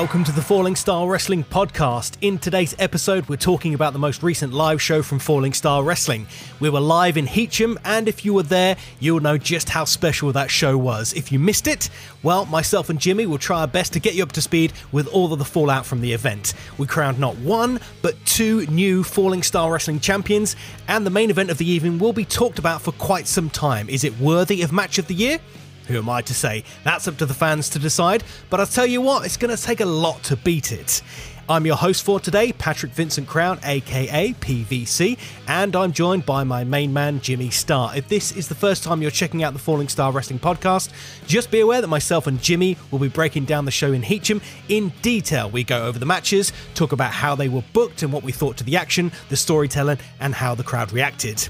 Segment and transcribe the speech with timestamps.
[0.00, 2.16] Welcome to the Falling Star Wrestling Podcast.
[2.22, 6.26] In today's episode, we're talking about the most recent live show from Falling Star Wrestling.
[6.58, 10.32] We were live in Heacham, and if you were there, you'll know just how special
[10.32, 11.12] that show was.
[11.12, 11.90] If you missed it,
[12.22, 15.06] well, myself and Jimmy will try our best to get you up to speed with
[15.06, 16.54] all of the fallout from the event.
[16.78, 20.56] We crowned not one, but two new Falling Star Wrestling champions,
[20.88, 23.90] and the main event of the evening will be talked about for quite some time.
[23.90, 25.40] Is it worthy of Match of the Year?
[25.88, 26.64] Who am I to say?
[26.84, 29.62] That's up to the fans to decide, but I'll tell you what, it's going to
[29.62, 31.02] take a lot to beat it.
[31.50, 36.62] I'm your host for today, Patrick Vincent Crown, aka PVC, and I'm joined by my
[36.62, 37.90] main man, Jimmy Star.
[37.96, 40.90] If this is the first time you're checking out the Falling Star Wrestling podcast,
[41.26, 44.40] just be aware that myself and Jimmy will be breaking down the show in Heacham
[44.68, 45.50] in detail.
[45.50, 48.56] We go over the matches, talk about how they were booked and what we thought
[48.58, 51.48] to the action, the storytelling, and how the crowd reacted.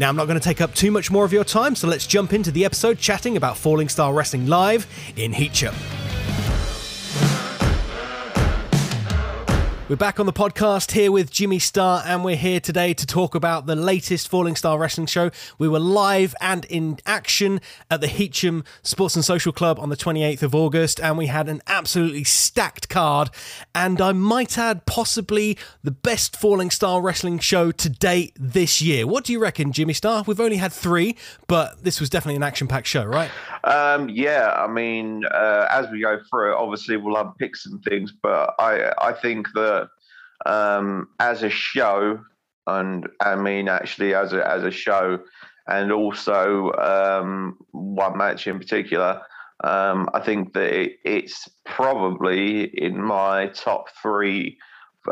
[0.00, 2.06] Now, I'm not going to take up too much more of your time, so let's
[2.06, 5.74] jump into the episode chatting about Falling Star Wrestling Live in Heacham.
[9.90, 13.34] We're back on the podcast here with Jimmy Star, and we're here today to talk
[13.34, 15.32] about the latest Falling Star Wrestling show.
[15.58, 17.60] We were live and in action
[17.90, 21.48] at the Heacham Sports and Social Club on the 28th of August, and we had
[21.48, 23.30] an absolutely stacked card.
[23.74, 29.08] And I might add, possibly the best Falling Star Wrestling show to date this year.
[29.08, 30.22] What do you reckon, Jimmy Star?
[30.24, 31.16] We've only had three,
[31.48, 33.32] but this was definitely an action packed show, right?
[33.64, 37.82] Um, yeah, I mean, uh, as we go through it, obviously we'll have picks and
[37.82, 39.79] things, but I I think that
[40.46, 42.20] um, as a show,
[42.66, 45.20] and I mean actually as a as a show,
[45.66, 49.22] and also um, one match in particular.
[49.62, 54.58] Um, I think that it, it's probably in my top three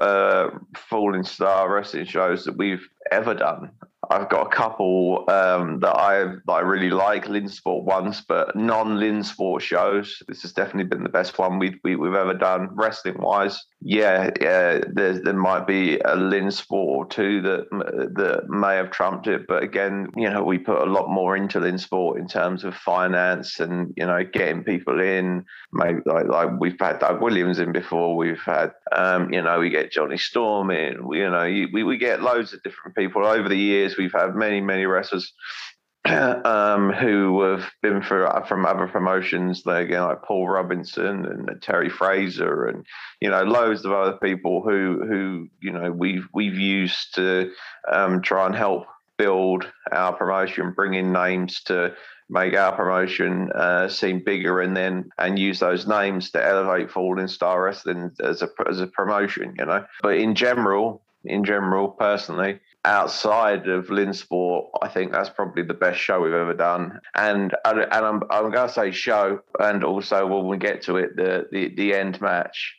[0.01, 3.71] uh, Falling Star wrestling shows that we've ever done.
[4.11, 9.61] I've got a couple um, that I that I really like, Lynnsport ones, but non-Lynnsport
[9.61, 10.23] shows.
[10.27, 13.63] This has definitely been the best one we've we, have ever done wrestling wise.
[13.81, 14.81] Yeah, yeah.
[14.93, 17.69] there might be a Lynnsport or two that
[18.15, 21.61] that may have trumped it, but again, you know, we put a lot more into
[21.61, 25.45] Lynnsport in terms of finance and you know getting people in.
[25.73, 28.17] Maybe like, like we've had Doug Williams in before.
[28.17, 31.07] We've had um, you know we get Johnny Storm in.
[31.07, 34.35] We, you know we we get loads of different people over the years we've had
[34.35, 35.33] many, many wrestlers
[36.05, 41.63] um, who have been for, from other promotions, like, you know, like Paul Robinson and
[41.63, 42.87] Terry Fraser, and
[43.21, 47.51] you know, loads of other people who who you know we've we've used to
[47.91, 48.87] um, try and help
[49.19, 51.95] build our promotion, bring in names to
[52.31, 57.29] make our promotion uh, seem bigger, and then and use those names to elevate Falling
[57.29, 59.85] Star Wrestling as a as a promotion, you know.
[60.01, 65.99] But in general, in general, personally, outside of Lynnsport, I think that's probably the best
[65.99, 67.01] show we've ever done.
[67.15, 71.17] And and I'm I'm going to say show, and also when we get to it,
[71.17, 72.77] the the, the end match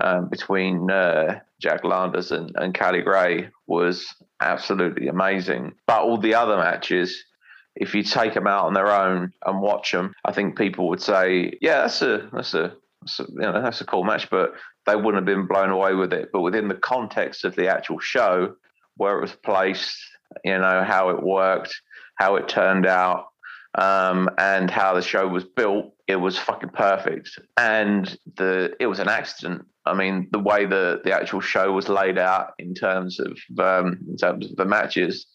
[0.00, 4.06] um, between uh, Jack Landers and, and Callie Gray was
[4.40, 5.72] absolutely amazing.
[5.86, 7.24] But all the other matches.
[7.74, 11.00] If you take them out on their own and watch them, I think people would
[11.00, 12.76] say, "Yeah, that's a that's a
[13.18, 14.52] you know that's a cool match, but
[14.84, 16.28] they wouldn't have been blown away with it.
[16.34, 18.56] But within the context of the actual show,
[18.96, 19.98] where it was placed,
[20.44, 21.74] you know, how it worked,
[22.16, 23.26] how it turned out,
[23.76, 27.30] um, and how the show was built, it was fucking perfect.
[27.56, 29.66] And the it was an accident.
[29.84, 33.98] I mean, the way the the actual show was laid out in terms of um,
[34.08, 35.26] in terms of the matches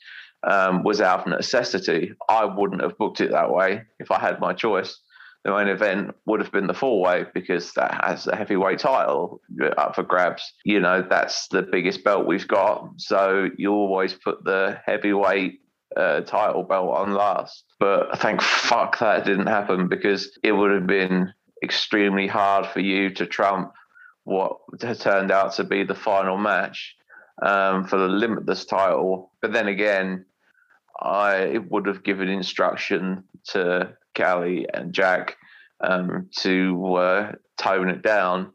[0.43, 2.13] um, was out of necessity.
[2.29, 4.99] I wouldn't have booked it that way if I had my choice
[5.43, 9.41] the main event would have been the four way because that has a heavyweight title
[9.77, 10.53] up for grabs.
[10.65, 12.89] You know, that's the biggest belt we've got.
[12.97, 15.61] So you always put the heavyweight
[15.95, 17.63] uh, title belt on last.
[17.79, 21.33] But thank fuck that didn't happen because it would have been
[21.63, 23.71] extremely hard for you to trump
[24.23, 24.57] what
[24.99, 26.95] turned out to be the final match
[27.41, 29.31] um, for the limitless title.
[29.41, 30.25] But then again,
[30.99, 35.37] I would have given instruction to Callie and Jack
[35.81, 38.51] um, to uh, tone it down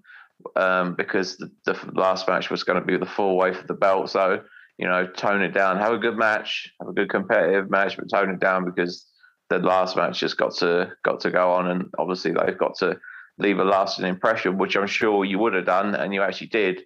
[0.57, 3.75] um, because the, the, last match was going to be the full way for the
[3.75, 4.11] belt.
[4.11, 4.43] So,
[4.79, 8.11] you know, tone it down, have a good match, have a good competitive match, but
[8.11, 9.07] tone it down because
[9.51, 12.99] the last match just got to got to go on, and obviously they've got to
[13.39, 16.83] leave a lasting impression, which I'm sure you would have done, and you actually did.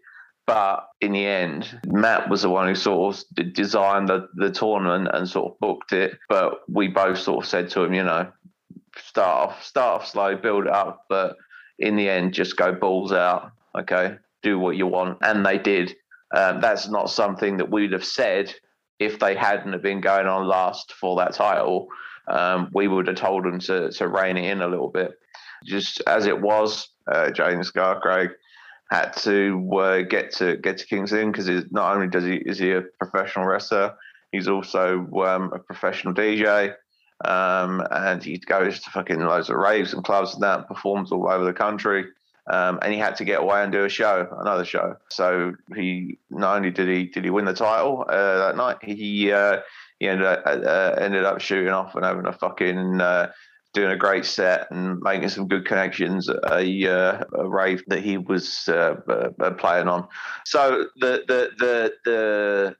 [0.47, 5.09] But in the end, Matt was the one who sort of designed the, the tournament
[5.13, 6.17] and sort of booked it.
[6.29, 8.31] But we both sort of said to him, you know,
[8.97, 11.37] start off, start off slow, build it up, but
[11.79, 13.53] in the end, just go balls out.
[13.79, 15.95] Okay, do what you want, and they did.
[16.35, 18.53] Um, that's not something that we'd have said
[18.99, 21.89] if they hadn't have been going on last for that title.
[22.29, 25.13] Um, we would have told them to to rein it in a little bit.
[25.65, 28.31] Just as it was, uh, James Craig
[28.91, 32.59] had to uh, get to get to King's Lynn because not only does he is
[32.59, 33.95] he a professional wrestler,
[34.33, 36.75] he's also um, a professional DJ.
[37.25, 41.29] Um, and he goes to fucking loads of raves and clubs and that, performs all
[41.29, 42.07] over the country.
[42.49, 44.97] Um, and he had to get away and do a show, another show.
[45.11, 49.33] So he not only did he did he win the title uh, that night, he
[49.33, 49.59] uh,
[49.99, 53.33] he ended up, uh, ended up shooting off and having a fucking uh,
[53.73, 58.03] doing a great set and making some good connections at a, uh, a rave that
[58.03, 58.95] he was uh,
[59.59, 60.07] playing on.
[60.45, 62.77] So the the the the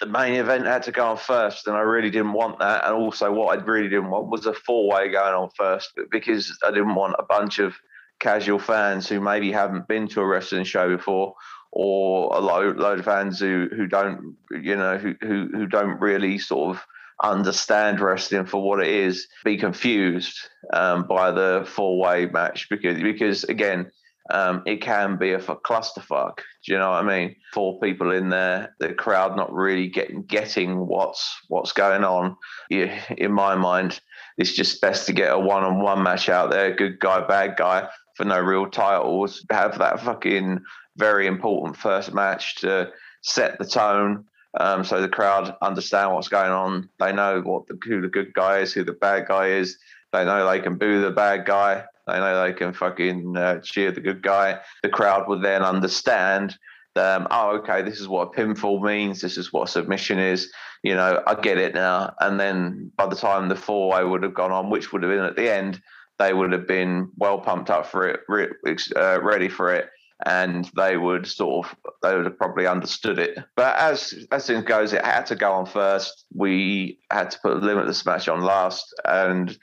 [0.00, 2.84] the main event had to go on first, and I really didn't want that.
[2.84, 6.56] And also, what I really didn't want was a four way going on first because
[6.64, 7.74] I didn't want a bunch of
[8.20, 11.34] casual fans who maybe haven't been to a wrestling show before,
[11.72, 16.00] or a load, load of fans who who don't you know who who, who don't
[16.00, 16.82] really sort of
[17.22, 20.38] understand wrestling for what it is, be confused
[20.72, 23.90] um, by the four way match because because again
[24.30, 26.38] um, it can be a clusterfuck.
[26.64, 27.36] Do you know what I mean?
[27.54, 32.36] Four people in there, the crowd not really getting getting what's what's going on.
[32.70, 34.00] In my mind,
[34.36, 37.56] it's just best to get a one on one match out there, good guy, bad
[37.56, 39.44] guy, for no real titles.
[39.50, 40.60] Have that fucking
[40.96, 42.90] very important first match to
[43.22, 44.24] set the tone.
[44.58, 46.88] Um, so the crowd understand what's going on.
[46.98, 49.78] They know what the, who the good guy is, who the bad guy is.
[50.12, 51.84] They know they can boo the bad guy.
[52.08, 54.60] They know they can fucking uh, cheer the good guy.
[54.82, 56.56] The crowd will then understand.
[56.96, 59.20] Um, oh, okay, this is what a pinfall means.
[59.20, 60.52] This is what submission is.
[60.82, 62.14] You know, I get it now.
[62.20, 65.12] And then by the time the four way would have gone on, which would have
[65.12, 65.80] been at the end,
[66.18, 68.48] they would have been well pumped up for it, re-
[68.96, 69.88] uh, ready for it,
[70.26, 73.38] and they would sort of they would have probably understood it.
[73.54, 76.24] But as as things goes, it had to go on first.
[76.34, 79.56] We had to put a limitless match on last, and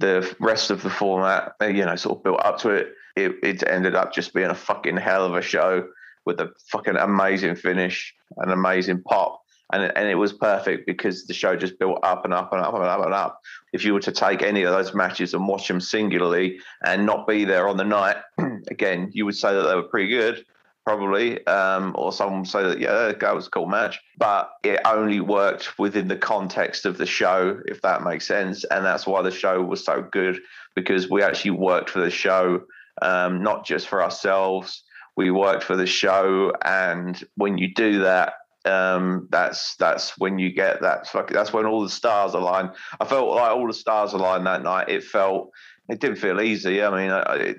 [0.00, 2.94] the rest of the format, uh, you know, sort of built up to it.
[3.16, 5.88] It, it ended up just being a fucking hell of a show
[6.24, 9.42] with a fucking amazing finish, an amazing pop.
[9.72, 12.74] And, and it was perfect because the show just built up and up and up
[12.74, 13.40] and up and up.
[13.72, 17.28] If you were to take any of those matches and watch them singularly and not
[17.28, 18.16] be there on the night,
[18.70, 20.44] again, you would say that they were pretty good
[20.90, 25.20] probably, um, or someone say that yeah, that was a cool match, but it only
[25.20, 29.30] worked within the context of the show, if that makes sense, and that's why the
[29.30, 30.40] show was so good
[30.74, 32.62] because we actually worked for the show,
[33.02, 34.82] um, not just for ourselves.
[35.16, 38.32] We worked for the show, and when you do that,
[38.64, 41.08] um, that's that's when you get that.
[41.30, 42.70] That's when all the stars align.
[42.98, 44.88] I felt like all the stars aligned that night.
[44.88, 45.50] It felt
[45.90, 46.82] it didn't feel easy.
[46.82, 47.54] I mean, I,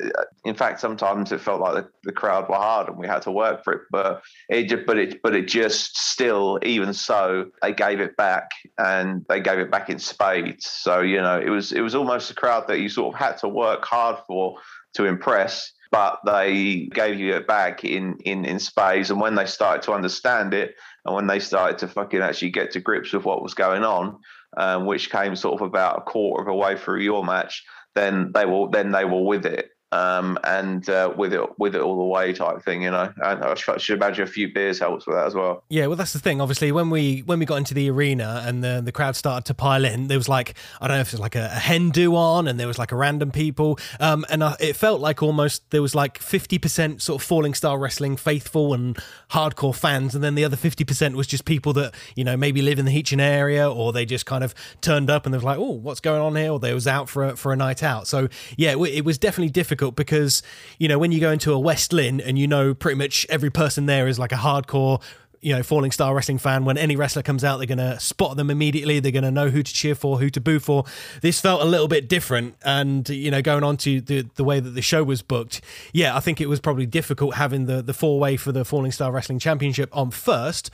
[0.45, 3.31] in fact, sometimes it felt like the, the, crowd were hard and we had to
[3.31, 3.81] work for it.
[3.91, 8.49] But it, just, but it, but it just still, even so, they gave it back
[8.77, 10.65] and they gave it back in spades.
[10.65, 13.37] So you know, it was it was almost a crowd that you sort of had
[13.39, 14.55] to work hard for
[14.93, 15.73] to impress.
[15.91, 19.91] But they gave you it back in in in spades, and when they started to
[19.91, 20.75] understand it,
[21.05, 24.19] and when they started to fucking actually get to grips with what was going on,
[24.55, 28.31] um, which came sort of about a quarter of a way through your match, then
[28.33, 31.97] they will then they will with it um, and uh, with it with it all
[31.97, 33.11] the way type thing, you know.
[33.23, 35.63] And I should imagine a few beers helps with that as well.
[35.69, 36.39] Yeah, well, that's the thing.
[36.39, 39.53] Obviously, when we when we got into the arena and the the crowd started to
[39.53, 41.89] pile in, there was like I don't know if it was like a, a hen
[41.89, 45.21] do on, and there was like a random people, um, and I, it felt like
[45.21, 48.97] almost there was like fifty percent sort of falling star wrestling faithful and
[49.31, 52.61] hardcore fans, and then the other fifty percent was just people that you know maybe
[52.61, 55.43] live in the Heacham area, or they just kind of turned up and they was
[55.43, 57.83] like, oh, what's going on here, or they was out for a, for a night
[57.83, 58.07] out.
[58.07, 60.43] So yeah, it, it was definitely difficult difficult because
[60.77, 63.49] you know when you go into a West Lynn and you know pretty much every
[63.49, 65.01] person there is like a hardcore
[65.43, 68.37] you know, falling star wrestling fan, when any wrestler comes out, they're going to spot
[68.37, 68.99] them immediately.
[68.99, 70.83] They're going to know who to cheer for, who to boo for.
[71.21, 72.53] This felt a little bit different.
[72.63, 75.59] And, you know, going on to the, the way that the show was booked,
[75.93, 78.91] yeah, I think it was probably difficult having the, the four way for the Falling
[78.91, 80.69] Star Wrestling Championship on first.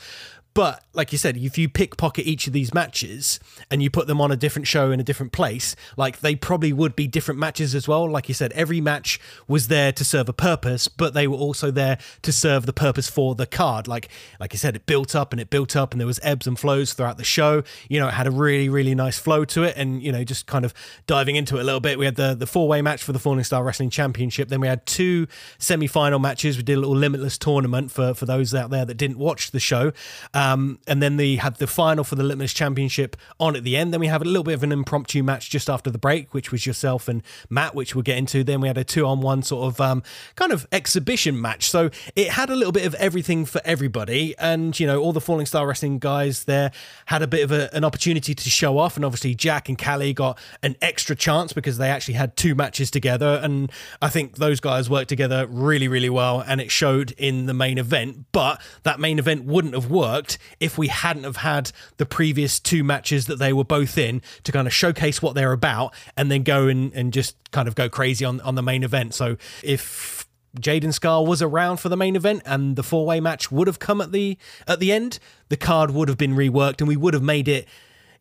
[0.57, 4.19] But like you said, if you pickpocket each of these matches and you put them
[4.19, 7.75] on a different show in a different place, like they probably would be different matches
[7.75, 8.09] as well.
[8.09, 11.69] Like you said, every match was there to serve a purpose, but they were also
[11.69, 13.87] there to serve the purpose for the card.
[13.87, 14.09] Like
[14.39, 16.57] like you said, it built up and it built up, and there was ebbs and
[16.57, 17.61] flows throughout the show.
[17.87, 20.47] You know, it had a really really nice flow to it, and you know, just
[20.47, 20.73] kind of
[21.05, 21.99] diving into it a little bit.
[21.99, 24.49] We had the the four way match for the Falling Star Wrestling Championship.
[24.49, 25.27] Then we had two
[25.59, 26.57] semi final matches.
[26.57, 29.59] We did a little limitless tournament for for those out there that didn't watch the
[29.59, 29.93] show.
[30.33, 33.75] Um, Um, and then they had the final for the Limitless Championship on at the
[33.75, 33.93] end.
[33.93, 36.51] Then we have a little bit of an impromptu match just after the break, which
[36.51, 38.43] was yourself and Matt, which we'll get into.
[38.43, 40.03] Then we had a two on one sort of um,
[40.35, 41.69] kind of exhibition match.
[41.69, 44.35] So it had a little bit of everything for everybody.
[44.37, 46.71] And, you know, all the Falling Star Wrestling guys there
[47.07, 48.95] had a bit of a, an opportunity to show off.
[48.95, 52.91] And obviously, Jack and Callie got an extra chance because they actually had two matches
[52.91, 53.39] together.
[53.43, 56.43] And I think those guys worked together really, really well.
[56.45, 58.25] And it showed in the main event.
[58.31, 60.26] But that main event wouldn't have worked
[60.59, 64.51] if we hadn't have had the previous two matches that they were both in to
[64.51, 67.87] kind of showcase what they're about and then go and, and just kind of go
[67.87, 69.13] crazy on, on the main event.
[69.13, 70.27] So if
[70.59, 73.79] Jaden Scar was around for the main event and the four way match would have
[73.79, 75.19] come at the at the end,
[75.49, 77.67] the card would have been reworked and we would have made it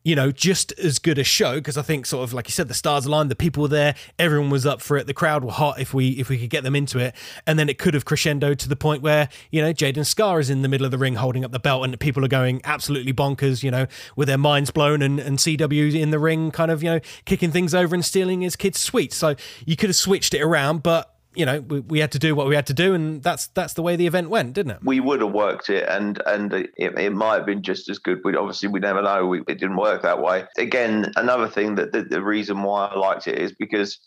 [0.07, 2.69] you know, just as good a show because I think sort of like you said,
[2.69, 5.51] the stars aligned, the people were there, everyone was up for it, the crowd were
[5.51, 7.13] hot if we if we could get them into it,
[7.45, 10.49] and then it could have crescendoed to the point where you know Jaden Scar is
[10.49, 13.13] in the middle of the ring holding up the belt, and people are going absolutely
[13.13, 16.85] bonkers, you know, with their minds blown, and and CW in the ring, kind of
[16.85, 19.17] you know kicking things over and stealing his kids' sweets.
[19.17, 19.35] So
[19.65, 22.47] you could have switched it around, but you know we, we, had to do what
[22.47, 24.79] we had to do and that's that's the way the event went didn't it?
[24.83, 28.23] We would have worked it and and it, it might have been just as good
[28.23, 29.27] but obviously we never know.
[29.27, 30.45] We, it didn't work that way.
[30.59, 33.99] Again another thing that the, the reason why i liked it is because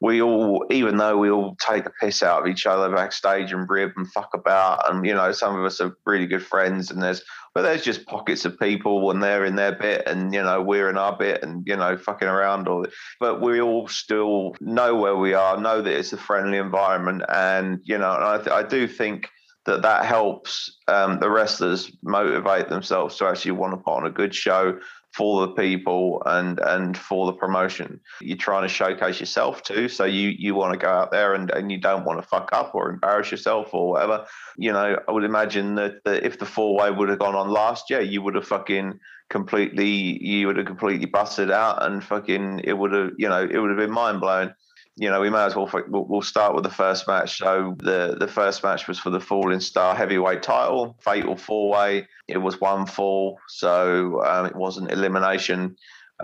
[0.00, 3.68] we all, even though we all take the piss out of each other backstage and
[3.68, 7.02] rib and fuck about, and you know, some of us are really good friends, and
[7.02, 7.22] there's,
[7.56, 10.90] but there's just pockets of people when they're in their bit, and you know, we're
[10.90, 12.84] in our bit, and you know, fucking around all.
[13.18, 17.80] But we all still know where we are, know that it's a friendly environment, and
[17.82, 19.30] you know, and I, th- I do think
[19.64, 24.10] that that helps um, the wrestlers motivate themselves to actually want to put on a
[24.10, 24.78] good show
[25.16, 27.98] for the people and and for the promotion.
[28.20, 31.50] You're trying to showcase yourself too, so you you want to go out there and,
[31.50, 34.26] and you don't want to fuck up or embarrass yourself or whatever.
[34.58, 37.48] You know, I would imagine that, that if the four way would have gone on
[37.48, 42.60] last year, you would have fucking completely you would have completely busted out and fucking
[42.62, 44.52] it would have you know it would have been mind blowing
[44.96, 47.38] you know, we may as well we'll start with the first match.
[47.38, 52.08] So the the first match was for the Falling Star Heavyweight Title, Fatal Four Way.
[52.28, 55.76] It was one fall, so um, it wasn't elimination,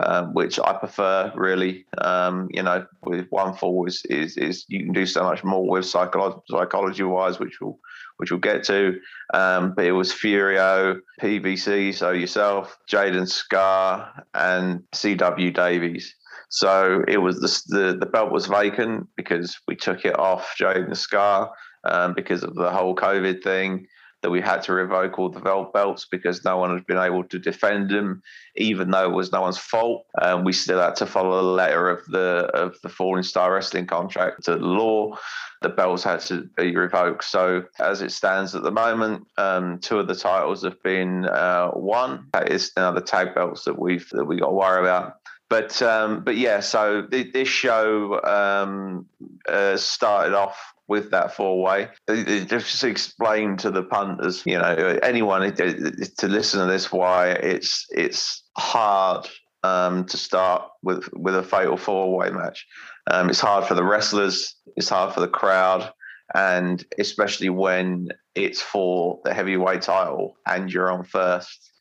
[0.03, 1.85] um, which I prefer really.
[1.99, 5.69] Um, you know, with one fall is, is is you can do so much more
[5.69, 7.79] with psychology psychology wise, which will
[8.17, 8.99] which we'll get to.
[9.35, 16.15] Um, but it was Furio, PVC, so yourself, Jaden Scar, and CW Davies.
[16.53, 20.95] So it was the, the, the belt was vacant because we took it off Jaden
[20.95, 21.51] Scar
[21.83, 23.87] um, because of the whole COVID thing.
[24.21, 27.25] That we had to revoke all the belt belts because no one had been able
[27.25, 28.21] to defend them,
[28.55, 30.05] even though it was no one's fault.
[30.21, 33.85] Um, we still had to follow the letter of the of the Falling Star Wrestling
[33.85, 35.17] contract to the law.
[35.61, 37.25] The belts had to be revoked.
[37.25, 41.71] So as it stands at the moment, um, two of the titles have been uh,
[41.73, 42.27] won.
[42.31, 45.15] That is now the tag belts that we've that we got to worry about.
[45.53, 49.05] But um, but yeah, so th- this show um,
[49.47, 51.89] uh, started off with that four way.
[52.09, 58.41] Just explain to the punters, you know, anyone to listen to this why it's it's
[58.57, 59.27] hard
[59.61, 62.65] um, to start with with a fatal four way match.
[63.11, 64.55] Um, it's hard for the wrestlers.
[64.75, 65.93] It's hard for the crowd,
[66.33, 71.73] and especially when it's for the heavyweight title and you're on first.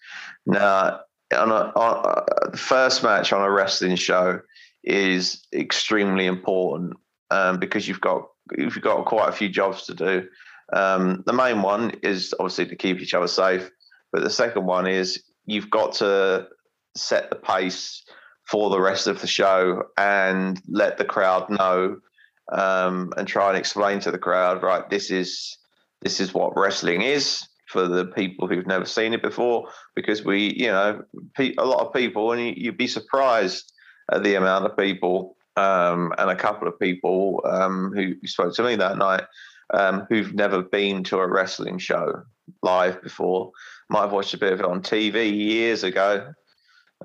[0.44, 1.00] Now,
[1.34, 4.40] on a, on a, the first match on a wrestling show
[4.84, 6.94] is extremely important
[7.30, 10.28] um, because you've got you've got quite a few jobs to do.
[10.72, 13.70] Um, the main one is obviously to keep each other safe,
[14.12, 16.48] but the second one is you've got to
[16.96, 18.02] set the pace
[18.50, 21.98] for the rest of the show and let the crowd know
[22.50, 25.56] um, and try and explain to the crowd right this is
[26.02, 30.52] this is what wrestling is for the people who've never seen it before because we,
[30.54, 31.02] you know,
[31.38, 33.72] a lot of people, and you'd be surprised
[34.12, 38.62] at the amount of people um, and a couple of people um, who spoke to
[38.62, 39.24] me that night
[39.72, 42.22] um, who've never been to a wrestling show
[42.62, 43.52] live before.
[43.88, 46.32] Might have watched a bit of it on TV years ago.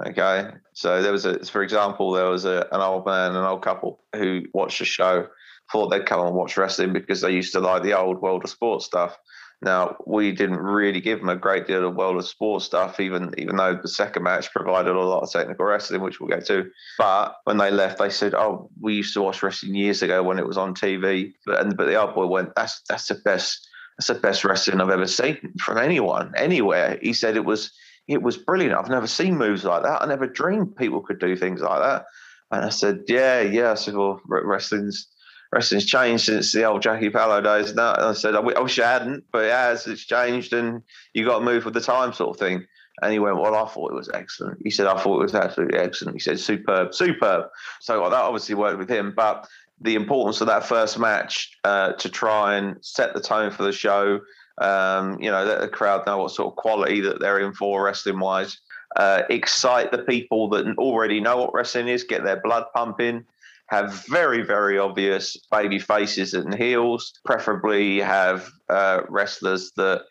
[0.05, 3.63] Okay, so there was a, for example, there was a, an old man, an old
[3.63, 5.27] couple who watched a show,
[5.71, 8.49] thought they'd come and watch wrestling because they used to like the old world of
[8.49, 9.17] sports stuff.
[9.61, 13.33] Now we didn't really give them a great deal of world of sports stuff, even
[13.37, 16.69] even though the second match provided a lot of technical wrestling, which we'll get to.
[16.99, 20.37] But when they left, they said, "Oh, we used to watch wrestling years ago when
[20.37, 23.67] it was on TV." But and but the old boy went, "That's that's the best
[23.97, 27.71] that's the best wrestling I've ever seen from anyone anywhere." He said it was
[28.07, 28.75] it was brilliant.
[28.75, 30.03] I've never seen moves like that.
[30.03, 32.05] I never dreamed people could do things like that.
[32.51, 35.07] And I said, "Yeah, yeah." I said, "Well, wrestling's."
[35.51, 37.73] Wrestling's changed since the old Jackie Pallo days.
[37.73, 39.87] No, I said, I wish it hadn't, but it has.
[39.87, 40.81] It's changed, and
[41.13, 42.65] you got to move with the time, sort of thing.
[43.01, 44.59] And he went, Well, I thought it was excellent.
[44.63, 46.15] He said, I thought it was absolutely excellent.
[46.15, 47.45] He said, Superb, superb.
[47.79, 49.13] So well, that obviously worked with him.
[49.15, 49.47] But
[49.79, 53.71] the importance of that first match uh, to try and set the tone for the
[53.71, 54.19] show,
[54.59, 57.83] um, you know, let the crowd know what sort of quality that they're in for
[57.83, 58.59] wrestling wise,
[58.95, 63.23] uh, excite the people that already know what wrestling is, get their blood pumping.
[63.69, 67.13] Have very, very obvious baby faces and heels.
[67.25, 70.03] Preferably have uh, wrestlers that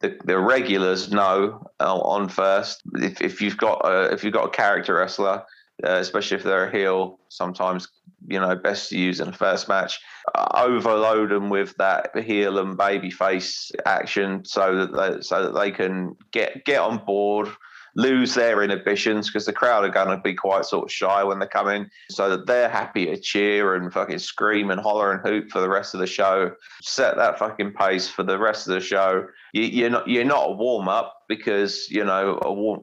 [0.00, 2.82] the, the regulars know uh, on first.
[2.94, 5.44] If, if you've got a, if you've got a character wrestler,
[5.84, 7.88] uh, especially if they're a heel, sometimes
[8.28, 10.00] you know best to use in the first match.
[10.34, 15.58] Uh, overload them with that heel and baby face action so that they, so that
[15.58, 17.48] they can get get on board
[17.96, 21.38] lose their inhibitions because the crowd are going to be quite sort of shy when
[21.38, 25.26] they come in, so that they're happy to cheer and fucking scream and holler and
[25.26, 26.52] hoop for the rest of the show.
[26.82, 29.26] Set that fucking pace for the rest of the show.
[29.52, 32.80] You, are not you're not a warm up because you know a warm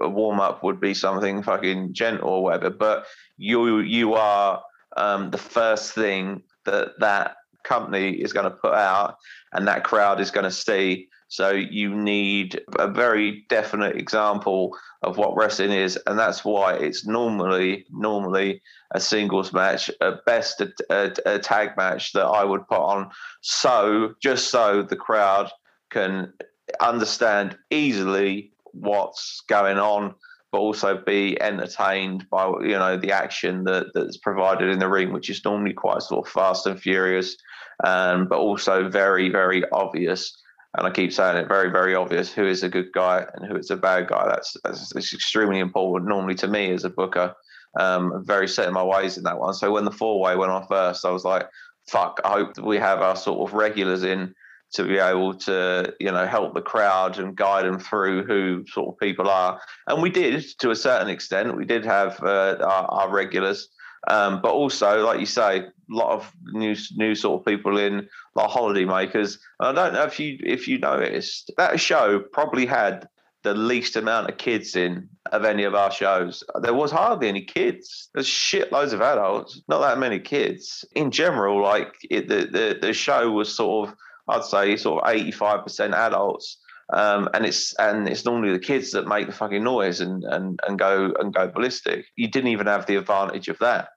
[0.00, 4.62] a warm up would be something fucking gentle or whatever, but you you are
[4.96, 9.16] um, the first thing that that company is going to put out
[9.52, 15.18] and that crowd is going to see so you need a very definite example of
[15.18, 20.72] what wrestling is, and that's why it's normally normally a singles match, at best a,
[20.90, 23.10] a, a tag match that I would put on.
[23.42, 25.50] So just so the crowd
[25.90, 26.32] can
[26.80, 30.14] understand easily what's going on
[30.50, 35.12] but also be entertained by you know the action that that's provided in the ring,
[35.12, 37.36] which is normally quite sort of fast and furious,
[37.84, 40.34] um, but also very very obvious
[40.78, 43.56] and I keep saying it very, very obvious who is a good guy and who
[43.56, 44.26] is a bad guy.
[44.28, 47.34] That's, that's, extremely important normally to me as a booker.
[47.78, 49.54] Um, very set in my ways in that one.
[49.54, 51.48] So when the four way went on first, I was like,
[51.88, 54.34] fuck, I hope we have our sort of regulars in
[54.74, 58.88] to be able to, you know, help the crowd and guide them through who sort
[58.88, 59.60] of people are.
[59.86, 61.56] And we did to a certain extent.
[61.56, 63.68] We did have uh, our, our regulars
[64.06, 68.08] um, but also, like you say, a lot of new new sort of people in,
[68.38, 69.38] a lot of holiday makers.
[69.60, 73.08] And I don't know if you if you noticed that show probably had
[73.42, 76.42] the least amount of kids in of any of our shows.
[76.60, 78.10] There was hardly any kids.
[78.14, 80.84] There's shitloads of adults, not that many kids.
[80.92, 83.94] In general, like it, the, the the show was sort of,
[84.28, 86.58] I'd say, sort of 85% adults.
[86.90, 90.58] Um, and it's and it's normally the kids that make the fucking noise and and
[90.66, 92.06] and go and go ballistic.
[92.16, 93.88] You didn't even have the advantage of that.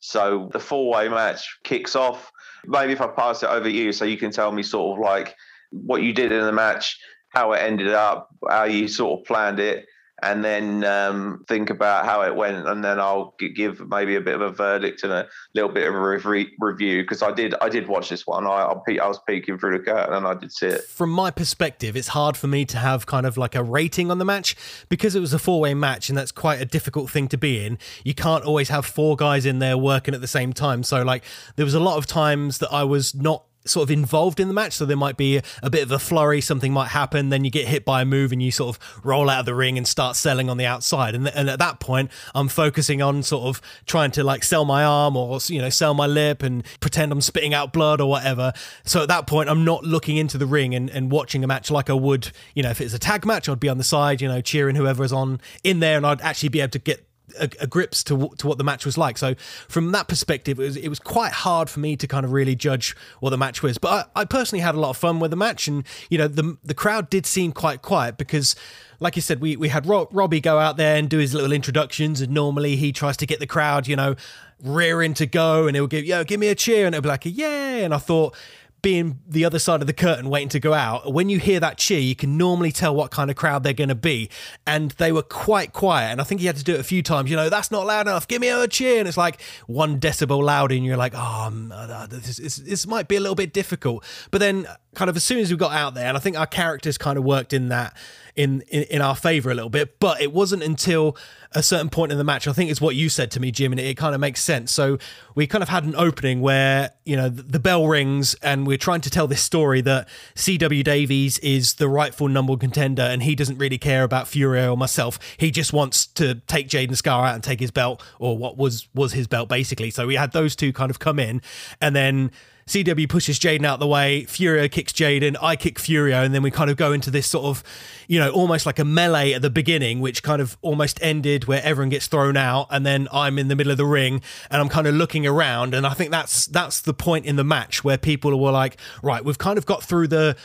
[0.00, 2.30] So the four way match kicks off.
[2.66, 5.34] Maybe if I pass it over you, so you can tell me sort of like
[5.70, 6.98] what you did in the match,
[7.30, 9.86] how it ended up, how you sort of planned it,
[10.22, 14.34] and then um, think about how it went, and then I'll give maybe a bit
[14.34, 17.68] of a verdict and a little bit of a re- review because I did I
[17.68, 18.46] did watch this one.
[18.46, 20.84] I I was peeking through the curtain and I did see it.
[20.84, 24.18] From my perspective, it's hard for me to have kind of like a rating on
[24.18, 24.56] the match
[24.88, 27.64] because it was a four way match, and that's quite a difficult thing to be
[27.64, 27.78] in.
[28.04, 30.82] You can't always have four guys in there working at the same time.
[30.82, 31.22] So like
[31.56, 34.54] there was a lot of times that I was not sort of involved in the
[34.54, 34.74] match.
[34.74, 37.68] So there might be a, bit of a flurry, something might happen, then you get
[37.68, 40.16] hit by a move and you sort of roll out of the ring and start
[40.16, 41.14] selling on the outside.
[41.14, 44.84] And, and at that point, I'm focusing on sort of trying to like sell my
[44.84, 48.52] arm or, you know, sell my lip and pretend I'm spitting out blood or whatever.
[48.84, 51.70] So at that point, I'm not looking into the ring and, and watching a match
[51.70, 54.20] like I would, you know, if it's a tag match, I'd be on the side,
[54.20, 57.07] you know, cheering whoever is on in there and I'd actually be able to get
[57.38, 59.18] a, a, grips to to what the match was like.
[59.18, 59.34] So
[59.68, 62.54] from that perspective, it was it was quite hard for me to kind of really
[62.54, 63.78] judge what the match was.
[63.78, 66.28] But I, I personally had a lot of fun with the match, and you know
[66.28, 68.54] the the crowd did seem quite quiet because.
[69.00, 72.20] Like you said, we, we had Robbie go out there and do his little introductions,
[72.20, 74.16] and normally he tries to get the crowd, you know,
[74.60, 77.24] rearing to go, and he'll give, yo, give me a cheer, and it'll be like
[77.24, 77.84] a yay.
[77.84, 78.34] And I thought,
[78.82, 81.78] being the other side of the curtain waiting to go out, when you hear that
[81.78, 84.30] cheer, you can normally tell what kind of crowd they're going to be.
[84.66, 86.12] And they were quite quiet.
[86.12, 87.30] And I think he had to do it a few times.
[87.30, 88.28] You know, that's not loud enough.
[88.28, 88.98] Give me a cheer.
[88.98, 92.86] And it's like one decibel loud, and you're like, oh, um, uh, this, this, this
[92.86, 94.04] might be a little bit difficult.
[94.30, 96.46] But then, kind of, as soon as we got out there, and I think our
[96.46, 97.96] characters kind of worked in that
[98.38, 99.98] in, in, in our favor a little bit.
[99.98, 101.16] But it wasn't until
[101.52, 103.72] a certain point in the match, I think it's what you said to me, Jim,
[103.72, 104.70] and it, it kind of makes sense.
[104.70, 104.96] So
[105.34, 108.78] we kind of had an opening where, you know, the, the bell rings and we're
[108.78, 113.24] trying to tell this story that CW Davies is the rightful number one contender and
[113.24, 115.18] he doesn't really care about Furio or myself.
[115.36, 118.86] He just wants to take Jaden Scar out and take his belt or what was
[118.94, 119.90] was his belt basically.
[119.90, 121.42] So we had those two kind of come in
[121.80, 122.30] and then
[122.68, 126.50] CW pushes Jaden out the way, Furio kicks Jaden, I kick Furio, and then we
[126.50, 127.64] kind of go into this sort of,
[128.06, 131.62] you know, almost like a melee at the beginning, which kind of almost ended where
[131.64, 134.68] everyone gets thrown out, and then I'm in the middle of the ring and I'm
[134.68, 137.98] kind of looking around, and I think that's that's the point in the match where
[137.98, 140.36] people were like, right, we've kind of got through the.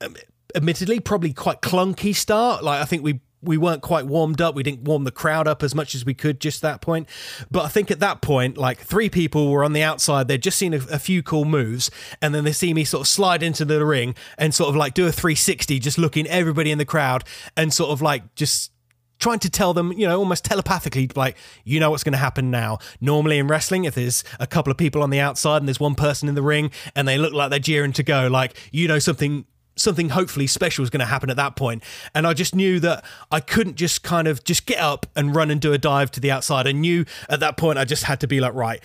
[0.00, 0.16] Um,
[0.54, 2.62] admittedly, probably quite clunky start.
[2.62, 4.54] Like I think we we weren't quite warmed up.
[4.54, 7.08] We didn't warm the crowd up as much as we could just that point.
[7.50, 10.28] But I think at that point, like three people were on the outside.
[10.28, 11.90] They'd just seen a, a, few cool moves.
[12.20, 14.94] And then they see me sort of slide into the ring and sort of like
[14.94, 17.24] do a 360, just looking everybody in the crowd
[17.56, 18.70] and sort of like just
[19.18, 22.50] trying to tell them, you know, almost telepathically, like, you know what's going to happen
[22.50, 22.78] now.
[23.00, 25.94] Normally in wrestling, if there's a couple of people on the outside and there's one
[25.94, 28.98] person in the ring and they look like they're jeering to go, like, you know,
[28.98, 31.82] something something hopefully special was going to happen at that point.
[32.14, 35.50] And i just knew that i couldn't just kind of just get up and run
[35.50, 36.66] and do a dive to the outside.
[36.66, 38.82] I knew at that point i just had to be like right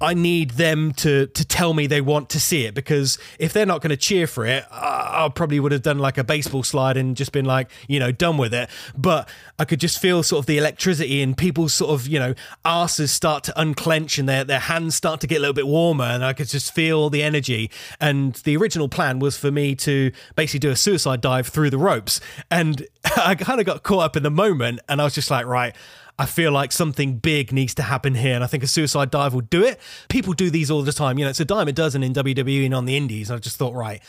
[0.00, 3.64] I need them to to tell me they want to see it because if they're
[3.64, 6.62] not going to cheer for it, I, I, probably would have done like a baseball
[6.62, 8.68] slide and just been like, you know, done with it.
[8.96, 12.34] But I could just feel sort of the electricity and people's sort of, you know,
[12.64, 16.04] asses start to unclench and their their hands start to get a little bit warmer
[16.04, 17.70] and I could just feel the energy.
[18.00, 21.78] And the original plan was for me to basically do a suicide dive through the
[21.78, 22.20] ropes.
[22.50, 25.46] And I kind of got caught up in the moment and I was just like,
[25.46, 25.74] right,
[26.18, 28.34] I feel like something big needs to happen here.
[28.34, 29.80] And I think a suicide dive will do it.
[30.08, 31.18] People do these all the time.
[31.18, 33.30] You know, it's a dime a dozen in WWE and on the indies.
[33.30, 34.00] I just thought, right,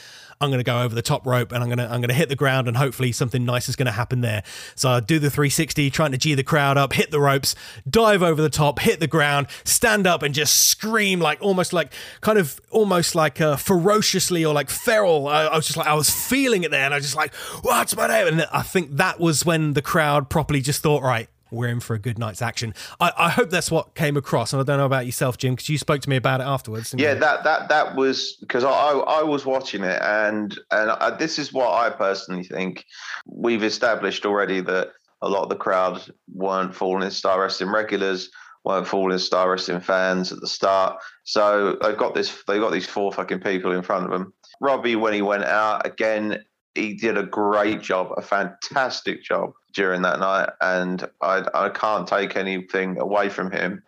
[0.42, 2.16] I'm going to go over the top rope and I'm going to I'm going to
[2.16, 4.44] hit the ground and hopefully something nice is going to happen there.
[4.76, 7.56] So I do the 360, trying to g the crowd up, hit the ropes,
[7.90, 11.94] dive over the top, hit the ground, stand up and just scream like almost like
[12.22, 15.28] kind of almost like uh, ferociously or like feral.
[15.28, 17.34] I, I was just like I was feeling it there and I was just like,
[17.62, 18.28] what's my name?
[18.28, 21.96] And I think that was when the crowd properly just thought, right, we're in for
[21.96, 22.74] a good night's action.
[23.00, 24.54] I, I hope that's what came across.
[24.54, 26.94] And I don't know about yourself, Jim, because you spoke to me about it afterwards.
[26.98, 27.20] Yeah, you?
[27.20, 31.54] that that that was because I, I was watching it, and and I, this is
[31.54, 32.86] what I personally think.
[33.26, 34.90] We've established already that
[35.22, 36.02] a lot of the crowd
[36.34, 38.30] weren't Falling Star Wrestling regulars,
[38.64, 41.02] weren't Falling Star Wrestling fans at the start.
[41.24, 42.44] So they've got this.
[42.48, 44.34] they've got these four fucking people in front of them.
[44.62, 46.44] Robbie, when he went out again,
[46.76, 52.08] he did a great job, a fantastic job during that night, and I, I can't
[52.08, 53.84] take anything away from him.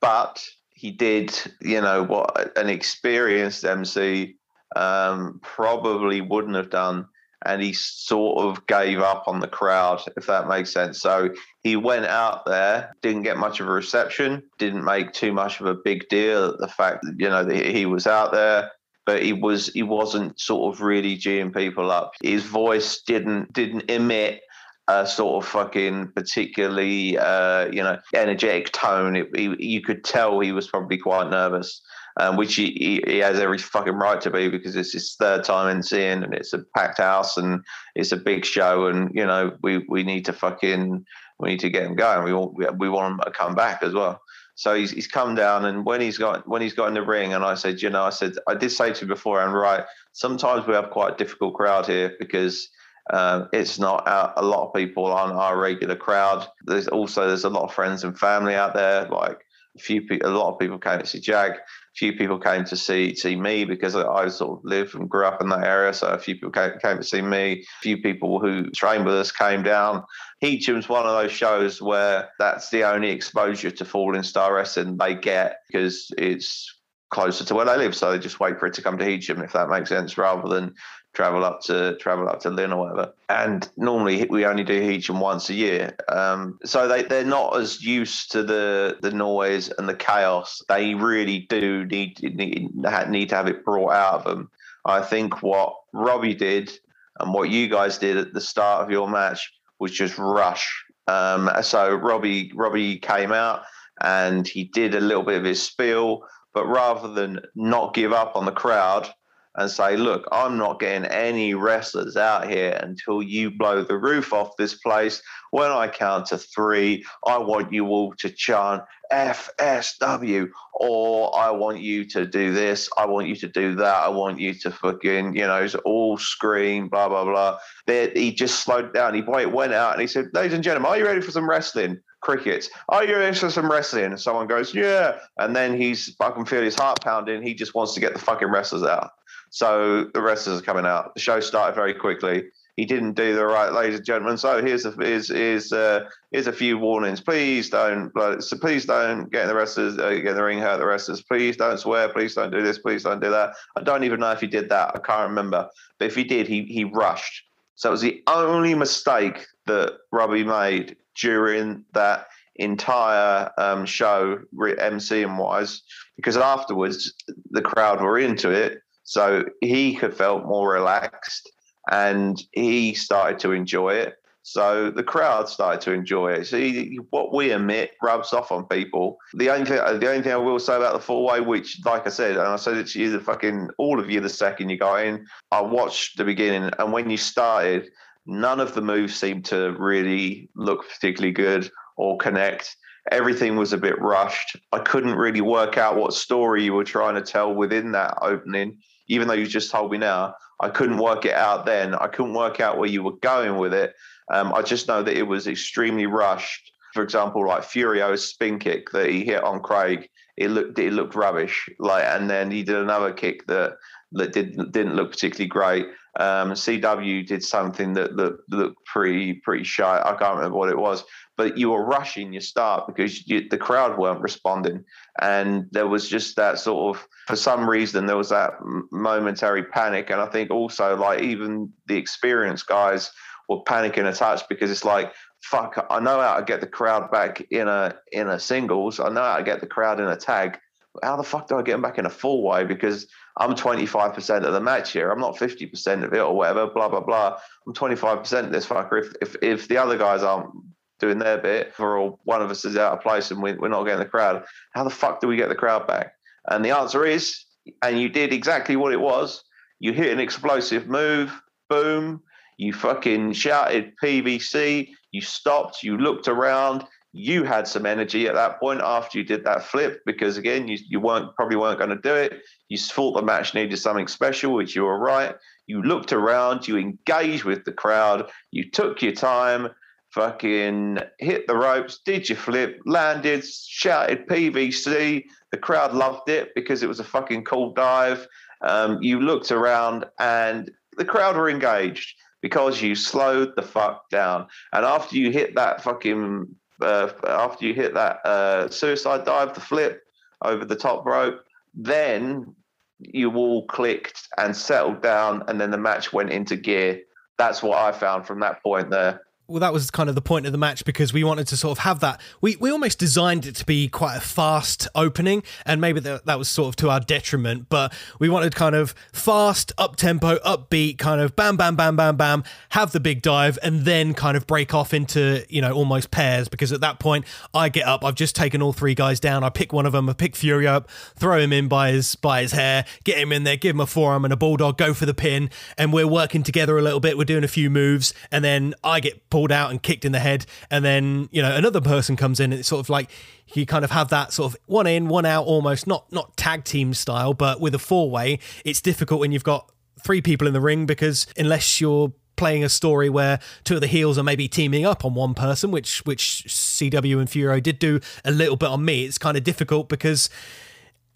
[0.00, 4.36] But he did, you know, what an experienced MC
[4.76, 7.06] um, probably wouldn't have done.
[7.46, 11.00] And he sort of gave up on the crowd, if that makes sense.
[11.00, 11.30] So
[11.62, 15.66] he went out there, didn't get much of a reception, didn't make too much of
[15.66, 16.56] a big deal.
[16.58, 18.72] The fact that, you know, that he was out there,
[19.06, 22.12] but he was he wasn't sort of really geeing people up.
[22.22, 24.42] His voice didn't didn't emit
[24.88, 29.16] a sort of fucking particularly uh, you know energetic tone.
[29.16, 31.82] It, he, you could tell he was probably quite nervous,
[32.18, 35.76] um, which he, he, has every fucking right to be because it's his third time
[35.76, 37.62] in seeing and it's a packed house and
[37.94, 41.04] it's a big show and you know we we need to fucking
[41.38, 42.24] we need to get him going.
[42.24, 44.20] We want we want him to come back as well.
[44.54, 47.32] So he's, he's come down, and when he's got when he's got in the ring,
[47.32, 49.84] and I said, you know, I said I did say to you before, and right,
[50.14, 52.68] sometimes we have quite a difficult crowd here because
[53.10, 54.02] uh, it's not
[54.36, 56.46] a lot of people on our regular crowd.
[56.64, 59.06] There's also there's a lot of friends and family out there.
[59.08, 59.40] Like
[59.76, 61.52] a few, a lot of people came to see Jag.
[61.52, 65.24] A few people came to see see me because I, sort of live and grew
[65.24, 65.92] up in that area.
[65.94, 67.52] So a few people came, came to see me.
[67.52, 70.04] A few people who trained with us came down.
[70.42, 75.14] Heacham's one of those shows where that's the only exposure to Falling Star Wrestling they
[75.14, 76.74] get because it's
[77.10, 77.94] closer to where they live.
[77.94, 80.48] So they just wait for it to come to Heacham, if that makes sense, rather
[80.48, 80.74] than
[81.18, 83.12] travel up to travel up to Lynn or whatever.
[83.28, 85.96] And normally we only do Heacham once a year.
[86.08, 90.62] Um, so they, they're not as used to the the noise and the chaos.
[90.68, 92.72] They really do need, need,
[93.08, 94.48] need to have it brought out of them.
[94.84, 96.70] I think what Robbie did
[97.18, 100.72] and what you guys did at the start of your match was just rush.
[101.08, 103.62] Um, so Robbie Robbie came out
[104.00, 106.22] and he did a little bit of his spiel,
[106.54, 109.12] but rather than not give up on the crowd
[109.56, 114.32] and say, look, I'm not getting any wrestlers out here until you blow the roof
[114.32, 115.22] off this place.
[115.50, 118.82] When I count to three, I want you all to chant
[119.12, 124.08] FSW, or I want you to do this, I want you to do that, I
[124.08, 127.58] want you to fucking, you know, it's all scream, blah, blah, blah.
[127.86, 129.14] he just slowed down.
[129.14, 132.00] He went out and he said, ladies and gentlemen, are you ready for some wrestling?
[132.20, 132.68] crickets.
[132.88, 134.06] Are you ready for some wrestling?
[134.06, 135.18] And someone goes, yeah.
[135.36, 137.42] And then he's, I can feel his heart pounding.
[137.42, 139.10] He just wants to get the fucking wrestlers out.
[139.50, 141.14] So the wrestlers are coming out.
[141.14, 142.44] The show started very quickly.
[142.76, 144.38] he didn't do the right, ladies and gentlemen.
[144.38, 147.20] So here's a here's here's, uh, here's a few warnings.
[147.20, 151.20] Please don't so please don't get the wrestlers uh, get the ring, hurt the wrestlers.
[151.22, 152.08] Please don't swear.
[152.08, 152.78] Please don't do this.
[152.78, 153.54] Please don't do that.
[153.76, 154.92] I don't even know if he did that.
[154.94, 155.68] I can't remember.
[155.98, 157.42] But if he did, he he rushed.
[157.74, 165.36] So it was the only mistake that Robbie made during that entire um, show, MCing
[165.36, 165.82] wise,
[166.16, 167.12] because afterwards
[167.50, 168.82] the crowd were into it.
[169.08, 171.50] So he had felt more relaxed
[171.90, 174.16] and he started to enjoy it.
[174.42, 176.46] So the crowd started to enjoy it.
[176.46, 179.16] See, what we emit rubs off on people.
[179.32, 182.06] The only thing, the only thing I will say about the four way, which, like
[182.06, 184.68] I said, and I said it to you, the fucking all of you, the second
[184.68, 187.88] you go in, I watched the beginning, and when you started,
[188.26, 192.76] none of the moves seemed to really look particularly good or connect.
[193.10, 194.56] Everything was a bit rushed.
[194.72, 198.78] I couldn't really work out what story you were trying to tell within that opening,
[199.08, 200.34] even though you just told me now.
[200.60, 201.94] I couldn't work it out then.
[201.94, 203.94] I couldn't work out where you were going with it.
[204.30, 206.72] Um, I just know that it was extremely rushed.
[206.94, 211.14] For example, like Furio's spin kick that he hit on Craig, it looked it looked
[211.14, 211.68] rubbish.
[211.78, 213.74] Like, and then he did another kick that
[214.12, 215.86] that didn't didn't look particularly great.
[216.18, 220.00] Um, CW did something that, that looked pretty pretty shy.
[220.04, 221.04] I can't remember what it was,
[221.38, 224.84] but you were rushing your start because you, the crowd weren't responding,
[225.22, 228.54] and there was just that sort of for some reason there was that
[228.90, 233.10] momentary panic, and I think also like even the experienced guys
[233.48, 237.10] were panicking a touch because it's like fuck, I know how to get the crowd
[237.10, 240.16] back in a in a singles, I know how to get the crowd in a
[240.16, 240.58] tag.
[241.02, 242.64] How the fuck do I get them back in a full way?
[242.64, 245.12] Because I'm 25% of the match here.
[245.12, 247.38] I'm not 50% of it or whatever, blah, blah, blah.
[247.66, 249.04] I'm 25% of this fucker.
[249.04, 250.50] If, if, if the other guys aren't
[250.98, 253.84] doing their bit, or one of us is out of place and we, we're not
[253.84, 256.12] getting the crowd, how the fuck do we get the crowd back?
[256.48, 257.44] And the answer is,
[257.82, 259.42] and you did exactly what it was.
[259.80, 261.32] You hit an explosive move,
[261.68, 262.22] boom.
[262.56, 264.88] You fucking shouted PVC.
[265.12, 265.82] You stopped.
[265.82, 266.84] You looked around.
[267.12, 270.78] You had some energy at that point after you did that flip because again, you,
[270.88, 272.42] you weren't probably weren't going to do it.
[272.68, 275.34] You thought the match needed something special, which you were right.
[275.66, 276.66] You looked around.
[276.66, 278.28] You engaged with the crowd.
[278.50, 279.68] You took your time
[280.10, 285.24] fucking hit the ropes, did your flip, landed, shouted PVC.
[285.50, 288.26] The crowd loved it because it was a fucking cool dive.
[288.62, 294.46] Um, you looked around and the crowd were engaged because you slowed the fuck down.
[294.72, 296.46] And after you hit that fucking,
[296.80, 300.02] uh, after you hit that uh, suicide dive, the flip
[300.44, 301.40] over the top rope,
[301.74, 302.54] then
[303.00, 307.00] you all clicked and settled down, and then the match went into gear.
[307.36, 310.44] That's what I found from that point there well, that was kind of the point
[310.44, 312.20] of the match because we wanted to sort of have that.
[312.42, 316.38] We we almost designed it to be quite a fast opening, and maybe that that
[316.38, 317.70] was sort of to our detriment.
[317.70, 322.18] But we wanted kind of fast, up tempo, upbeat, kind of bam, bam, bam, bam,
[322.18, 326.10] bam, have the big dive, and then kind of break off into you know almost
[326.10, 326.48] pairs.
[326.48, 329.44] Because at that point, I get up, I've just taken all three guys down.
[329.44, 332.42] I pick one of them, I pick Fury up, throw him in by his by
[332.42, 335.06] his hair, get him in there, give him a forearm and a bulldog, go for
[335.06, 337.16] the pin, and we're working together a little bit.
[337.16, 340.18] We're doing a few moves, and then I get pulled out and kicked in the
[340.18, 343.10] head, and then you know another person comes in, and it's sort of like
[343.54, 346.64] you kind of have that sort of one in, one out, almost not not tag
[346.64, 349.70] team style, but with a four way, it's difficult when you've got
[350.02, 353.86] three people in the ring because unless you're playing a story where two of the
[353.86, 358.00] heels are maybe teaming up on one person, which which CW and Furio did do
[358.24, 359.04] a little bit on me.
[359.04, 360.30] It's kind of difficult because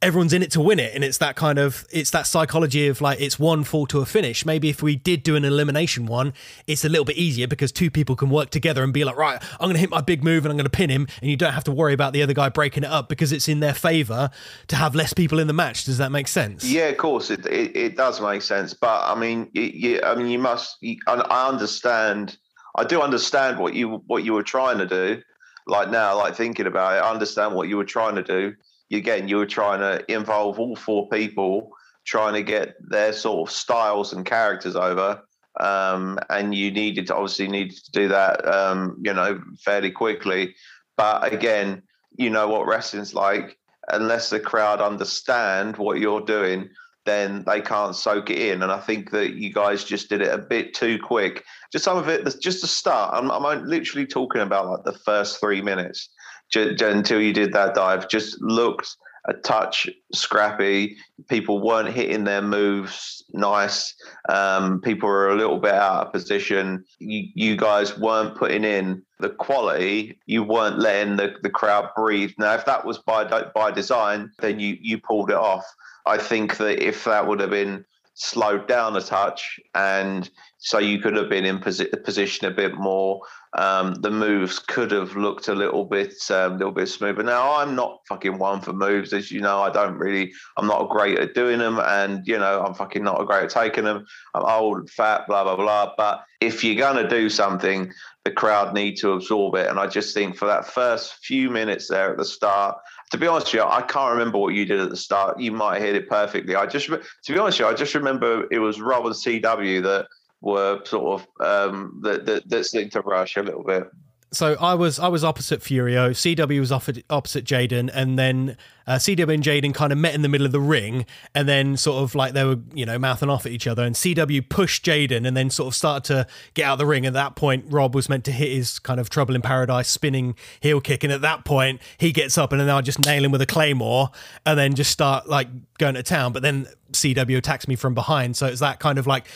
[0.02, 0.94] everyone's in it to win it.
[0.94, 4.06] And it's that kind of it's that psychology of like it's one fall to a
[4.06, 4.44] finish.
[4.44, 6.32] Maybe if we did do an elimination one
[6.66, 9.42] it's a little bit easier because two people can work together and be like right
[9.52, 11.36] i'm going to hit my big move and i'm going to pin him and you
[11.36, 13.74] don't have to worry about the other guy breaking it up because it's in their
[13.74, 14.30] favor
[14.68, 15.84] to have less people in the match.
[15.84, 16.64] Does that make sense?
[16.64, 18.74] Yeah of course it it, it does make sense.
[18.74, 22.36] But i mean you, i mean you must you, i understand
[22.76, 25.22] i do understand what you what you were trying to do
[25.66, 27.02] like now like thinking about it.
[27.04, 28.54] I understand what you were trying to do
[28.98, 31.70] again, you were trying to involve all four people,
[32.04, 35.22] trying to get their sort of styles and characters over.
[35.60, 40.54] Um, and you needed to obviously needed to do that, um, you know, fairly quickly.
[40.96, 41.82] But again,
[42.16, 43.58] you know what wrestling's like.
[43.88, 46.70] Unless the crowd understand what you're doing,
[47.04, 48.62] then they can't soak it in.
[48.62, 51.44] And I think that you guys just did it a bit too quick.
[51.72, 53.12] Just some of it, just to start.
[53.12, 56.08] I'm, I'm literally talking about like the first three minutes
[56.54, 58.08] until you did that dive.
[58.08, 60.96] Just looked a touch scrappy.
[61.28, 63.94] People weren't hitting their moves nice.
[64.28, 66.84] Um, people were a little bit out of position.
[66.98, 70.18] You, you guys weren't putting in the quality.
[70.26, 72.32] You weren't letting the, the crowd breathe.
[72.38, 75.64] Now, if that was by by design, then you you pulled it off.
[76.06, 80.98] I think that if that would have been slowed down a touch, and so you
[80.98, 83.20] could have been in posi- position a bit more.
[83.58, 87.22] Um, the moves could have looked a little bit, um, little bit smoother.
[87.22, 89.60] Now I'm not fucking one for moves, as you know.
[89.60, 90.32] I don't really.
[90.56, 93.50] I'm not great at doing them, and you know I'm fucking not a great at
[93.50, 94.06] taking them.
[94.34, 95.92] I'm old, fat, blah blah blah.
[95.96, 97.92] But if you're gonna do something,
[98.24, 99.68] the crowd need to absorb it.
[99.68, 102.76] And I just think for that first few minutes there at the start,
[103.12, 105.38] to be honest with you, I can't remember what you did at the start.
[105.38, 106.54] You might have hit it perfectly.
[106.54, 109.82] I just, to be honest with you, I just remember it was Rob and CW
[109.82, 110.06] that
[110.40, 113.84] were sort of um, that that, that seemed to rush a little bit.
[114.32, 118.94] So I was I was opposite Furio, CW was offered opposite Jaden, and then uh,
[118.94, 122.02] CW and Jaden kind of met in the middle of the ring, and then sort
[122.02, 125.26] of like they were you know mouthing off at each other, and CW pushed Jaden,
[125.26, 127.04] and then sort of started to get out of the ring.
[127.04, 130.34] At that point, Rob was meant to hit his kind of Trouble in Paradise spinning
[130.60, 133.32] heel kick, and at that point he gets up, and then I just nail him
[133.32, 134.12] with a claymore,
[134.46, 136.32] and then just start like going to town.
[136.32, 139.26] But then CW attacks me from behind, so it's that kind of like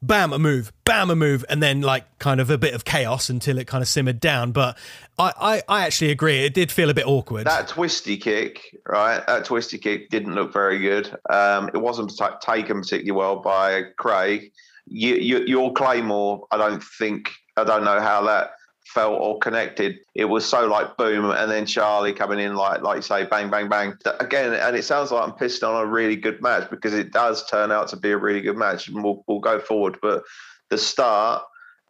[0.00, 3.28] bam a move, bam a move, and then like kind of a bit of chaos
[3.28, 4.52] until it kind of simmered down.
[4.52, 4.78] But
[5.18, 6.44] I, I, I actually agree.
[6.44, 7.46] It did feel a bit awkward.
[7.46, 9.26] That twisty kick, right?
[9.26, 11.16] That twisty kick didn't look very good.
[11.30, 14.52] Um, it wasn't t- taken particularly well by Craig.
[14.86, 18.52] You, you, your claymore, I don't think, I don't know how that
[18.88, 19.98] felt or connected.
[20.14, 23.50] It was so like boom, and then Charlie coming in like like you say, bang,
[23.50, 23.94] bang, bang.
[24.20, 27.48] Again, and it sounds like I'm pissed on a really good match because it does
[27.48, 29.98] turn out to be a really good match, and we'll we'll go forward.
[30.00, 30.22] But
[30.70, 31.42] the start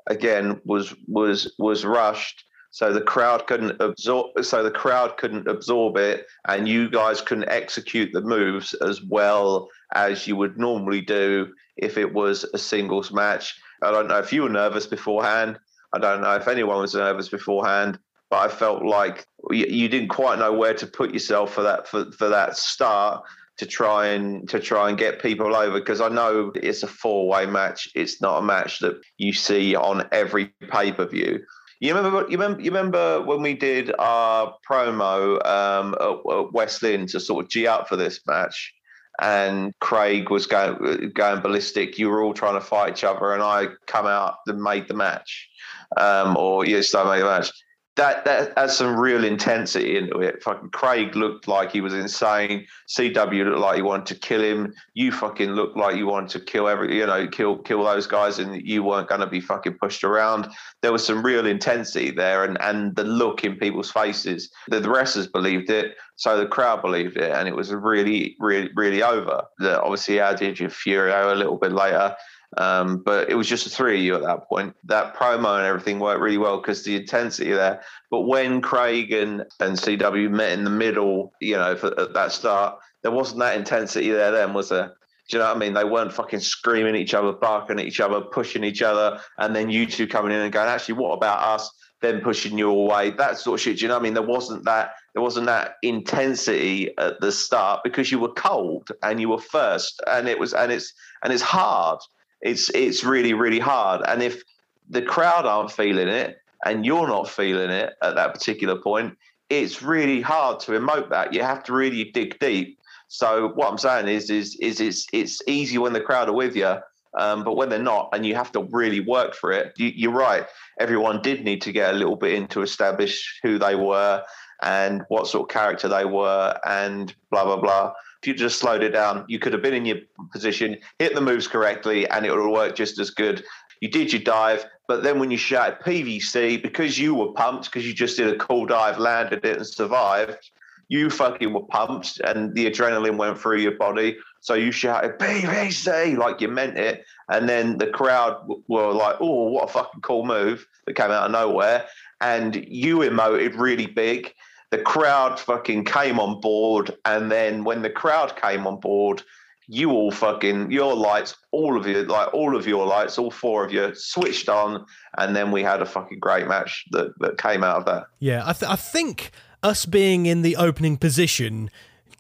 [0.09, 2.45] again was was was rushed.
[2.71, 4.45] So the crowd couldn't absorb.
[4.45, 9.69] So the crowd couldn't absorb it, and you guys couldn't execute the moves as well
[9.95, 13.59] as you would normally do if it was a singles match.
[13.83, 15.59] I don't know if you were nervous beforehand.
[15.93, 17.99] I don't know if anyone was nervous beforehand,
[18.31, 22.11] but I felt like you, didn't quite know where to put yourself for that for,
[22.13, 23.25] for that start
[23.57, 27.29] to try and to try and get people over because I know it's a four
[27.29, 27.89] way match.
[27.95, 31.41] It's not a match that you see on every pay per view.
[31.81, 32.23] You remember?
[32.29, 32.61] You remember?
[32.61, 37.51] You remember when we did our promo um, at, at West Lynn to sort of
[37.51, 38.75] g up for this match?
[39.21, 41.99] and Craig was going going ballistic.
[41.99, 44.95] You were all trying to fight each other, and I come out and made the
[44.95, 45.48] match
[45.97, 47.51] um, or yes, I made a match.
[47.97, 50.41] That that has some real intensity into it.
[50.41, 52.65] Fucking Craig looked like he was insane.
[52.89, 54.73] CW looked like he wanted to kill him.
[54.95, 58.39] You fucking looked like you wanted to kill every, you know, kill kill those guys,
[58.39, 60.47] and you weren't going to be fucking pushed around.
[60.81, 64.49] There was some real intensity there, and and the look in people's faces.
[64.69, 68.71] The, the wrestlers believed it, so the crowd believed it, and it was really, really,
[68.77, 69.43] really over.
[69.59, 72.15] The, obviously, added your Furio a little bit later.
[72.57, 74.75] Um, but it was just the three of you at that point.
[74.85, 77.83] That promo and everything worked really well because the intensity there.
[78.11, 82.33] But when Craig and, and CW met in the middle, you know, for, at that
[82.33, 84.95] start, there wasn't that intensity there then, was there?
[85.29, 85.75] Do you know what I mean?
[85.75, 89.55] They weren't fucking screaming at each other, barking at each other, pushing each other, and
[89.55, 91.71] then you two coming in and going, actually, what about us?
[92.01, 93.79] Then pushing you away, that sort of shit.
[93.79, 94.15] Do you know what I mean?
[94.15, 99.21] There wasn't that there wasn't that intensity at the start because you were cold and
[99.21, 101.99] you were first, and it was and it's and it's hard
[102.41, 104.03] it's it's really really hard.
[104.07, 104.43] And if
[104.89, 109.17] the crowd aren't feeling it and you're not feeling it at that particular point,
[109.51, 111.33] it's really hard to emote that.
[111.33, 112.79] You have to really dig deep.
[113.09, 116.55] So what I'm saying is is is it's it's easy when the crowd are with
[116.57, 116.77] you.
[117.19, 120.13] Um, but when they're not, and you have to really work for it, you, are
[120.13, 120.47] right.
[120.79, 124.23] Everyone did need to get a little bit in to establish who they were
[124.63, 127.93] and what sort of character they were, and blah blah blah.
[128.23, 129.99] If you just slowed it down, you could have been in your
[130.33, 133.45] position, hit the moves correctly, and it would have worked just as good.
[133.81, 137.87] You did your dive, but then when you shouted PVC, because you were pumped, because
[137.87, 140.51] you just did a cool dive, landed it, and survived,
[140.89, 144.17] you fucking were pumped, and the adrenaline went through your body.
[144.41, 149.51] So you shouted PVC like you meant it, and then the crowd were like, "Oh,
[149.51, 151.87] what a fucking cool move!" that came out of nowhere,
[152.21, 154.35] and you emoted really big
[154.71, 156.97] the crowd fucking came on board.
[157.05, 159.23] And then when the crowd came on board,
[159.67, 163.65] you all fucking your lights, all of you, like all of your lights, all four
[163.65, 164.85] of you switched on,
[165.19, 168.05] and then we had a fucking great match that, that came out of that.
[168.19, 169.31] Yeah, I, th- I think
[169.63, 171.71] us being in the opening position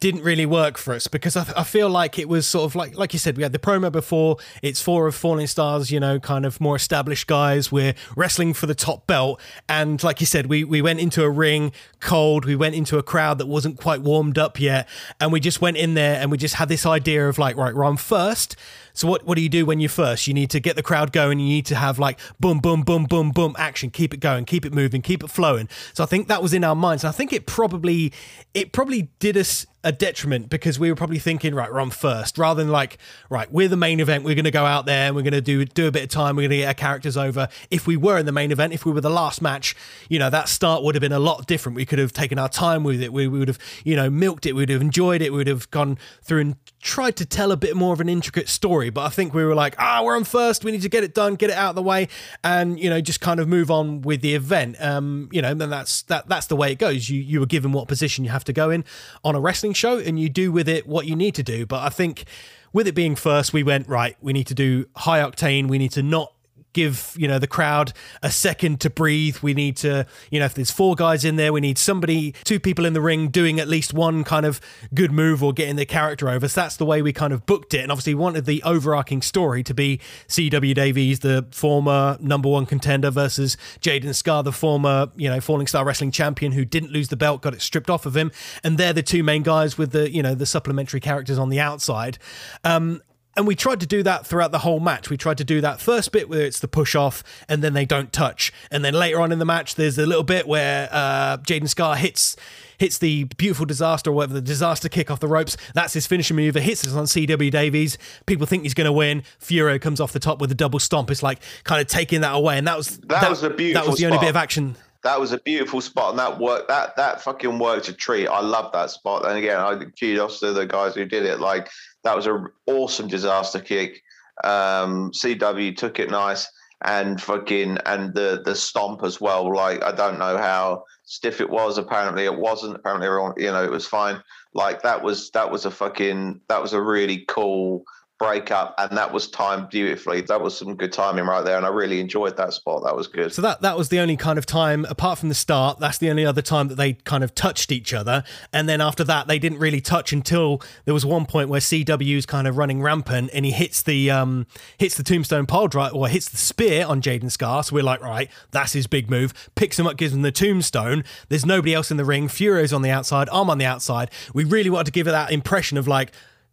[0.01, 2.97] didn't really work for us because I, I, feel like it was sort of like
[2.97, 4.37] like you said we had the promo before.
[4.63, 7.73] It's four of falling stars you know kind of more established guys.
[7.73, 9.41] We're wrestling for the top belt.
[9.69, 12.45] And like you said we we went into a ring cold.
[12.45, 14.89] We went into a crowd that wasn't quite warmed up yet.
[15.21, 17.75] And we just went in there and we just had this idea of like right
[17.75, 18.57] we're on first
[18.99, 20.27] So what what do you do when you're first?
[20.27, 21.39] You need to get the crowd going.
[21.39, 23.91] You need to have like boom, boom, boom, boom, boom, action.
[23.91, 25.69] Keep it going, keep it moving, keep it flowing.
[25.95, 27.05] So I think that was in our minds.
[27.05, 28.13] And I think it probably
[28.55, 32.37] it probably did us a detriment because we were probably thinking, right, we're on first,
[32.37, 32.99] rather than like,
[33.31, 34.25] right, we're the main event.
[34.25, 36.09] We're going to go out there and we're going to do do a bit of
[36.09, 36.35] time.
[36.35, 37.49] We're going to get our characters over.
[37.71, 39.77] If we were in the main event, if we were the last match,
[40.09, 41.77] you know, that start would have been a lot different.
[41.77, 43.13] We could have taken our time with it.
[43.13, 44.55] We, we would have, you know, milked it.
[44.55, 45.31] We would have enjoyed it.
[45.31, 48.49] We would have gone through and tried to tell a bit more of an intricate
[48.49, 48.88] story.
[48.91, 50.65] But I think we were like, ah, we're on first.
[50.65, 52.09] We need to get it done, get it out of the way,
[52.43, 54.77] and you know, just kind of move on with the event.
[54.81, 57.09] Um, you know, and that's that that's the way it goes.
[57.09, 58.85] You you were given what position you have to go in
[59.25, 61.67] on a wrestling show, and you do with it what you need to do.
[61.67, 62.25] But I think
[62.73, 64.17] with it being first, we went right.
[64.21, 65.69] We need to do high octane.
[65.69, 66.33] We need to not
[66.79, 69.39] give you know the crowd a second to breathe.
[69.43, 72.61] We need to you know if there's four guys in there we need somebody two
[72.61, 74.61] people in the ring doing at least one kind of
[74.95, 76.47] good move or getting their character over.
[76.47, 77.81] So that's the way we kind of booked it.
[77.81, 83.11] And obviously wanted the overarching story to be cw davies the former number one contender
[83.11, 87.17] versus jaden scar the former you know falling star wrestling champion who didn't lose the
[87.17, 88.31] belt got it stripped off of him.
[88.63, 91.61] And they're the two main guys with the you know the supplementary characters on the
[91.61, 92.19] outside.
[92.63, 93.03] Um,
[93.39, 95.11] and we tried to do that throughout the whole match.
[95.11, 97.85] We tried to do that first bit where it's the push off and then they
[97.85, 98.53] don't touch.
[98.69, 101.95] And then later on in the match, there's a little bit where uh, Jaden Scar
[101.95, 102.35] hits
[102.79, 105.57] hits the beautiful disaster or whatever, the disaster kick off the ropes.
[105.73, 106.57] That's his finishing move.
[106.57, 107.97] It hits us on CW Davies.
[108.27, 109.23] People think he's going to win.
[109.41, 111.09] Furio comes off the top with a double stomp.
[111.11, 112.59] It's like kind of taking that away.
[112.59, 114.13] And that was that, that was a beautiful That was the spot.
[114.13, 116.69] only bit of action that was a beautiful spot, and that worked.
[116.69, 118.27] That that fucking worked a treat.
[118.27, 119.27] I love that spot.
[119.27, 121.39] And again, I kudos to the guys who did it.
[121.39, 121.71] Like
[122.05, 124.03] that was an awesome disaster kick.
[124.45, 126.49] Um, CW took it nice
[126.83, 129.53] and fucking and the the stomp as well.
[129.53, 131.79] Like I don't know how stiff it was.
[131.79, 132.77] Apparently it wasn't.
[132.77, 133.09] Apparently
[133.43, 134.23] you know, it was fine.
[134.55, 137.85] Like that was that was a fucking that was a really cool
[138.19, 140.21] break up and that was timed beautifully.
[140.23, 142.83] That was some good timing right there and i really enjoyed that spot.
[142.85, 143.33] That was good.
[143.33, 146.11] So that that was the only kind of time apart from the start that's the
[146.11, 148.25] only other time that they kind of touched each other.
[148.53, 152.27] And then after that they didn't really touch until there was one point where cw's
[152.27, 154.47] kind of running rampant and he hits the um
[154.79, 157.63] hits the tombstone pile drive or hits the spear on jaden scar.
[157.63, 159.33] So we're like right that's his big move.
[159.55, 161.05] Picks him up gives him the tombstone.
[161.29, 162.27] There's nobody else in the ring.
[162.27, 163.29] Furio's on the outside.
[163.31, 164.11] I'm on the outside.
[164.35, 166.11] We really wanted to give it that impression of like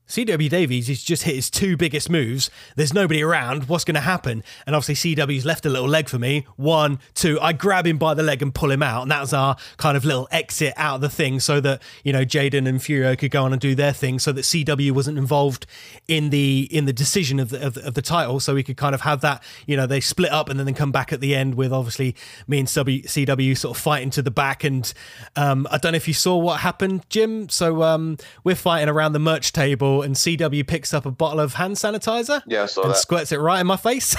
[0.08, 2.51] CW Davies has just hit his two biggest moves.
[2.76, 3.68] There's nobody around.
[3.68, 4.43] What's going to happen?
[4.66, 6.45] And obviously, CW's left a little leg for me.
[6.58, 7.39] One, two.
[7.41, 9.01] I grab him by the leg and pull him out.
[9.01, 12.14] And that was our kind of little exit out of the thing so that, you
[12.14, 15.18] know, Jaden and Furio could go on and do their thing so that CW wasn't
[15.18, 15.66] involved
[16.08, 18.39] in the in the decision of the, of of the title.
[18.39, 20.91] So we could kind of have that, you know, they split up and then come
[20.91, 22.16] back at the end with obviously
[22.47, 24.64] me and CW sort of fighting to the back.
[24.64, 24.91] And
[25.36, 27.49] um, I don't know if you saw what happened, Jim.
[27.49, 31.54] So um, we're fighting around the merch table and CW picks up a bottle of
[31.56, 32.41] hand sanitizer.
[32.46, 32.98] Yeah, I saw and that.
[32.98, 34.16] squirts it right in my face.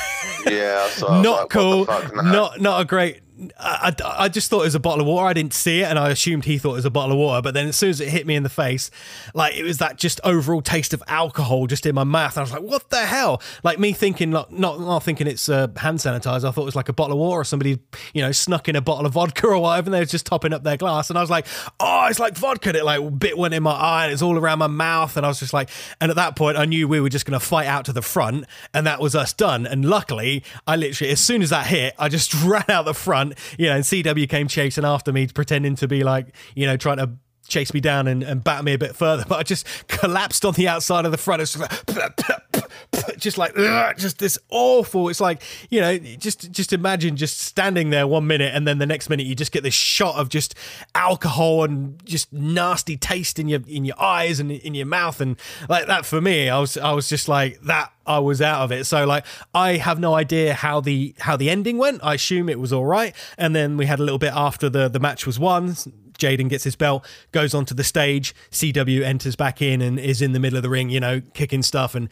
[0.47, 1.20] yeah, I saw.
[1.22, 1.87] not like, cool.
[2.14, 3.20] Not not a great
[3.59, 5.26] I, I, just thought it was a bottle of water.
[5.26, 7.43] I didn't see it, and I assumed he thought it was a bottle of water.
[7.43, 8.91] But then, as soon as it hit me in the face,
[9.34, 12.39] like it was that just overall taste of alcohol just in my mouth.
[12.39, 15.68] I was like, "What the hell?" Like me thinking, not not, not thinking it's uh,
[15.76, 16.49] hand sanitizer.
[16.49, 17.78] I thought it was like a bottle of water, or somebody
[18.14, 20.53] you know snuck in a bottle of vodka or whatever, and they were just topping
[20.53, 21.11] up their glass.
[21.11, 21.47] And I was like,
[21.78, 24.39] "Oh, it's like vodka." And it like bit went in my eye, and it's all
[24.39, 25.16] around my mouth.
[25.16, 25.68] And I was just like,
[26.01, 28.03] and at that point, I knew we were just going to fight out to the
[28.03, 29.66] front, and that was us done.
[29.66, 33.26] And luckily, I literally, as soon as that hit, I just ran out the front,
[33.59, 36.99] you know, and CW came chasing after me, pretending to be like, you know, trying
[36.99, 37.11] to
[37.49, 40.55] chase me down and, and bat me a bit further, but I just collapsed on
[40.55, 41.42] the outside of the front.
[41.42, 42.16] It's just like,
[43.18, 43.55] just like
[43.97, 45.09] just this awful.
[45.09, 48.86] It's like you know, just just imagine just standing there one minute and then the
[48.86, 50.55] next minute you just get this shot of just
[50.94, 55.36] alcohol and just nasty taste in your in your eyes and in your mouth and
[55.68, 56.07] like that.
[56.07, 57.92] For me, I was I was just like that.
[58.07, 58.84] I was out of it.
[58.84, 59.24] So like
[59.55, 62.03] I have no idea how the how the ending went.
[62.05, 63.14] I assume it was all right.
[63.36, 65.74] And then we had a little bit after the the match was won.
[66.19, 68.35] Jaden gets his belt, goes onto the stage.
[68.51, 71.62] CW enters back in and is in the middle of the ring, you know, kicking
[71.62, 72.09] stuff and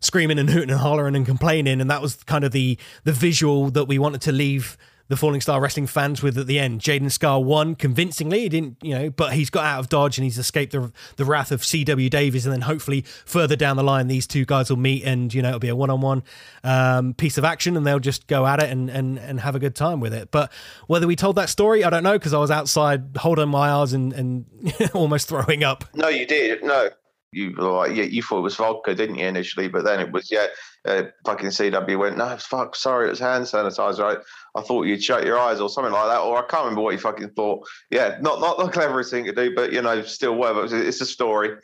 [0.00, 1.80] screaming and hooting and hollering and complaining.
[1.80, 4.76] And that was kind of the the visual that we wanted to leave
[5.08, 6.80] the Falling Star Wrestling fans with at the end.
[6.80, 8.40] Jaden Scar won convincingly.
[8.40, 11.24] He didn't, you know, but he's got out of dodge and he's escaped the the
[11.24, 12.46] wrath of CW Davies.
[12.46, 15.48] And then hopefully further down the line, these two guys will meet and you know
[15.48, 18.70] it'll be a one on one piece of action and they'll just go at it
[18.70, 20.30] and and and have a good time with it.
[20.30, 20.50] But
[20.86, 23.92] whether we told that story, I don't know because I was outside holding my eyes
[23.92, 24.46] and and
[24.94, 25.84] almost throwing up.
[25.94, 26.62] No, you did.
[26.62, 26.88] No,
[27.34, 29.68] you were like, yeah, you thought it was vodka, didn't you initially?
[29.68, 30.46] But then it was, yeah,
[30.84, 33.98] uh, fucking CW went, no, fuck, sorry, it was hand sanitizer.
[33.98, 34.18] Right?
[34.56, 36.92] I thought you'd shut your eyes or something like that, or I can't remember what
[36.92, 37.66] you fucking thought.
[37.90, 40.64] Yeah, not not the cleverest thing to do, but you know, still whatever.
[40.70, 41.56] It's a story.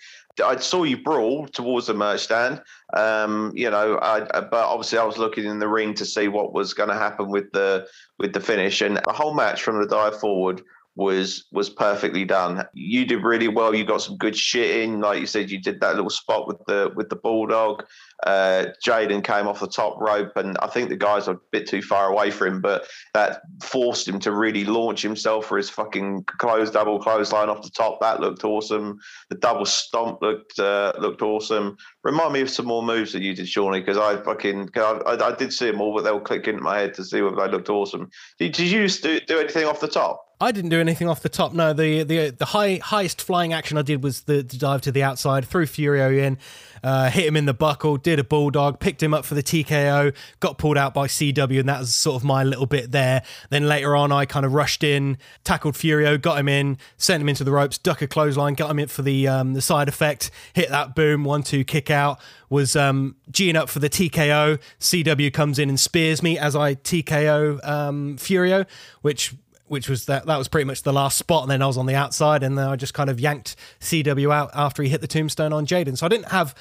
[0.45, 2.63] I saw you brawl towards the merch stand.
[2.97, 6.53] Um, you know, I, but obviously I was looking in the ring to see what
[6.53, 7.87] was going to happen with the
[8.19, 10.63] with the finish, and the whole match from the dive forward
[11.01, 12.63] was was perfectly done.
[12.75, 13.75] You did really well.
[13.75, 15.51] You got some good shit in, like you said.
[15.51, 17.87] You did that little spot with the with the bulldog.
[18.27, 21.67] Uh, Jaden came off the top rope, and I think the guys are a bit
[21.67, 25.71] too far away for him, but that forced him to really launch himself for his
[25.71, 27.99] fucking close double clothesline off the top.
[28.01, 28.99] That looked awesome.
[29.31, 31.79] The double stomp looked uh, looked awesome.
[32.05, 35.29] Remind me of some more moves that you did, Shawnee, because I fucking I, I,
[35.29, 37.37] I, did see them all, but they were clicking in my head to see whether
[37.37, 38.11] they looked awesome.
[38.39, 40.27] Did, did you do, do anything off the top?
[40.43, 41.53] I didn't do anything off the top.
[41.53, 44.93] No, the the the high highest flying action I did was the, the dive to
[44.93, 46.39] the outside, threw Furio in,
[46.83, 50.15] uh, hit him in the buckle, did a bulldog, picked him up for the TKO,
[50.41, 53.23] got pulled out by CW, and that was sort of my little bit there.
[53.51, 57.29] Then later on, I kind of rushed in, tackled Furio, got him in, sent him
[57.29, 60.31] into the ropes, duck a clothesline, got him in for the um, the side effect,
[60.55, 62.19] hit that boom, one two kick out.
[62.49, 64.59] Was um, G'ing up for the TKO.
[64.81, 68.67] CW comes in and spears me as I TKO um, Furio,
[69.03, 69.35] which
[69.71, 71.43] which was that that was pretty much the last spot.
[71.43, 74.35] And then I was on the outside, and then I just kind of yanked CW
[74.35, 75.97] out after he hit the tombstone on Jaden.
[75.97, 76.57] So I didn't have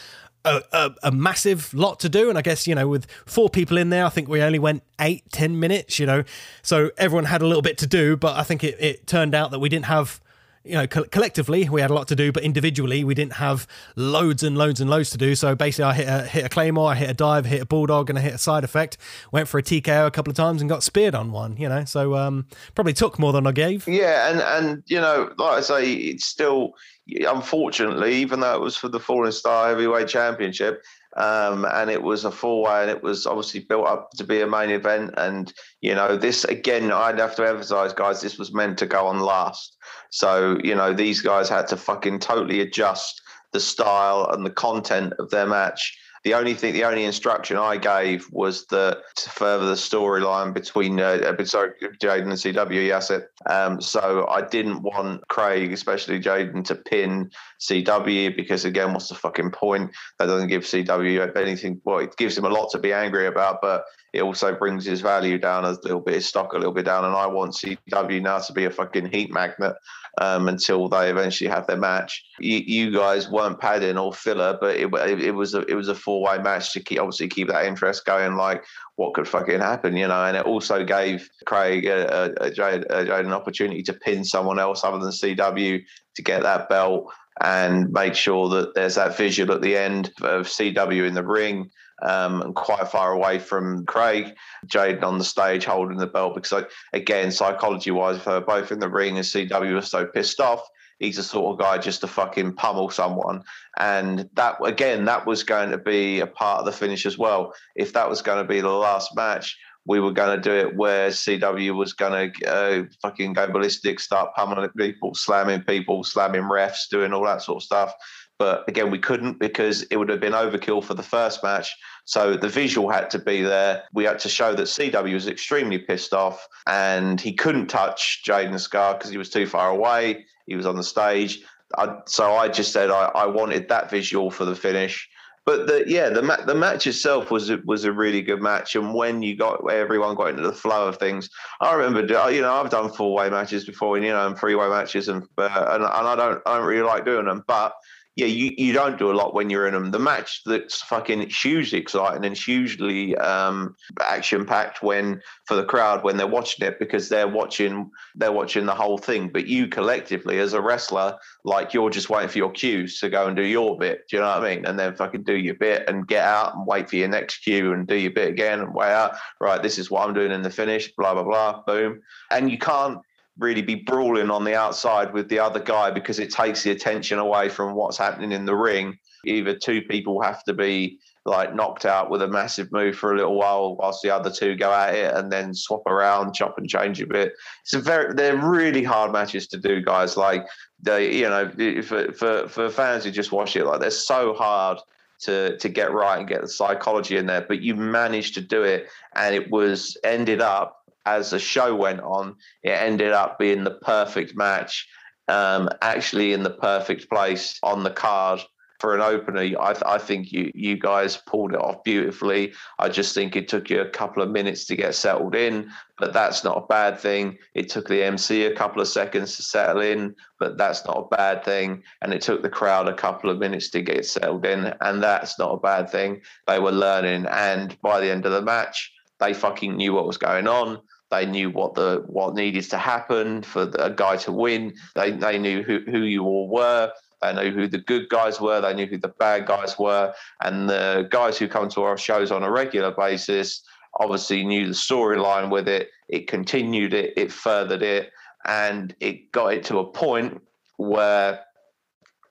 [0.46, 2.30] a, a, a, massive lot to do.
[2.30, 4.84] And I guess, you know, with four people in there, I think we only went
[5.02, 6.24] eight, ten minutes, you know.
[6.62, 9.50] So everyone had a little bit to do, but I think it, it turned out
[9.52, 10.22] that we didn't have
[10.64, 13.68] you know, co- collectively we had a lot to do, but individually we didn't have
[13.96, 15.36] loads and loads and loads to do.
[15.36, 18.10] So basically, I hit a hit a claymore, I hit a dive, hit a bulldog,
[18.10, 18.98] and I hit a side effect.
[19.32, 21.58] Went for a TKO a couple of times and got speared on one.
[21.58, 22.46] You know, so um,
[22.76, 23.88] probably took more than I gave.
[23.88, 26.74] Yeah, and and you know, like I say, it's still
[27.08, 30.84] unfortunately, even though it was for the Falling Star Heavyweight Championship,
[31.18, 34.42] um, and it was a four way, and it was obviously built up to be
[34.42, 35.14] a main event.
[35.18, 35.52] And
[35.82, 39.20] you know, this again, I'd have to emphasize, guys, this was meant to go on
[39.20, 39.78] last.
[40.10, 45.14] So you know, these guys had to fucking totally adjust the style and the content
[45.20, 49.66] of their match the only thing, the only instruction I gave was that to further
[49.66, 53.30] the storyline between, uh, uh sorry, Jaden and CW, yes, it.
[53.46, 59.16] Um, so I didn't want Craig, especially Jaden, to pin CW because again, what's the
[59.16, 59.92] fucking point?
[60.18, 61.82] That doesn't give CW anything.
[61.86, 65.02] Well, it gives him a lot to be angry about, but it also brings his
[65.02, 67.06] value down a little bit, his stock a little bit down.
[67.06, 69.76] And I want CW now to be a fucking heat magnet
[70.20, 72.24] um, until they eventually have their match.
[72.40, 75.96] You, you, guys weren't padding or filler, but it, it, was a it was a
[75.96, 78.36] four way match to keep obviously keep that interest going.
[78.36, 78.66] Like
[78.98, 80.26] what could fucking happen, you know?
[80.26, 84.60] And it also gave Craig a, a, a, Jade, Jade an opportunity to pin someone
[84.60, 85.82] else other than CW
[86.16, 87.10] to get that belt
[87.42, 91.72] and make sure that there's that visual at the end of CW in the ring
[92.04, 94.36] um, and quite far away from Craig.
[94.68, 98.72] Jaden on the stage holding the belt because, like, again, psychology wise, if they're both
[98.72, 100.62] in the ring and CW was so pissed off,
[101.00, 103.44] he's a sort of guy just to fucking pummel someone.
[103.78, 107.54] And that, again, that was going to be a part of the finish as well.
[107.76, 110.76] If that was going to be the last match, we were going to do it
[110.76, 116.44] where CW was going to uh, fucking go ballistic, start pummeling people, slamming people, slamming
[116.44, 117.94] refs, doing all that sort of stuff.
[118.40, 121.76] But again, we couldn't because it would have been overkill for the first match.
[122.06, 123.84] So the visual had to be there.
[123.94, 128.60] We had to show that CW was extremely pissed off and he couldn't touch Jaden
[128.60, 130.26] Scar because he was too far away.
[130.48, 131.44] He was on the stage.
[131.78, 135.08] I, so I just said I, I wanted that visual for the finish.
[135.46, 138.94] But the yeah, the ma- the match itself was was a really good match, and
[138.94, 141.28] when you got everyone got into the flow of things,
[141.60, 144.54] I remember you know I've done four way matches before, and you know and three
[144.54, 147.74] way matches, and uh, and, and I don't I don't really like doing them, but
[148.16, 149.92] yeah, you, you don't do a lot when you're in them.
[149.92, 156.04] The match that's fucking hugely exciting and hugely um, action packed when for the crowd
[156.04, 159.30] when they're watching it because they're watching they're watching the whole thing.
[159.30, 163.28] But you collectively as a wrestler, like you're just waiting for your cues to go
[163.28, 164.02] and do your bit.
[164.10, 164.66] Do you know what I mean?
[164.66, 167.72] And then fucking do your bit and get out and wait for your next cue
[167.72, 169.16] and do your bit again and out.
[169.40, 170.92] Right, this is what I'm doing in the finish.
[170.98, 171.62] Blah blah blah.
[171.66, 172.02] Boom.
[172.32, 173.00] And you can't
[173.40, 177.20] really be brawling on the outside with the other guy because it takes the attention
[177.20, 178.98] away from what's happening in the ring.
[179.26, 183.18] Either two people have to be like knocked out with a massive move for a
[183.18, 186.70] little while whilst the other two go at it and then swap around, chop and
[186.70, 187.34] change a bit.
[187.64, 190.18] It's a very they're really hard matches to do, guys.
[190.18, 190.46] Like
[190.82, 191.50] they, you know,
[191.84, 194.80] for for, for fans who just watch it, like they're so hard
[195.22, 197.42] to to get right and get the psychology in there.
[197.42, 202.02] But you managed to do it, and it was ended up as the show went
[202.02, 204.88] on, it ended up being the perfect match,
[205.28, 208.42] um, actually in the perfect place on the card.
[208.80, 212.54] for an opener, I, I think you you guys pulled it off beautifully.
[212.80, 216.14] I just think it took you a couple of minutes to get settled in, but
[216.14, 217.38] that's not a bad thing.
[217.54, 221.16] It took the MC a couple of seconds to settle in, but that's not a
[221.16, 221.84] bad thing.
[222.02, 225.38] And it took the crowd a couple of minutes to get settled in, and that's
[225.38, 226.22] not a bad thing.
[226.48, 230.18] They were learning, and by the end of the match, they fucking knew what was
[230.18, 230.80] going on.
[231.12, 234.74] They knew what the what needed to happen for a guy to win.
[234.96, 236.92] They they knew who, who you all were.
[237.22, 238.62] They knew who the good guys were.
[238.62, 240.14] They knew who the bad guys were.
[240.42, 243.62] And the guys who come to our shows on a regular basis
[244.00, 245.90] obviously knew the storyline with it.
[246.08, 247.14] It continued it.
[247.18, 248.12] It furthered it,
[248.46, 250.42] and it got it to a point
[250.78, 251.42] where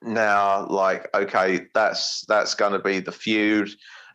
[0.03, 3.71] now, like, okay, that's that's going to be the feud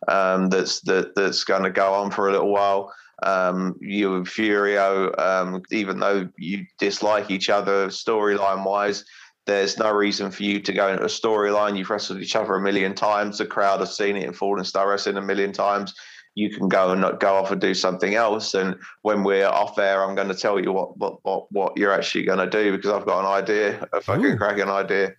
[0.08, 2.94] um, that's that, that's going to go on for a little while.
[3.24, 9.06] Um, you and Furio, um, even though you dislike each other storyline wise,
[9.46, 11.78] there's no reason for you to go into a storyline.
[11.78, 13.38] You've wrestled each other a million times.
[13.38, 15.94] The crowd have seen it in Falling Star Wrestling a million times.
[16.36, 18.56] You can go and not go off and do something else.
[18.56, 21.94] And when we're off air, I'm going to tell you what what what, what you're
[21.94, 25.14] actually going to do because I've got an idea, a fucking cracking idea.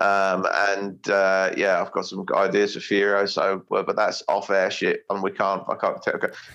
[0.00, 3.28] Um, and uh, yeah, I've got some ideas for Furio.
[3.28, 5.98] So, but that's off-air shit, and we can't, I can't,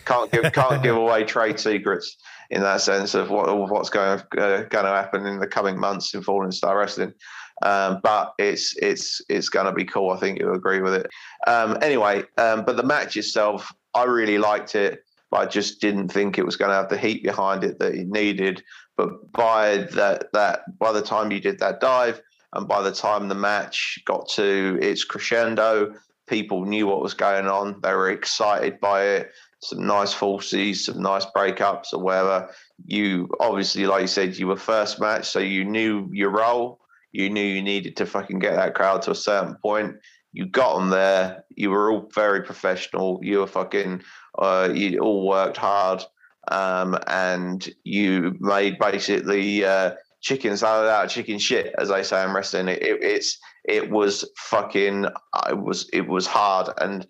[0.05, 2.17] can't give, can't give away trade secrets
[2.49, 6.13] in that sense of what what's going uh, going to happen in the coming months
[6.13, 7.13] in Falling Star Wrestling.
[7.61, 10.11] Um, but it's it's it's going to be cool.
[10.11, 11.07] I think you'll agree with it.
[11.47, 15.01] Um, anyway, um, but the match itself, I really liked it.
[15.31, 18.07] I just didn't think it was going to have the heat behind it that it
[18.07, 18.63] needed.
[18.95, 22.21] But by that that by the time you did that dive
[22.55, 25.93] and by the time the match got to its crescendo,
[26.27, 27.79] people knew what was going on.
[27.81, 29.31] They were excited by it.
[29.59, 32.49] Some nice falsies, some nice breakups, or whatever.
[32.85, 36.79] You obviously, like you said, you were first match, so you knew your role.
[37.11, 39.95] You knew you needed to fucking get that crowd to a certain point.
[40.33, 41.45] You got them there.
[41.55, 43.19] You were all very professional.
[43.21, 44.03] You were fucking.
[44.37, 46.03] Uh, you all worked hard,
[46.49, 49.65] um, and you made basically.
[49.65, 49.95] Uh,
[50.25, 52.67] chicken salad out of chicken shit, as I say in wrestling.
[52.67, 55.05] It, it, it's it was fucking
[55.47, 57.05] it was it was hard, and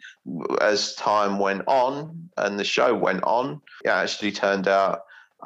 [0.61, 4.99] as time went on and the show went on, it actually turned out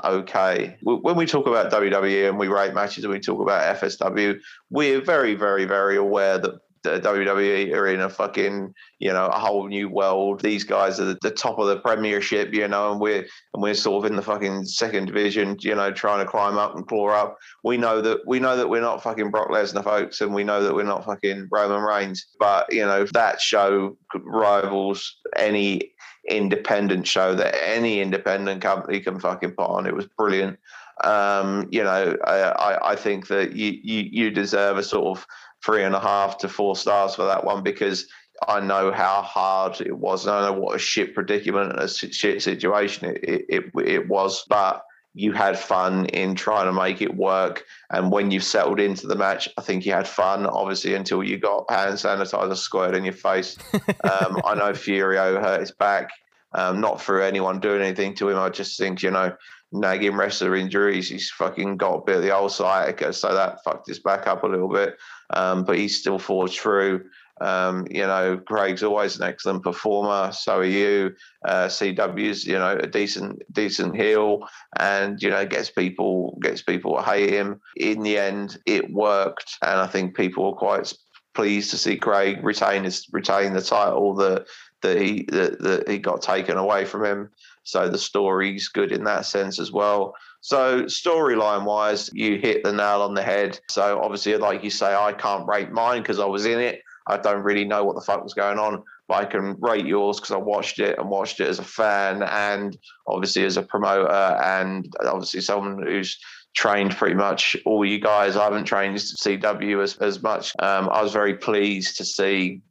[0.03, 0.77] okay.
[0.81, 4.39] When we talk about WWE and we rate matches and we talk about FSW,
[4.71, 9.67] we're very very very aware that WWE are in a fucking, you know, a whole
[9.67, 10.41] new world.
[10.41, 14.03] These guys are the top of the Premiership, you know, and we're and we're sort
[14.03, 17.37] of in the fucking second division, you know, trying to climb up and claw up.
[17.63, 20.63] We know that we know that we're not fucking Brock Lesnar, folks, and we know
[20.63, 22.25] that we're not fucking Roman Reigns.
[22.39, 25.93] But you know, that show rivals any
[26.27, 29.85] independent show that any independent company can fucking put on.
[29.85, 30.59] It was brilliant.
[31.03, 35.25] Um, you know, I, I think that you, you you deserve a sort of
[35.63, 38.07] three and a half to four stars for that one because
[38.47, 40.27] I know how hard it was.
[40.27, 44.45] I know what a shit predicament and a shit situation it, it, it, it was,
[44.47, 44.83] but
[45.13, 47.65] you had fun in trying to make it work.
[47.89, 51.37] And when you settled into the match, I think you had fun, obviously, until you
[51.37, 53.57] got hand sanitizer squared in your face.
[53.73, 56.11] um, I know Furio hurt his back,
[56.53, 58.37] um, not through anyone doing anything to him.
[58.37, 59.35] I just think, you know,
[59.71, 61.09] nagging wrestler injuries.
[61.09, 64.43] He's fucking got a bit of the old sciatica, so that fucked his back up
[64.43, 64.95] a little bit.
[65.33, 67.05] Um, but he still forged through.
[67.41, 70.31] Um, you know, Craig's always an excellent performer.
[70.31, 71.15] So are you.
[71.45, 76.97] Uh, CW's, you know, a decent, decent heel, and you know, gets people gets people
[76.97, 77.61] to hate him.
[77.77, 80.93] In the end, it worked, and I think people were quite
[81.33, 84.45] pleased to see Craig retain his retain the title that
[84.81, 87.29] that he that, that he got taken away from him.
[87.63, 90.15] So the story's good in that sense as well.
[90.41, 93.59] So storyline wise, you hit the nail on the head.
[93.69, 96.81] So obviously, like you say, I can't rate mine because I was in it.
[97.07, 100.19] I don't really know what the fuck was going on, but I can rate yours
[100.19, 102.77] because I watched it and watched it as a fan and
[103.07, 106.19] obviously as a promoter and obviously someone who's
[106.55, 108.35] trained pretty much all you guys.
[108.35, 110.53] I haven't trained CW as, as much.
[110.59, 112.61] Um, I was very pleased to see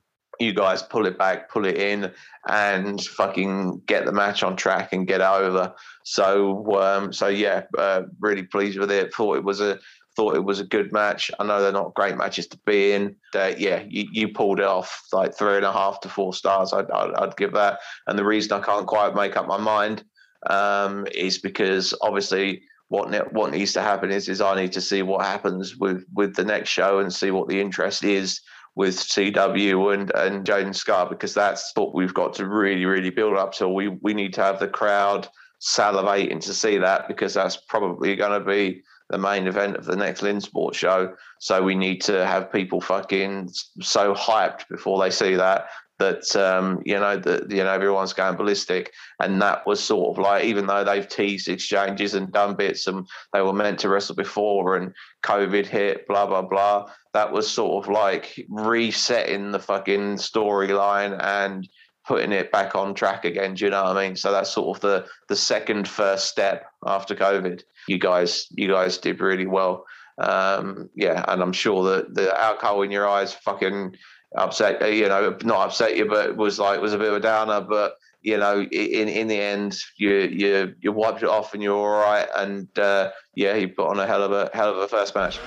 [0.41, 2.13] you guys pull it back, pull it in,
[2.49, 5.75] and fucking get the match on track and get over.
[6.05, 9.15] So, um, so yeah, uh, really pleased with it.
[9.15, 9.79] Thought it was a
[10.17, 11.31] thought it was a good match.
[11.39, 13.15] I know they're not great matches to be in.
[13.33, 16.73] Uh, yeah, you, you pulled it off like three and a half to four stars.
[16.73, 17.79] I'd, I'd, I'd give that.
[18.09, 20.03] And the reason I can't quite make up my mind
[20.51, 24.81] um, is because obviously what ne- what needs to happen is is I need to
[24.81, 28.41] see what happens with with the next show and see what the interest is
[28.79, 33.37] with CW and and Jaden Scar because that's what we've got to really really build
[33.37, 33.53] up.
[33.55, 35.29] So we we need to have the crowd
[35.61, 39.97] salivating to see that because that's probably going to be the main event of the
[39.97, 41.13] next Lynnsport show.
[41.41, 43.51] So we need to have people fucking
[43.83, 45.67] so hyped before they see that
[45.99, 50.23] that um, you know that you know everyone's going ballistic, and that was sort of
[50.23, 54.15] like even though they've teased exchanges and done bits, and they were meant to wrestle
[54.15, 54.93] before, and
[55.23, 56.91] COVID hit, blah blah blah.
[57.15, 61.69] That was sort of like resetting the fucking storyline and
[62.07, 63.55] putting it back on track again.
[63.55, 64.17] Do you know what I mean?
[64.17, 67.63] So that's sort of the the second first step after COVID.
[67.87, 69.85] You guys, you guys did really well.
[70.19, 73.95] Um, yeah, and I'm sure that the alcohol in your eyes fucking
[74.37, 77.21] upset uh, you know not upset you but was like was a bit of a
[77.21, 81.63] downer but you know in in the end you you you wiped it off and
[81.63, 84.77] you're all right and uh, yeah he put on a hell of a hell of
[84.79, 85.41] a first match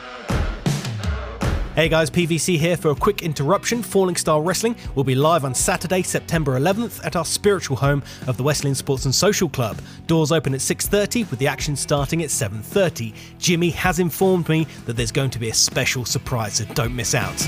[1.74, 3.82] Hey guys, PVC here for a quick interruption.
[3.82, 8.36] Falling Star Wrestling will be live on Saturday, September 11th at our spiritual home of
[8.36, 9.80] the West Lynn Sports and Social Club.
[10.06, 13.14] Doors open at 6:30 with the action starting at 7:30.
[13.40, 17.16] Jimmy has informed me that there's going to be a special surprise, so don't miss
[17.16, 17.48] out.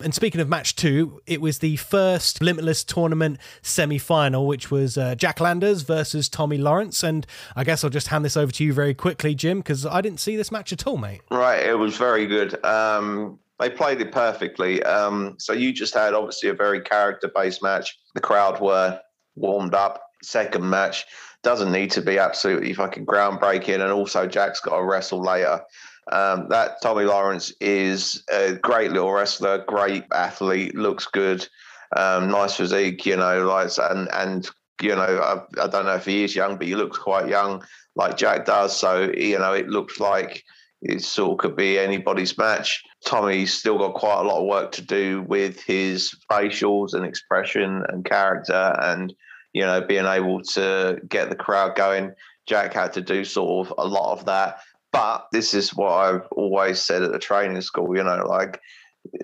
[0.00, 4.98] And speaking of match two, it was the first Limitless tournament semi final, which was
[4.98, 7.04] uh, Jack Landers versus Tommy Lawrence.
[7.04, 7.24] And
[7.54, 10.18] I guess I'll just hand this over to you very quickly, Jim, because I didn't
[10.18, 11.20] see this match at all, mate.
[11.30, 11.64] Right.
[11.64, 12.62] It was very good.
[12.64, 14.82] Um, they played it perfectly.
[14.82, 17.96] Um, so you just had obviously a very character based match.
[18.14, 19.00] The crowd were
[19.36, 20.02] warmed up.
[20.24, 21.06] Second match
[21.44, 23.80] doesn't need to be absolutely fucking groundbreaking.
[23.80, 25.60] And also, Jack's got to wrestle later.
[26.12, 31.46] Um, that Tommy Lawrence is a great little wrestler, great athlete, looks good,
[31.96, 34.50] um, nice physique, you know, like and and
[34.82, 37.64] you know, I, I, don't know if he is young, but he looks quite young,
[37.94, 38.76] like Jack does.
[38.76, 40.44] So you know, it looks like
[40.82, 42.82] it sort of could be anybody's match.
[43.06, 47.82] Tommy's still got quite a lot of work to do with his facials and expression
[47.88, 49.14] and character, and
[49.54, 52.12] you know, being able to get the crowd going.
[52.46, 54.58] Jack had to do sort of a lot of that
[54.94, 58.60] but this is what I've always said at the training school, you know, like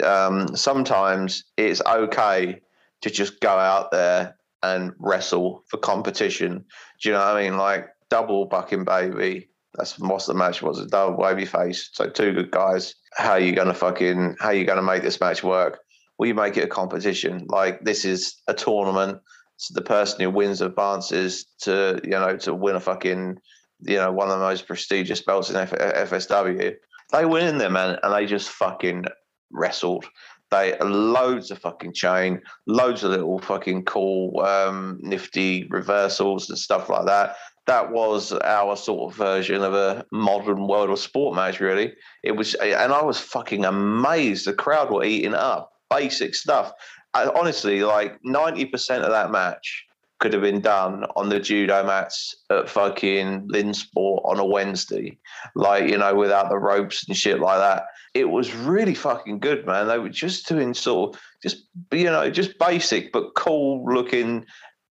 [0.05, 2.61] um, sometimes it's okay
[3.03, 6.65] to just go out there and wrestle for competition.
[7.01, 7.57] Do you know what I mean?
[7.57, 9.49] Like double bucking baby.
[9.75, 10.81] That's what the match was.
[10.81, 11.91] A double baby face.
[11.93, 12.97] So two good guys.
[13.17, 15.79] How are you gonna fucking how are you gonna make this match work?
[16.19, 17.47] Will you make it a competition?
[17.49, 19.21] Like this is a tournament.
[19.59, 23.39] So the person who wins advances to, you know, to win a fucking
[23.83, 26.75] you know, one of the most prestigious belts in F- FSW.
[27.13, 29.07] They went in there, man, and they just fucking
[29.51, 30.07] wrestled.
[30.51, 36.89] They loads of fucking chain, loads of little fucking cool, um, nifty reversals and stuff
[36.89, 37.37] like that.
[37.67, 41.93] That was our sort of version of a modern world of sport match, really.
[42.25, 44.47] It was, and I was fucking amazed.
[44.47, 46.73] The crowd were eating up basic stuff.
[47.15, 49.87] I, honestly, like ninety percent of that match
[50.21, 55.19] could have been done on the judo mats at fucking Lynnsport on a Wednesday,
[55.55, 57.85] like you know, without the ropes and shit like that.
[58.13, 59.89] It was really fucking good, man.
[59.89, 64.45] They were just doing sort of just you know just basic but cool looking,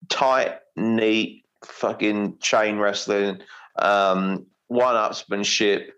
[0.08, 3.40] tight, neat fucking chain wrestling,
[3.78, 5.90] um, one upsmanship,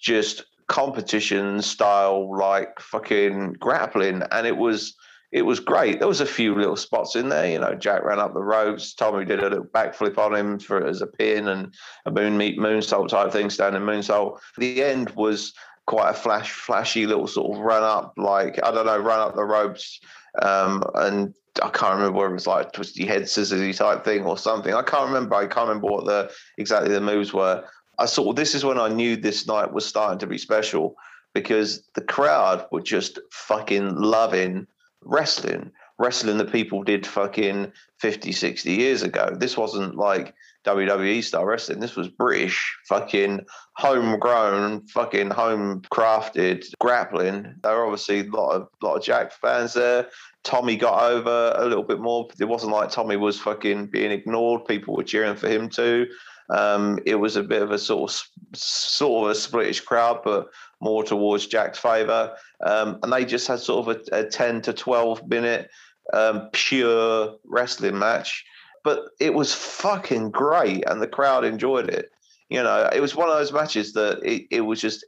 [0.00, 4.94] just competition style like fucking grappling, and it was
[5.32, 5.98] it was great.
[5.98, 7.50] There was a few little spots in there.
[7.50, 8.94] You know, Jack ran up the ropes.
[8.94, 11.74] Tommy did a little backflip on him for as a pin and
[12.06, 14.38] a moon meet moonsault type thing, standing moonsault.
[14.56, 15.52] The end was
[15.86, 19.34] quite a flash, flashy little sort of run up, like I don't know, run up
[19.34, 20.00] the ropes.
[20.42, 24.36] Um, and I can't remember whether it was like twisty head scissors type thing or
[24.38, 24.74] something.
[24.74, 25.34] I can't remember.
[25.34, 27.64] I can't remember what the exactly the moves were.
[27.98, 30.96] I saw this is when I knew this night was starting to be special
[31.34, 34.66] because the crowd were just fucking loving
[35.02, 39.34] wrestling, wrestling that people did fucking 50, 60 years ago.
[39.38, 40.34] This wasn't like
[40.66, 41.80] WWE style wrestling.
[41.80, 47.54] This was British, fucking homegrown, fucking home crafted grappling.
[47.62, 50.08] There were obviously a lot of lot of Jack fans there.
[50.44, 52.28] Tommy got over a little bit more.
[52.38, 54.64] It wasn't like Tommy was fucking being ignored.
[54.66, 56.06] People were cheering for him too.
[56.50, 60.48] Um, it was a bit of a sort of sort of a splitish crowd, but
[60.80, 62.36] more towards Jack's favour.
[62.64, 65.70] Um, and they just had sort of a, a 10 to 12 minute
[66.12, 68.44] um, pure wrestling match.
[68.84, 72.10] But it was fucking great, and the crowd enjoyed it.
[72.48, 75.04] You know, it was one of those matches that it, it was just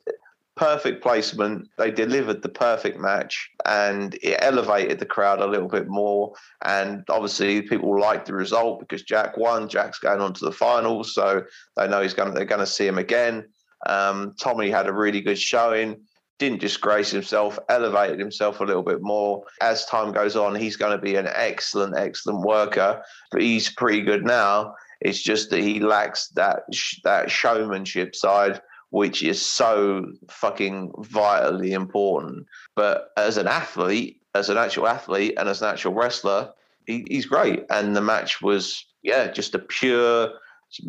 [0.59, 1.69] perfect placement.
[1.79, 6.35] They delivered the perfect match and it elevated the crowd a little bit more.
[6.65, 9.69] And obviously, people liked the result because Jack won.
[9.69, 11.45] Jack's going on to the finals, so
[11.77, 12.35] they know he's going.
[12.35, 13.49] They're going to see him again.
[13.87, 16.01] Um, Tommy had a really good showing.
[16.39, 19.45] Didn't disgrace himself, elevated himself a little bit more.
[19.61, 23.03] As time goes on, he's going to be an excellent, excellent worker.
[23.33, 26.65] But he's pretty good now It's just that he lacks that
[27.05, 28.61] that showmanship side,
[28.91, 32.47] which is so fucking vitally important.
[32.75, 36.53] But as an athlete, as an actual athlete, and as an actual wrestler,
[36.87, 37.65] he, he's great.
[37.71, 40.31] And the match was, yeah, just a pure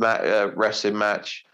[0.02, 1.46] uh, wrestling match.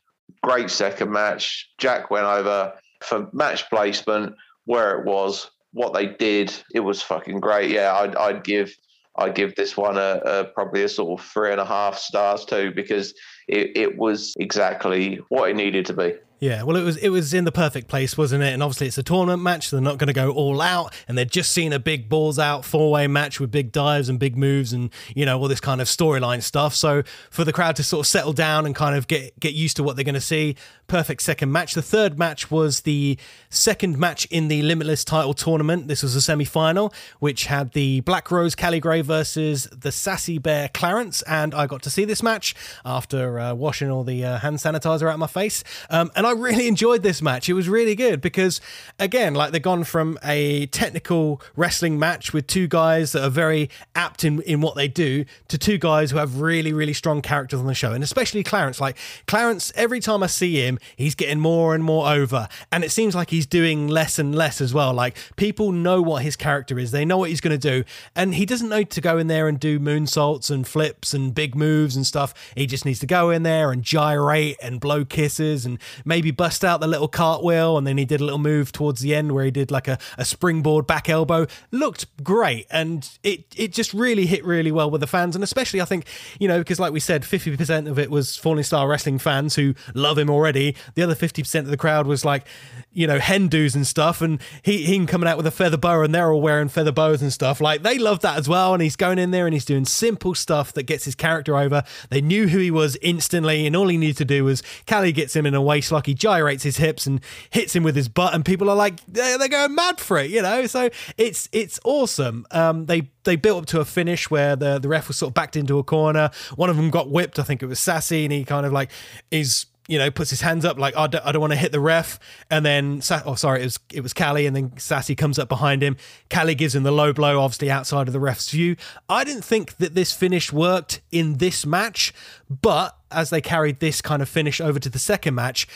[0.44, 1.70] Great second match.
[1.78, 4.36] Jack went over for match placement,
[4.66, 6.54] where it was, what they did.
[6.74, 7.72] It was fucking great.
[7.72, 8.76] Yeah, I'd, I'd give
[9.18, 12.44] I give this one a, a, probably a sort of three and a half stars
[12.44, 13.14] too because
[13.48, 16.16] it, it was exactly what it needed to be.
[16.46, 18.54] Yeah, well, it was it was in the perfect place, wasn't it?
[18.54, 21.18] And obviously, it's a tournament match, so they're not going to go all out, and
[21.18, 24.38] they're just seen a big balls out four way match with big dives and big
[24.38, 26.76] moves, and you know all this kind of storyline stuff.
[26.76, 29.76] So for the crowd to sort of settle down and kind of get get used
[29.78, 31.74] to what they're going to see, perfect second match.
[31.74, 33.18] The third match was the
[33.50, 35.88] second match in the Limitless title tournament.
[35.88, 40.38] This was a semi final, which had the Black Rose Callie Gray versus the Sassy
[40.38, 42.54] Bear Clarence, and I got to see this match
[42.86, 46.35] after uh, washing all the uh, hand sanitizer out of my face, um, and I
[46.40, 47.50] really enjoyed this match.
[47.50, 48.62] It was really good because,
[49.00, 53.70] again, like they've gone from a technical wrestling match with two guys that are very
[53.96, 57.60] apt in, in what they do to two guys who have really, really strong characters
[57.60, 57.92] on the show.
[57.92, 58.80] And especially Clarence.
[58.80, 62.48] Like, Clarence, every time I see him, he's getting more and more over.
[62.72, 64.94] And it seems like he's doing less and less as well.
[64.94, 67.84] Like, people know what his character is, they know what he's going to do.
[68.16, 71.56] And he doesn't know to go in there and do moonsaults and flips and big
[71.56, 72.34] moves and stuff.
[72.56, 76.32] He just needs to go in there and gyrate and blow kisses and maybe maybe
[76.32, 79.34] bust out the little cartwheel and then he did a little move towards the end
[79.34, 81.46] where he did like a, a springboard back elbow.
[81.72, 85.36] Looked great and it, it just really hit really well with the fans.
[85.36, 86.06] And especially, I think,
[86.40, 89.76] you know, because like we said, 50% of it was Falling Star Wrestling fans who
[89.94, 90.78] love him already.
[90.94, 92.48] The other 50% of the crowd was like,
[92.94, 94.22] you know, Hindus and stuff.
[94.22, 97.22] And he, he coming out with a feather bow and they're all wearing feather bows
[97.22, 97.60] and stuff.
[97.60, 98.74] Like they love that as well.
[98.74, 101.84] And he's going in there and he's doing simple stuff that gets his character over.
[102.10, 103.68] They knew who he was instantly.
[103.68, 106.64] And all he needed to do was Callie gets him in a waist He gyrates
[106.64, 110.00] his hips and hits him with his butt, and people are like they're, going mad
[110.00, 110.66] for it, you know.
[110.66, 112.46] So it's it's awesome.
[112.52, 115.34] Um, they they built up to a finish where the the ref was sort of
[115.34, 116.32] backed into a corner.
[116.56, 117.40] One of them got whipped.
[117.40, 118.92] I think it was Sassy, and he kind of like
[119.32, 121.80] is you know, puts his hands up like, I don't, don't want to hit the
[121.80, 122.20] ref.
[122.50, 125.84] And then, oh, sorry, it was it was Callie, and then Sassy comes up behind
[125.84, 125.98] him.
[126.30, 128.76] Callie gives him the low blow, obviously outside of the ref's view.
[129.08, 132.14] I didn't think that this finish worked in this match,
[132.50, 135.68] but as they carried this kind of finish over to the second match,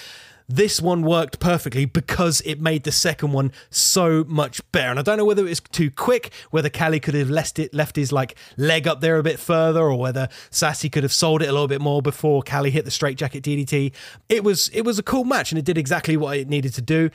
[0.49, 4.89] this one worked perfectly because it made the second one so much better.
[4.89, 7.71] And I don't know whether it was too quick, whether Callie could have left it
[7.71, 11.43] left his like leg up there a bit further, or whether Sassy could have sold
[11.43, 13.93] it a little bit more before Callie hit the straight jacket DDT.
[14.27, 16.81] It was it was a cool match and it did exactly what it needed to
[16.81, 17.11] do.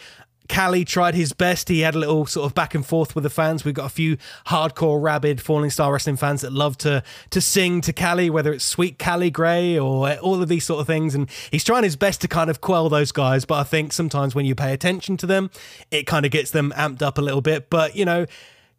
[0.48, 1.68] Callie tried his best.
[1.68, 3.64] He had a little sort of back and forth with the fans.
[3.64, 7.80] We've got a few hardcore, rabid Falling Star Wrestling fans that love to to sing
[7.82, 11.14] to Callie, whether it's Sweet Callie Gray or all of these sort of things.
[11.14, 13.44] And he's trying his best to kind of quell those guys.
[13.44, 15.50] But I think sometimes when you pay attention to them,
[15.90, 17.70] it kind of gets them amped up a little bit.
[17.70, 18.26] But, you know,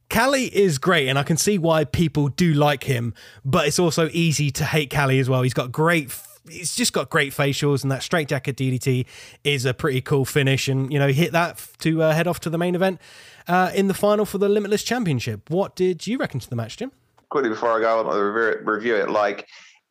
[0.10, 3.14] Callie is great, and I can see why people do like him,
[3.44, 5.42] but it's also easy to hate Callie as well.
[5.42, 6.12] He's got great
[6.50, 9.06] he's just got great facials, and that straight jacket DDT
[9.44, 10.68] is a pretty cool finish.
[10.68, 13.00] And you know, hit that to uh, head off to the main event
[13.48, 15.50] uh, in the final for the Limitless Championship.
[15.50, 16.92] What did you reckon to the match, Jim?
[17.30, 19.48] Quickly before I go on review it, like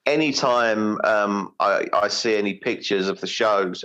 [0.06, 3.84] anytime um, I, I see any pictures of the shows,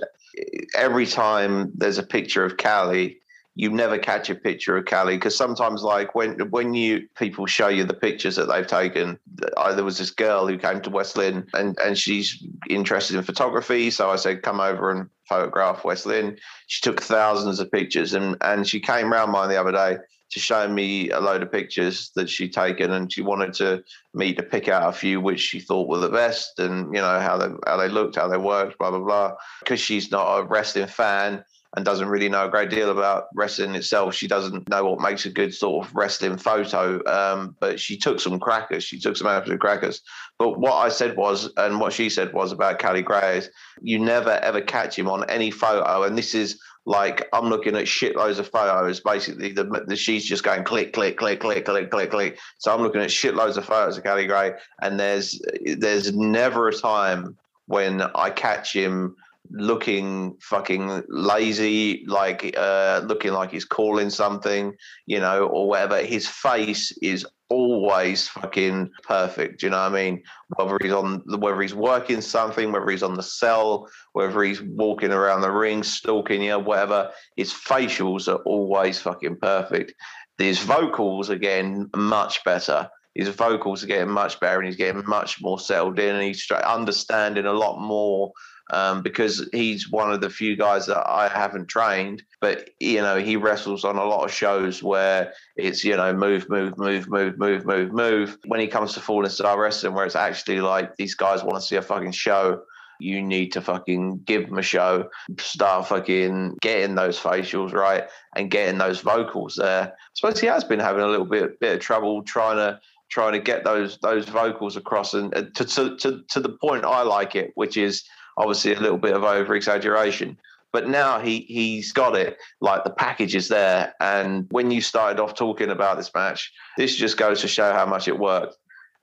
[0.76, 3.18] every time there's a picture of Callie,
[3.56, 7.68] you never catch a picture of Callie because sometimes, like when when you people show
[7.68, 9.20] you the pictures that they've taken,
[9.58, 13.24] I, there was this girl who came to West Lynn and and she's interested in
[13.24, 16.38] photography, so I said, "Come over and photograph West Lynn."
[16.68, 19.98] She took thousands of pictures and and she came round mine the other day
[20.32, 23.84] to show me a load of pictures that she'd taken, and she wanted to
[24.14, 27.20] me to pick out a few which she thought were the best, and you know
[27.20, 29.34] how they how they looked, how they worked, blah blah blah.
[29.60, 31.44] Because she's not a wrestling fan,
[31.76, 34.16] and doesn't really know a great deal about wrestling itself.
[34.16, 38.20] She doesn't know what makes a good sort of wrestling photo, um, but she took
[38.20, 38.84] some crackers.
[38.84, 40.02] She took some absolute crackers.
[40.40, 43.50] But what I said was, and what she said was about Callie Gray is
[43.82, 46.04] you never ever catch him on any photo.
[46.04, 49.00] And this is like I'm looking at shitloads of photos.
[49.00, 52.40] Basically, the, the she's just going click, click, click, click, click, click, click.
[52.58, 55.40] So I'm looking at shitloads of photos of Callie Gray, and there's
[55.78, 59.16] there's never a time when I catch him
[59.52, 64.74] looking fucking lazy, like uh, looking like he's calling something,
[65.06, 65.98] you know, or whatever.
[66.04, 69.64] His face is always fucking perfect.
[69.64, 70.24] You know what I mean?
[70.56, 75.12] Whether he's on, whether he's working something, whether he's on the cell, whether he's walking
[75.12, 77.12] around the ring, stalking you, whatever.
[77.36, 79.94] His facials are always fucking perfect.
[80.38, 85.42] His vocals again much better his vocals are getting much better and he's getting much
[85.42, 88.32] more settled in and he's understanding a lot more
[88.72, 92.24] um, because he's one of the few guys that I haven't trained.
[92.42, 96.50] But you know, he wrestles on a lot of shows where it's you know move,
[96.50, 98.38] move, move, move, move, move, move.
[98.46, 101.62] When he comes to Falling Star Wrestling, where it's actually like these guys want to
[101.62, 102.62] see a fucking show.
[103.02, 108.04] You need to fucking give them a show, start fucking getting those facials right
[108.36, 109.94] and getting those vocals there.
[109.94, 113.34] I suppose he has been having a little bit, bit of trouble trying to trying
[113.34, 117.36] to get those those vocals across and to, to to to the point I like
[117.36, 118.04] it, which is
[118.40, 120.40] obviously a little bit of over exaggeration.
[120.72, 122.38] But now he he's got it.
[122.62, 123.94] Like the package is there.
[124.00, 127.86] And when you started off talking about this match, this just goes to show how
[127.86, 128.56] much it worked.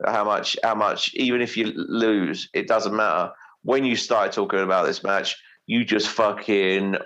[0.05, 3.32] How much how much even if you lose, it doesn't matter.
[3.62, 6.97] When you started talking about this match, you just fucking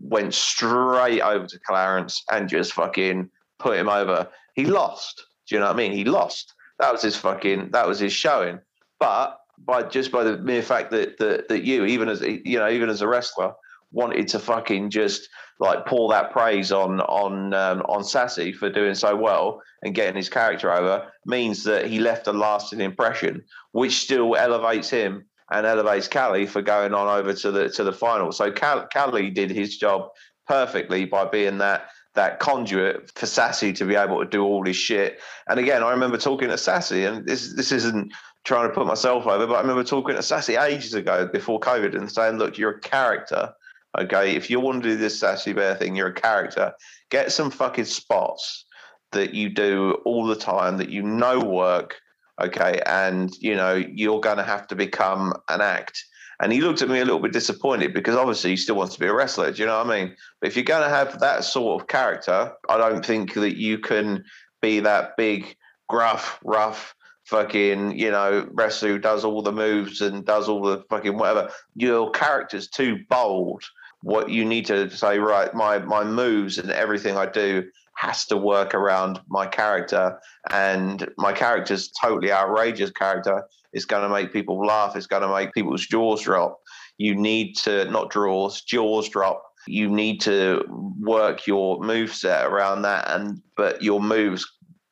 [0.00, 4.28] went straight over to Clarence and just fucking put him over.
[4.54, 5.24] He lost.
[5.46, 5.92] Do you know what I mean?
[5.92, 6.54] He lost.
[6.80, 8.58] That was his fucking that was his showing.
[8.98, 12.68] But by just by the mere fact that that, that you, even as you know,
[12.68, 13.52] even as a wrestler,
[13.92, 18.94] wanted to fucking just like pour that praise on on um, on Sassy for doing
[18.94, 23.42] so well and getting his character over means that he left a lasting impression,
[23.72, 27.92] which still elevates him and elevates Callie for going on over to the to the
[27.92, 28.32] final.
[28.32, 30.08] So Cal, Callie did his job
[30.46, 34.76] perfectly by being that that conduit for Sassy to be able to do all this
[34.76, 35.20] shit.
[35.48, 38.12] And again, I remember talking to Sassy, and this this isn't
[38.44, 41.96] trying to put myself over, but I remember talking to Sassy ages ago before COVID
[41.96, 43.52] and saying, look, you're a character.
[43.98, 44.34] Okay.
[44.34, 46.72] If you want to do this Sassy Bear thing, you're a character.
[47.10, 48.64] Get some fucking spots
[49.12, 52.00] that you do all the time that you know work.
[52.40, 52.80] Okay.
[52.86, 56.02] And, you know, you're going to have to become an act.
[56.40, 59.00] And he looked at me a little bit disappointed because obviously he still wants to
[59.00, 59.52] be a wrestler.
[59.52, 60.16] Do you know what I mean?
[60.40, 63.78] But if you're going to have that sort of character, I don't think that you
[63.78, 64.24] can
[64.60, 65.54] be that big,
[65.88, 66.96] gruff, rough,
[67.32, 71.50] fucking, you know, wrestler does all the moves and does all the fucking whatever.
[71.74, 73.64] Your character's too bold.
[74.02, 77.64] What you need to say, right, my my moves and everything I do
[77.94, 80.18] has to work around my character.
[80.50, 83.44] And my character's totally outrageous character.
[83.72, 84.94] It's going to make people laugh.
[84.94, 86.60] It's going to make people's jaws drop.
[86.98, 89.42] You need to not draws, jaws drop.
[89.66, 90.64] You need to
[91.00, 94.44] work your move set around that, and but your moves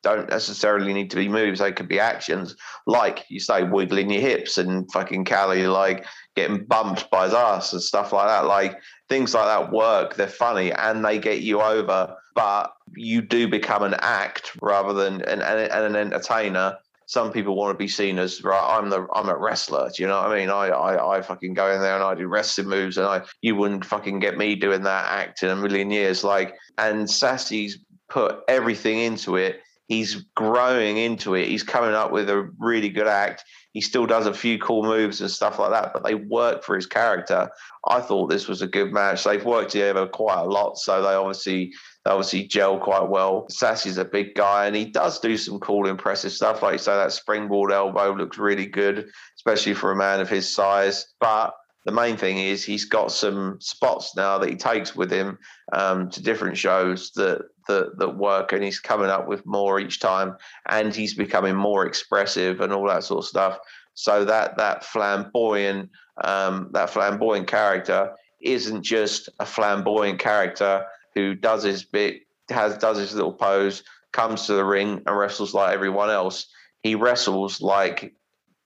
[0.03, 1.59] don't necessarily need to be moves.
[1.59, 2.55] They could be actions,
[2.87, 7.73] like you say, wiggling your hips and fucking Callie like getting bumped by his ass
[7.73, 8.45] and stuff like that.
[8.45, 8.79] Like
[9.09, 10.15] things like that work.
[10.15, 15.21] They're funny and they get you over, but you do become an act rather than
[15.23, 16.77] an, an, an entertainer.
[17.05, 18.77] Some people want to be seen as right.
[18.77, 19.91] I'm the I'm a wrestler.
[19.93, 20.49] Do you know what I mean?
[20.49, 23.53] I, I I fucking go in there and I do wrestling moves, and I you
[23.53, 26.23] wouldn't fucking get me doing that act in a million years.
[26.23, 29.59] Like and Sassy's put everything into it
[29.91, 31.49] he's growing into it.
[31.49, 33.43] He's coming up with a really good act.
[33.73, 36.77] He still does a few cool moves and stuff like that, but they work for
[36.77, 37.49] his character.
[37.89, 39.25] I thought this was a good match.
[39.25, 41.73] They've worked together quite a lot, so they obviously
[42.05, 43.47] they obviously gel quite well.
[43.49, 46.61] Sassy's a big guy and he does do some cool, impressive stuff.
[46.61, 50.55] Like you say, that springboard elbow looks really good, especially for a man of his
[50.55, 51.05] size.
[51.19, 51.53] But
[51.85, 55.37] the main thing is he's got some spots now that he takes with him
[55.73, 59.99] um, to different shows that, that that work, and he's coming up with more each
[59.99, 60.35] time,
[60.69, 63.59] and he's becoming more expressive and all that sort of stuff.
[63.93, 65.89] So that that flamboyant
[66.23, 70.85] um, that flamboyant character isn't just a flamboyant character
[71.15, 75.53] who does his bit, has does his little pose, comes to the ring and wrestles
[75.53, 76.47] like everyone else.
[76.83, 78.13] He wrestles like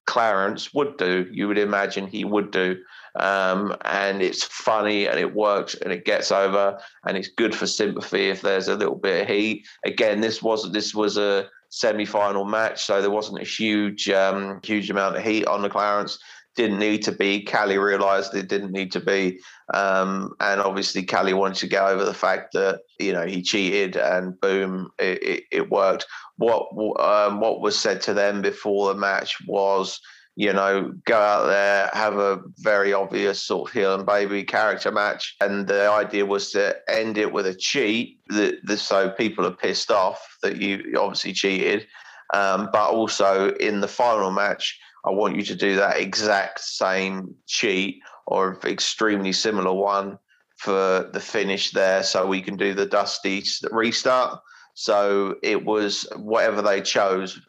[0.06, 1.28] Clarence would do.
[1.32, 2.78] You would imagine he would do
[3.18, 7.68] um, and it's funny and it works and it gets over and it's good for
[7.68, 9.66] sympathy if there's a little bit of heat.
[9.86, 14.90] Again, this was this was a semi-final match, so there wasn't a huge um, huge
[14.90, 16.20] amount of heat on the Clarence.
[16.56, 17.44] Didn't need to be.
[17.44, 19.40] Callie realised it didn't need to be,
[19.74, 23.98] um, and obviously Callie wanted to get over the fact that you know he cheated,
[23.98, 26.06] and boom, it, it, it worked.
[26.38, 30.00] What um, what was said to them before the match was
[30.36, 34.92] you know, go out there, have a very obvious sort of heel and baby character
[34.92, 35.36] match.
[35.40, 39.52] And the idea was to end it with a cheat, that, that so people are
[39.52, 41.88] pissed off that you obviously cheated.
[42.34, 47.34] Um, but also in the final match, I want you to do that exact same
[47.48, 50.18] cheat or extremely similar one
[50.58, 54.40] for the finish there so we can do the dusty restart.
[54.74, 57.40] So it was whatever they chose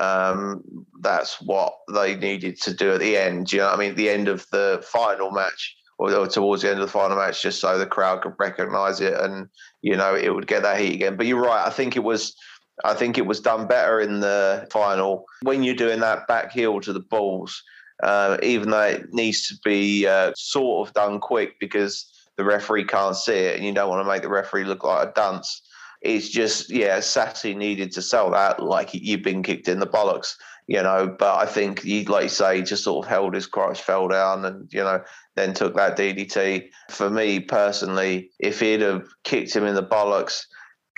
[0.00, 0.62] um,
[1.00, 3.52] that's what they needed to do at the end.
[3.52, 6.80] You know, I mean, at the end of the final match, or towards the end
[6.80, 9.48] of the final match, just so the crowd could recognise it, and
[9.82, 11.16] you know, it would get that heat again.
[11.16, 11.66] But you're right.
[11.66, 12.36] I think it was
[12.84, 15.24] I think it was done better in the final.
[15.42, 17.62] When you're doing that back heel to the balls,
[18.02, 22.84] uh, even though it needs to be uh, sort of done quick because the referee
[22.84, 25.62] can't see it and you don't want to make the referee look like a dunce.
[26.02, 30.34] It's just, yeah, Sassy needed to sell that like you've been kicked in the bollocks,
[30.66, 31.14] you know.
[31.18, 34.44] But I think he, like you say, just sort of held his Christ, fell down,
[34.44, 35.02] and you know,
[35.34, 36.68] then took that DDT.
[36.90, 40.42] For me personally, if he'd have kicked him in the bollocks,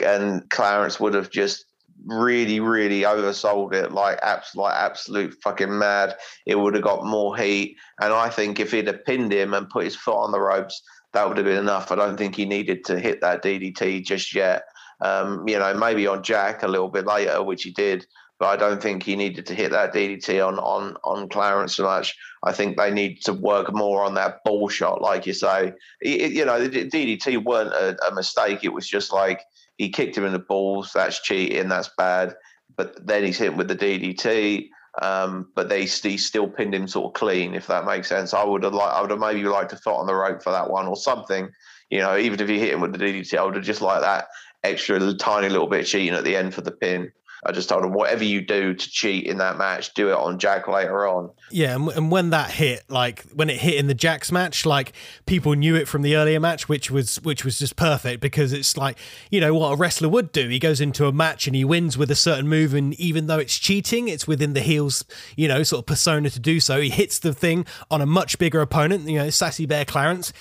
[0.04, 1.64] and Clarence would have just
[2.06, 6.16] really, really oversold it like abs- like absolute fucking mad.
[6.46, 7.76] It would have got more heat.
[8.00, 10.80] And I think if he'd have pinned him and put his foot on the ropes,
[11.12, 11.90] that would have been enough.
[11.90, 14.62] I don't think he needed to hit that DDT just yet.
[15.00, 18.06] Um, you know, maybe on Jack a little bit later, which he did,
[18.38, 21.84] but I don't think he needed to hit that DDT on on on Clarence so
[21.84, 22.16] much.
[22.44, 25.72] I think they need to work more on that ball shot, like you say.
[26.00, 28.60] It, you know, the DDT weren't a, a mistake.
[28.62, 29.42] It was just like
[29.76, 30.92] he kicked him in the balls.
[30.94, 31.68] That's cheating.
[31.68, 32.36] That's bad.
[32.76, 34.68] But then he's hit with the DDT.
[35.02, 38.34] Um, but they he still pinned him sort of clean, if that makes sense.
[38.34, 40.50] I would have like I would have maybe liked to foot on the rope for
[40.50, 41.50] that one or something.
[41.90, 44.00] You know, even if he hit him with the DDT, I would have just like
[44.00, 44.26] that
[44.64, 47.12] extra tiny little bit cheating at the end for the pin.
[47.46, 50.40] I just told him, whatever you do to cheat in that match, do it on
[50.40, 51.30] Jack later on.
[51.50, 54.92] Yeah, and, when that hit, like when it hit in the Jack's match, like
[55.24, 58.76] people knew it from the earlier match, which was which was just perfect because it's
[58.76, 58.98] like
[59.30, 60.48] you know what a wrestler would do.
[60.48, 63.38] He goes into a match and he wins with a certain move, and even though
[63.38, 65.04] it's cheating, it's within the heels,
[65.36, 66.80] you know, sort of persona to do so.
[66.80, 70.32] He hits the thing on a much bigger opponent, you know, Sassy Bear Clarence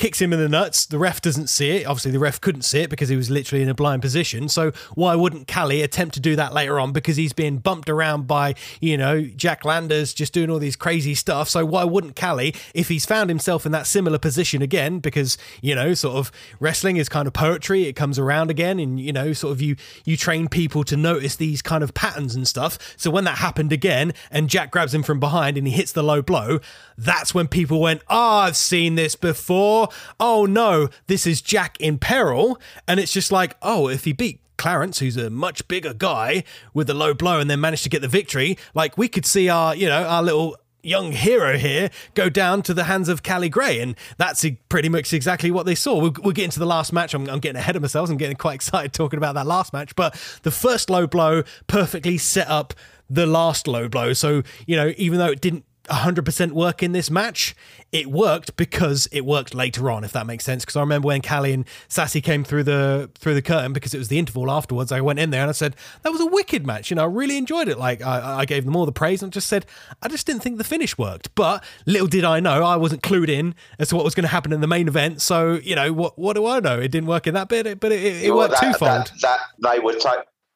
[0.00, 0.86] kicks him in the nuts.
[0.86, 1.86] The ref doesn't see it.
[1.86, 4.48] Obviously, the ref couldn't see it because he was literally in a blind position.
[4.48, 6.92] So why wouldn't Callie attempt to do that later on?
[6.92, 11.14] Because he's being bumped around by, you know, Jack Landers just doing all these crazy
[11.14, 11.50] stuff.
[11.50, 15.74] So why wouldn't Callie, if he's found himself in that similar position again, because, you
[15.74, 19.34] know, sort of wrestling is kind of poetry, it comes around again, and, you know,
[19.34, 19.76] sort of you
[20.06, 22.78] you train people to notice these kind of patterns and stuff.
[22.96, 26.02] So when that happened again and Jack grabs him from behind and he hits the
[26.02, 26.60] low blow,
[26.96, 31.98] that's when people went, Oh, I've seen this before oh no, this is Jack in
[31.98, 32.60] peril.
[32.86, 36.90] And it's just like, oh, if he beat Clarence, who's a much bigger guy with
[36.90, 39.74] a low blow and then managed to get the victory, like we could see our,
[39.74, 43.80] you know, our little young hero here go down to the hands of Callie Gray.
[43.80, 46.00] And that's pretty much exactly what they saw.
[46.00, 47.14] We'll, we'll the last match.
[47.14, 48.10] I'm, I'm, getting ahead of myself.
[48.10, 49.94] I'm getting quite excited talking about that last match.
[49.96, 52.74] But the first low blow perfectly set up
[53.08, 54.12] the last low blow.
[54.12, 57.54] So, you know, even though it didn't 100% work in this match.
[57.92, 60.64] It worked because it worked later on, if that makes sense.
[60.64, 63.98] Because I remember when Callie and Sassy came through the through the curtain because it
[63.98, 64.92] was the interval afterwards.
[64.92, 66.90] I went in there and I said that was a wicked match.
[66.90, 67.78] You know, I really enjoyed it.
[67.78, 69.66] Like I, I gave them all the praise and just said
[70.02, 71.34] I just didn't think the finish worked.
[71.34, 74.28] But little did I know, I wasn't clued in as to what was going to
[74.28, 75.20] happen in the main event.
[75.20, 76.78] So you know, what what do I know?
[76.78, 78.90] It didn't work in that bit, but it, it, it worked that, twofold.
[78.90, 79.40] That, that,
[79.72, 80.08] they were t-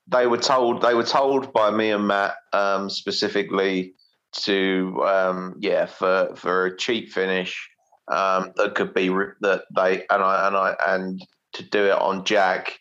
[0.07, 3.95] they were told they were told by me and Matt um, specifically
[4.43, 7.69] to um, yeah for for a cheap finish
[8.09, 11.99] um, that could be re- that they and I and I and to do it
[11.99, 12.79] on Jack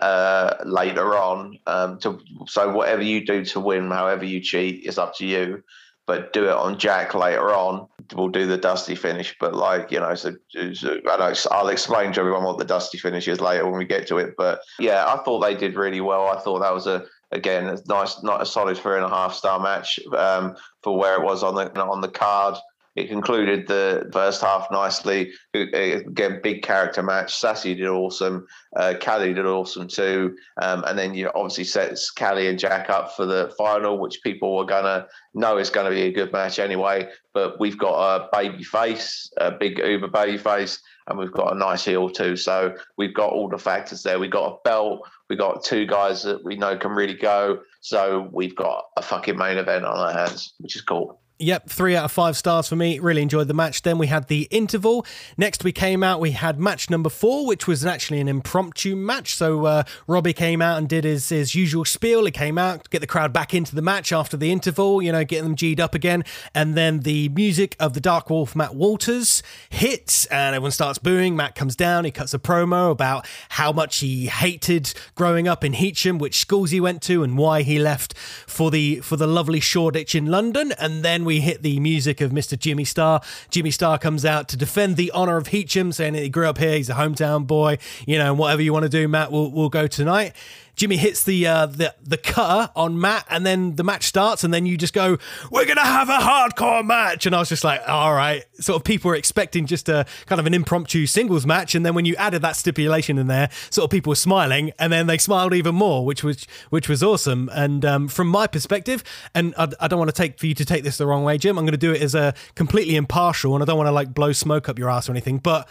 [0.00, 1.58] uh, later on.
[1.66, 5.62] Um, to so whatever you do to win, however you cheat, is up to you.
[6.06, 7.86] But do it on Jack later on.
[8.14, 9.34] We'll do the dusty finish.
[9.40, 10.34] But like you know, so,
[10.74, 14.06] so I I'll explain to everyone what the dusty finish is later when we get
[14.08, 14.34] to it.
[14.36, 16.28] But yeah, I thought they did really well.
[16.28, 19.60] I thought that was a again, nice, not a solid three and a half star
[19.60, 22.56] match um, for where it was on the on the card.
[22.96, 25.32] It concluded the first half nicely.
[25.52, 27.34] Again, big character match.
[27.34, 28.46] Sassy did awesome.
[28.76, 30.36] Uh, Callie did awesome too.
[30.62, 34.56] Um, and then you obviously sets Callie and Jack up for the final, which people
[34.56, 37.08] were gonna know is going to be a good match anyway.
[37.32, 41.58] But we've got a baby face, a big Uber baby face, and we've got a
[41.58, 42.36] nice heel too.
[42.36, 44.20] So we've got all the factors there.
[44.20, 45.08] We've got a belt.
[45.28, 47.60] We've got two guys that we know can really go.
[47.80, 51.20] So we've got a fucking main event on our hands, which is cool.
[51.40, 53.00] Yep, three out of five stars for me.
[53.00, 53.82] Really enjoyed the match.
[53.82, 55.04] Then we had the interval.
[55.36, 56.20] Next, we came out.
[56.20, 59.34] We had match number four, which was actually an impromptu match.
[59.34, 62.24] So uh, Robbie came out and did his, his usual spiel.
[62.24, 65.24] He came out, get the crowd back into the match after the interval, you know,
[65.24, 66.22] getting them G'd up again.
[66.54, 71.34] And then the music of the Dark Wolf, Matt Walters, hits, and everyone starts booing.
[71.34, 72.04] Matt comes down.
[72.04, 76.70] He cuts a promo about how much he hated growing up in Heacham, which schools
[76.70, 80.70] he went to, and why he left for the for the lovely Shoreditch in London.
[80.78, 82.58] And then we hit the music of Mr.
[82.58, 83.20] Jimmy Star.
[83.50, 86.76] Jimmy Star comes out to defend the honor of Heacham, saying he grew up here,
[86.76, 89.86] he's a hometown boy, you know, whatever you want to do, Matt, we'll, we'll go
[89.86, 90.34] tonight.
[90.76, 94.52] Jimmy hits the uh, the the cutter on Matt, and then the match starts, and
[94.52, 95.18] then you just go,
[95.50, 98.84] "We're gonna have a hardcore match," and I was just like, "All right." Sort of
[98.84, 102.16] people were expecting just a kind of an impromptu singles match, and then when you
[102.16, 105.74] added that stipulation in there, sort of people were smiling, and then they smiled even
[105.74, 107.48] more, which was which was awesome.
[107.52, 109.04] And um, from my perspective,
[109.34, 111.38] and I, I don't want to take for you to take this the wrong way,
[111.38, 111.58] Jim.
[111.58, 114.12] I'm going to do it as a completely impartial, and I don't want to like
[114.12, 115.68] blow smoke up your ass or anything, but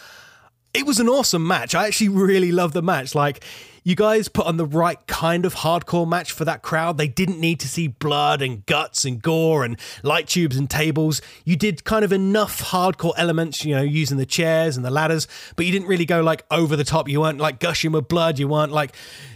[0.73, 1.75] it was an awesome match.
[1.75, 3.13] I actually really loved the match.
[3.13, 3.43] Like,
[3.83, 6.97] you guys put on the right kind of hardcore match for that crowd.
[6.97, 11.21] They didn't need to see blood and guts and gore and light tubes and tables.
[11.45, 15.27] You did kind of enough hardcore elements, you know, using the chairs and the ladders,
[15.55, 17.09] but you didn't really go like over the top.
[17.09, 18.39] You weren't like gushing with blood.
[18.39, 18.95] You weren't like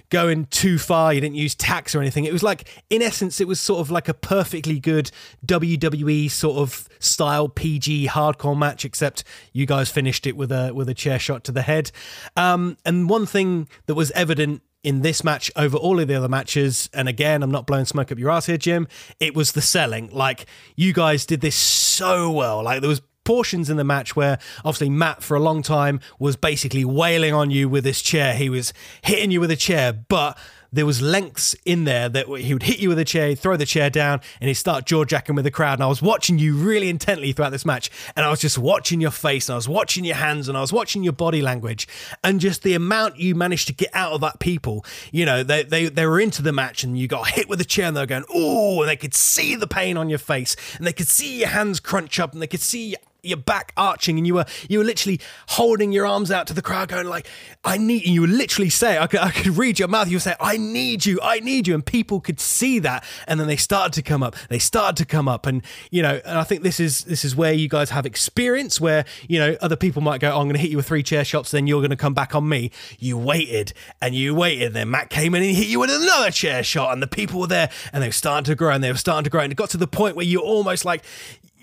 [0.09, 1.13] going too far.
[1.13, 2.25] You didn't use tacks or anything.
[2.25, 5.11] It was like, in essence, it was sort of like a perfectly good
[5.45, 10.89] WWE sort of style PG hardcore match, except you guys finished it with a with
[10.89, 11.91] a chair shot to the head.
[12.35, 16.29] Um, and one thing that was evident in this match over all of the other
[16.29, 16.89] matches.
[16.93, 18.87] And again, I'm not blowing smoke up your ass here, Jim.
[19.19, 20.09] It was the selling.
[20.11, 20.45] Like
[20.75, 22.63] you guys did this so well.
[22.63, 26.37] Like there was portions in the match where obviously Matt for a long time was
[26.37, 28.33] basically wailing on you with his chair.
[28.33, 30.37] He was hitting you with a chair, but
[30.71, 33.65] there was lengths in there that he would hit you with a chair, throw the
[33.65, 35.75] chair down, and he'd start jaw jacking with the crowd.
[35.75, 39.01] And I was watching you really intently throughout this match, and I was just watching
[39.01, 41.87] your face, and I was watching your hands, and I was watching your body language,
[42.23, 44.85] and just the amount you managed to get out of that people.
[45.11, 47.65] You know, they they they were into the match, and you got hit with a
[47.65, 50.55] chair, and they were going, "Oh!" and they could see the pain on your face,
[50.77, 52.99] and they could see your hands crunch up, and they could see your
[53.35, 56.87] back arching and you were you were literally holding your arms out to the crowd
[56.87, 57.27] going like
[57.65, 60.15] I need you You would literally say I could, I could read your mouth you
[60.15, 61.73] would say I need you I need you.
[61.73, 63.03] And people could see that.
[63.27, 64.35] And then they started to come up.
[64.49, 65.45] They started to come up.
[65.45, 68.79] And you know and I think this is this is where you guys have experience
[68.79, 71.03] where you know other people might go oh, I'm going to hit you with three
[71.03, 72.71] chair shots then you're going to come back on me.
[72.99, 74.73] You waited and you waited.
[74.73, 77.47] Then Matt came in and hit you with another chair shot and the people were
[77.47, 79.41] there and they were starting to grow and they were starting to grow.
[79.41, 81.03] And it got to the point where you're almost like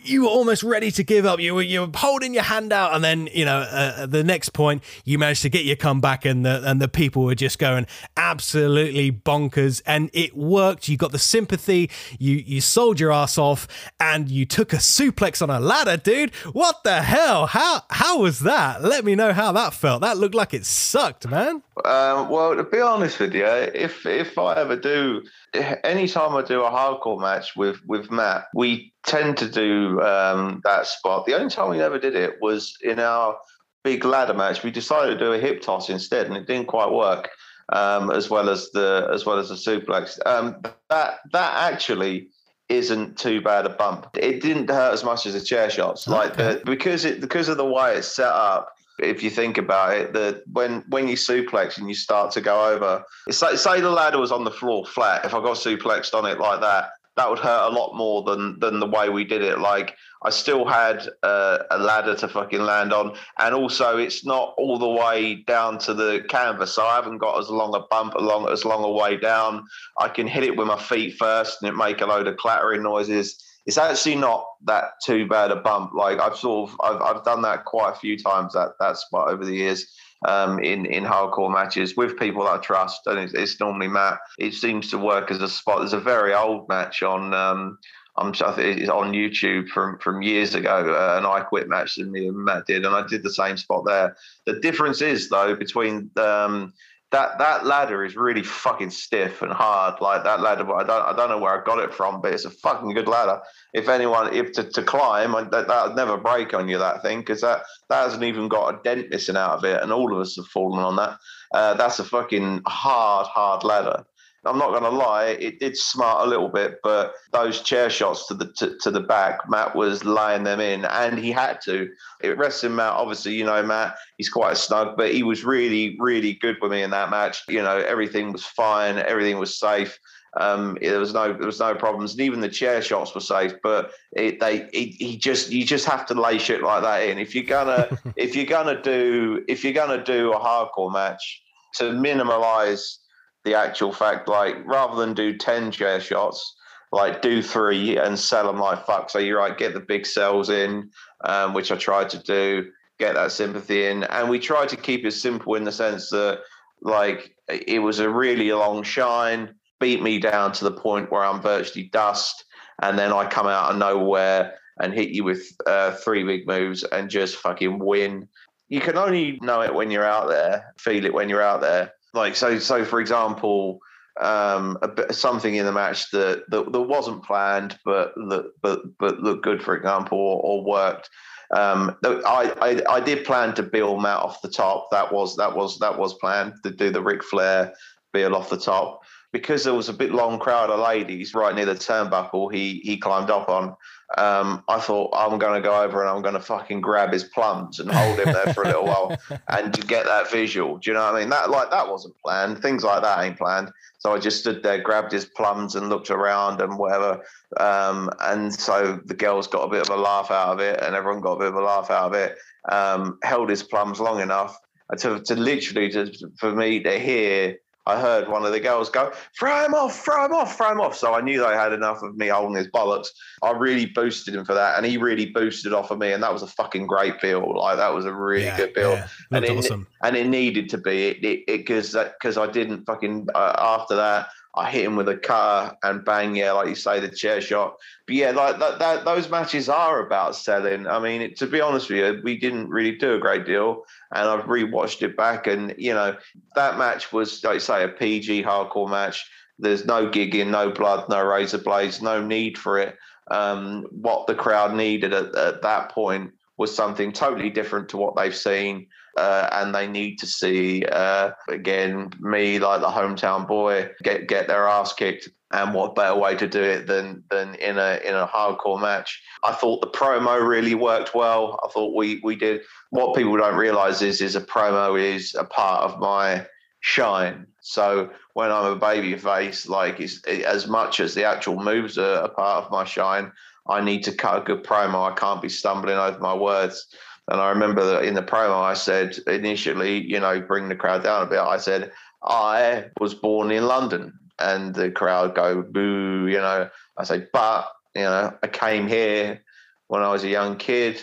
[0.05, 1.41] you were almost ready to give up.
[1.41, 4.51] You were you were holding your hand out, and then you know uh, the next
[4.51, 7.87] point you managed to get your comeback, and the and the people were just going
[8.17, 10.89] absolutely bonkers, and it worked.
[10.89, 11.91] You got the sympathy.
[12.19, 13.67] You you sold your ass off,
[13.99, 16.35] and you took a suplex on a ladder, dude.
[16.53, 17.47] What the hell?
[17.47, 18.83] How how was that?
[18.83, 20.03] Let me know how that felt.
[20.03, 21.63] That looked like it sucked, man.
[21.85, 25.23] Um, well, to be honest with you, if if I ever do,
[25.55, 30.87] anytime I do a hardcore match with with Matt, we tend to do um, that
[30.87, 31.27] spot.
[31.27, 33.37] The only time we never did it was in our
[33.83, 34.63] big ladder match.
[34.63, 37.31] We decided to do a hip toss instead, and it didn't quite work.
[37.71, 40.19] Um, as well as the as well as the suplex.
[40.27, 40.61] Um,
[40.91, 42.29] that that actually
[42.69, 44.09] isn't too bad a bump.
[44.15, 46.17] It didn't hurt as much as the chair shots, okay.
[46.17, 49.97] like the, because it because of the way it's set up if you think about
[49.97, 53.81] it, that when when you suplex and you start to go over, it's like say
[53.81, 55.25] the ladder was on the floor flat.
[55.25, 58.59] If I got suplexed on it like that, that would hurt a lot more than
[58.61, 59.59] than the way we did it.
[59.59, 64.79] Like I still had a ladder to fucking land on, and also it's not all
[64.79, 68.49] the way down to the canvas, so I haven't got as long a bump along
[68.49, 69.65] as long a way down.
[69.99, 72.83] I can hit it with my feet first, and it make a load of clattering
[72.83, 75.95] noises it's actually not that too bad a bump.
[75.95, 79.29] Like I've sort of I've, I've done that quite a few times that that spot
[79.29, 79.87] over the years
[80.27, 84.19] um, in in hardcore matches with people I trust, and it's, it's, normally Matt.
[84.39, 85.81] It seems to work as a spot.
[85.81, 87.35] There's a very old match on.
[87.35, 87.79] Um,
[88.17, 92.29] I'm it's on YouTube from from years ago, uh, an I Quit match that me
[92.29, 94.17] and Matt did, and I did the same spot there.
[94.47, 96.73] The difference is though between um,
[97.15, 100.01] that that ladder is really fucking stiff and hard.
[100.01, 102.45] Like that ladder, I don't I don't know where I got it from, but it's
[102.45, 103.41] a fucking good ladder.
[103.73, 107.21] If anyone, if to, to climb, that that would never break on you that thing
[107.21, 110.19] because that that hasn't even got a dent missing out of it, and all of
[110.19, 111.17] us have fallen on that.
[111.55, 114.05] Uh, that's a fucking hard hard ladder.
[114.47, 118.27] I'm not going to lie, it did smart a little bit, but those chair shots
[118.29, 121.89] to the to, to, the back, Matt was laying them in, and he had to.
[122.23, 122.93] It rests in Matt.
[122.93, 126.71] Obviously, you know Matt, he's quite a snug, but he was really, really good with
[126.71, 127.43] me in that match.
[127.49, 129.99] You know, everything was fine, everything was safe.
[130.37, 133.55] Um, there was no there was no problems, and even the chair shots were safe.
[133.63, 137.19] But it, they it, he just you just have to lay shit like that in.
[137.19, 141.43] If you're gonna if you're gonna do if you're gonna do a hardcore match
[141.77, 142.99] to minimize
[143.45, 146.57] the actual fact, like rather than do 10 chair shots,
[146.93, 149.11] like do three and sell them like fuck.
[149.11, 150.91] So you're right, get the big sells in,
[151.25, 154.05] um, which I tried to do, get that sympathy in.
[154.05, 156.41] And we tried to keep it simple in the sense that
[156.81, 161.43] like it was a really long shine, beat me down to the point where I'm
[161.43, 162.45] virtually dust.
[162.81, 166.83] And then I come out of nowhere and hit you with uh, three big moves
[166.85, 168.29] and just fucking win.
[168.69, 171.93] You can only know it when you're out there, feel it when you're out there
[172.15, 173.81] like so so for example
[174.21, 179.21] um, bit, something in the match that, that, that wasn't planned, but that but but
[179.21, 181.11] looked good, for example, or, or worked.
[181.55, 184.89] Um, I, I, I did plan to bill Matt off the top.
[184.91, 187.75] That was that was that was planned to do the Ric Flair
[188.13, 189.01] bill off the top
[189.33, 192.53] because there was a bit long crowd of ladies right near the turnbuckle.
[192.53, 193.75] He he climbed up on
[194.19, 197.25] um, I thought I'm going to go over and I'm going to fucking grab his
[197.25, 199.17] plums and hold him there for a little while
[199.49, 200.79] and to get that visual.
[200.79, 201.31] Do you know what I mean?
[201.31, 202.61] That like that wasn't planned.
[202.61, 203.71] Things like that ain't planned.
[203.99, 207.23] So I just stood there, grabbed his plums and looked around and whatever.
[207.57, 210.95] Um, and so the girls got a bit of a laugh out of it, and
[210.95, 212.37] everyone got a bit of a laugh out of it.
[212.71, 214.59] Um, held his plums long enough
[214.99, 219.13] to, to literally to, for me to hear I heard one of the girls go,
[219.39, 220.97] throw him off, throw him off, throw him off.
[220.97, 223.09] So I knew they had enough of me holding his bollocks.
[223.43, 224.79] I really boosted him for that.
[224.79, 226.13] And he really boosted off of me.
[226.13, 227.59] And that was a fucking great feel.
[227.59, 228.93] Like that was a really yeah, good feel.
[228.93, 229.09] Yeah.
[229.33, 229.87] And, it, awesome.
[230.03, 231.09] and it needed to be.
[231.09, 235.17] It because it, because I didn't fucking uh, after that I hit him with a
[235.17, 237.77] car and bang, yeah, like you say, the chair shot.
[238.07, 240.87] But yeah, like that, that those matches are about selling.
[240.87, 243.85] I mean, it, to be honest with you, we didn't really do a great deal,
[244.15, 246.17] and I've rewatched it back, and you know,
[246.55, 249.29] that match was, like you say, a PG hardcore match.
[249.59, 252.97] There's no gigging, no blood, no razor blades, no need for it.
[253.31, 258.15] Um, what the crowd needed at, at that point was something totally different to what
[258.15, 263.91] they've seen uh, and they need to see uh, again me like the hometown boy
[264.03, 265.29] get get their ass kicked.
[265.53, 269.23] And what better way to do it than than in a in a hardcore match?
[269.45, 271.61] I thought the promo really worked well.
[271.63, 272.63] I thought we we did.
[272.91, 276.47] What people don't realize is is a promo is a part of my
[276.81, 277.47] shine.
[277.61, 282.17] So when I'm a baby face, like it, as much as the actual moves are
[282.17, 283.33] a part of my shine,
[283.67, 285.11] I need to cut a good promo.
[285.11, 286.87] I can't be stumbling over my words.
[287.29, 291.03] And I remember that in the promo, I said initially, you know, bring the crowd
[291.03, 291.39] down a bit.
[291.39, 291.93] I said,
[292.23, 294.19] I was born in London.
[294.39, 296.69] And the crowd go, boo, you know.
[296.99, 299.43] I say, but, you know, I came here
[299.87, 301.01] when I was a young kid.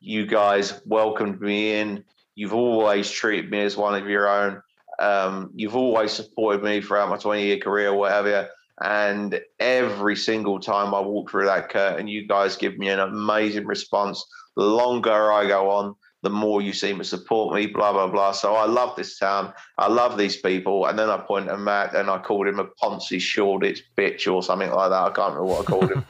[0.00, 2.04] You guys welcomed me in.
[2.34, 4.62] You've always treated me as one of your own.
[5.00, 8.48] Um, you've always supported me throughout my 20 year career, whatever.
[8.80, 13.66] And every single time I walk through that curtain, you guys give me an amazing
[13.66, 14.24] response
[14.58, 18.32] the longer I go on, the more you seem to support me, blah, blah, blah.
[18.32, 19.54] So I love this town.
[19.78, 20.86] I love these people.
[20.86, 24.42] And then I point at Matt and I called him a Ponzi Shoreditch bitch or
[24.42, 25.00] something like that.
[25.00, 26.04] I can't remember what I called him.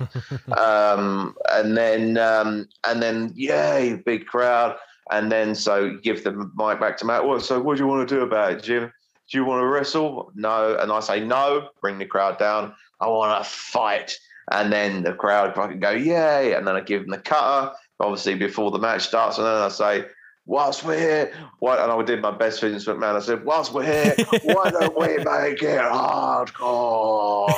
[0.57, 4.77] um, and then, um, and then, yay, big crowd.
[5.11, 7.27] And then, so give the mic back to Matt.
[7.27, 8.91] Well, so what do you want to do about it, Jim?
[9.31, 10.33] Do you want to wrestle?
[10.35, 10.75] No.
[10.81, 12.75] And I say, no, bring the crowd down.
[12.99, 14.17] I want to fight.
[14.51, 16.55] And then the crowd fucking go, yay.
[16.55, 19.69] And then I give them the cutter obviously before the match starts, and then I
[19.69, 20.05] say,
[20.49, 21.31] whilst we're here,
[21.61, 23.17] why, and I did my best for Vince McMahon.
[23.17, 24.15] I said, whilst we're here,
[24.45, 27.49] why don't we make it hardcore?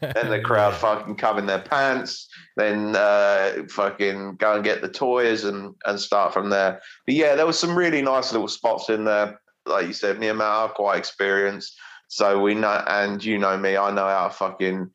[0.00, 4.88] then the crowd fucking come in their pants, then uh, fucking go and get the
[4.88, 6.80] toys and, and start from there.
[7.06, 9.40] But yeah, there was some really nice little spots in there.
[9.64, 11.78] Like you said, me and Matt are quite experienced.
[12.08, 14.90] So we know, and you know me, I know how to fucking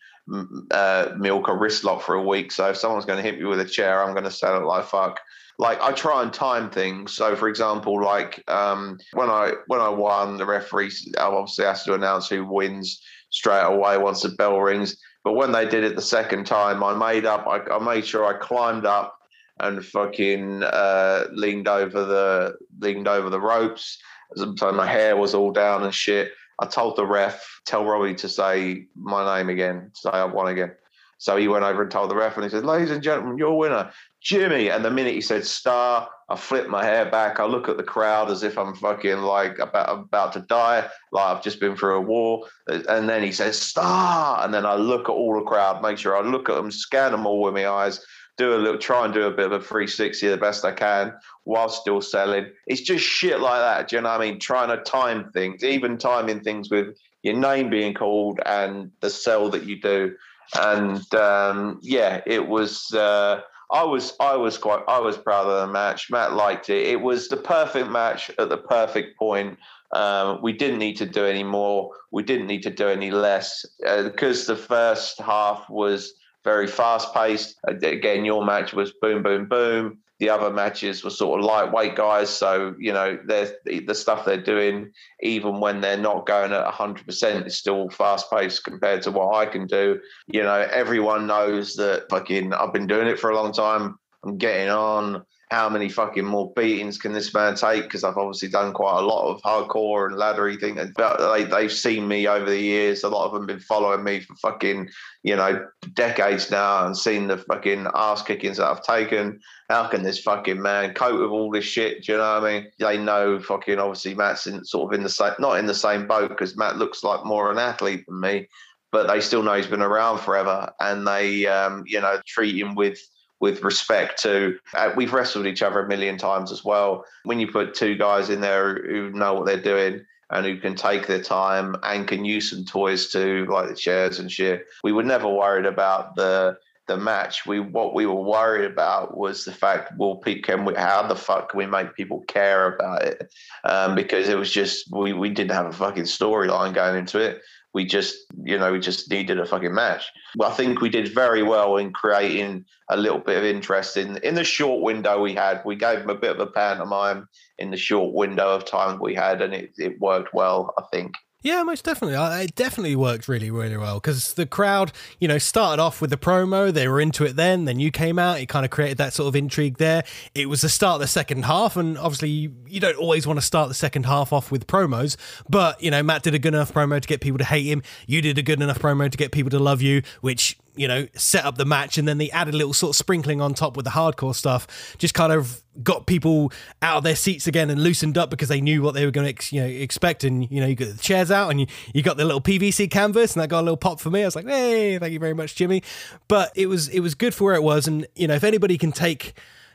[0.72, 2.52] uh, milk a wrist lock for a week.
[2.52, 4.66] So if someone's going to hit me with a chair, I'm going to sell it
[4.66, 5.20] like fuck.
[5.60, 7.14] Like I try and time things.
[7.14, 11.94] So for example, like um, when I when I won, the referee obviously has to
[11.94, 14.98] announce who wins straight away once the bell rings.
[15.24, 17.46] But when they did it the second time, I made up.
[17.48, 19.16] I, I made sure I climbed up
[19.60, 24.00] and fucking uh, leaned over the leaned over the ropes.
[24.36, 26.32] So my hair was all down and shit.
[26.62, 30.72] I told the ref, tell Robbie to say my name again, say I won again.
[31.18, 33.58] So he went over and told the ref, and he said, "Ladies and gentlemen, your
[33.58, 37.40] winner, Jimmy." And the minute he said "star," I flip my hair back.
[37.40, 41.26] I look at the crowd as if I'm fucking like about about to die, like
[41.26, 42.46] I've just been through a war.
[42.68, 46.18] And then he says "star," and then I look at all the crowd, make sure
[46.18, 48.06] I look at them, scan them all with my eyes,
[48.38, 51.14] do a little, try and do a bit of a 360 the best I can
[51.44, 52.48] while still selling.
[52.68, 53.90] It's just shit like that.
[53.90, 54.40] Do you know what I mean?
[54.40, 59.50] Trying to time things, even timing things with your name being called and the sell
[59.50, 60.16] that you do.
[60.60, 62.94] And um, yeah, it was.
[62.94, 63.42] Uh,
[63.72, 66.12] I was I was quite I was proud of the match.
[66.12, 66.88] Matt liked it.
[66.88, 69.58] It was the perfect match at the perfect point.
[69.94, 71.92] Um, we didn't need to do any more.
[72.12, 76.14] We didn't need to do any less uh, because the first half was
[76.44, 77.58] very fast paced.
[77.68, 80.00] Uh, again, your match was boom, boom, boom.
[80.20, 84.92] The other matches were sort of lightweight guys, so you know the stuff they're doing,
[85.22, 89.36] even when they're not going at hundred percent, is still fast paced compared to what
[89.36, 90.00] I can do.
[90.28, 93.98] You know, everyone knows that fucking I've been doing it for a long time.
[94.24, 97.84] I'm getting on how many fucking more beatings can this man take?
[97.84, 100.92] Because I've obviously done quite a lot of hardcore and laddery things.
[100.96, 103.04] But they, they've seen me over the years.
[103.04, 104.90] A lot of them been following me for fucking,
[105.22, 105.64] you know,
[105.94, 109.40] decades now and seen the fucking ass kickings that I've taken.
[109.70, 112.04] How can this fucking man cope with all this shit?
[112.04, 112.72] Do you know what I mean?
[112.80, 116.08] They know fucking obviously Matt's in, sort of in the same, not in the same
[116.08, 118.48] boat because Matt looks like more an athlete than me
[118.92, 122.76] but they still know he's been around forever and they um, you know treat him
[122.76, 123.00] with
[123.44, 127.04] with respect to uh, we've wrestled each other a million times as well.
[127.26, 130.76] When you put two guys in there who know what they're doing and who can
[130.76, 134.94] take their time and can use some toys too like the chairs and shit we
[134.94, 136.58] were never worried about the
[136.88, 137.46] the match.
[137.46, 141.50] We what we were worried about was the fact well can we, how the fuck
[141.50, 143.34] can we make people care about it?
[143.66, 147.42] Um, because it was just we we didn't have a fucking storyline going into it
[147.74, 150.06] we just, you know, we just needed a fucking match.
[150.38, 154.18] Well, I think we did very well in creating a little bit of interest in
[154.18, 155.62] in the short window we had.
[155.66, 157.28] We gave them a bit of a pantomime
[157.58, 161.16] in the short window of time we had, and it, it worked well, I think.
[161.44, 162.16] Yeah, most definitely.
[162.44, 166.18] It definitely worked really, really well because the crowd, you know, started off with the
[166.18, 166.72] promo.
[166.74, 167.66] They were into it then.
[167.66, 168.40] Then you came out.
[168.40, 170.06] It kind of created that sort of intrigue there.
[170.34, 171.76] It was the start of the second half.
[171.76, 175.18] And obviously, you, you don't always want to start the second half off with promos.
[175.50, 177.84] But, you know, Matt did a good enough promo to get people to hate him.
[178.08, 181.08] You did a good enough promo to get people to love you, which you know,
[181.16, 183.76] set up the match and then they added a little sort of sprinkling on top
[183.78, 186.52] with the hardcore stuff, just kind of got people
[186.82, 189.34] out of their seats again and loosened up because they knew what they were going
[189.34, 190.24] to, you know, expect.
[190.24, 192.90] And, you know, you got the chairs out and you, you got the little PVC
[192.90, 194.24] canvas and that got a little pop for me.
[194.24, 195.84] I was like, hey, thank you very much, Jimmy.
[196.28, 197.88] But it was, it was good for where it was.
[197.88, 199.34] And, you know, if anybody can take,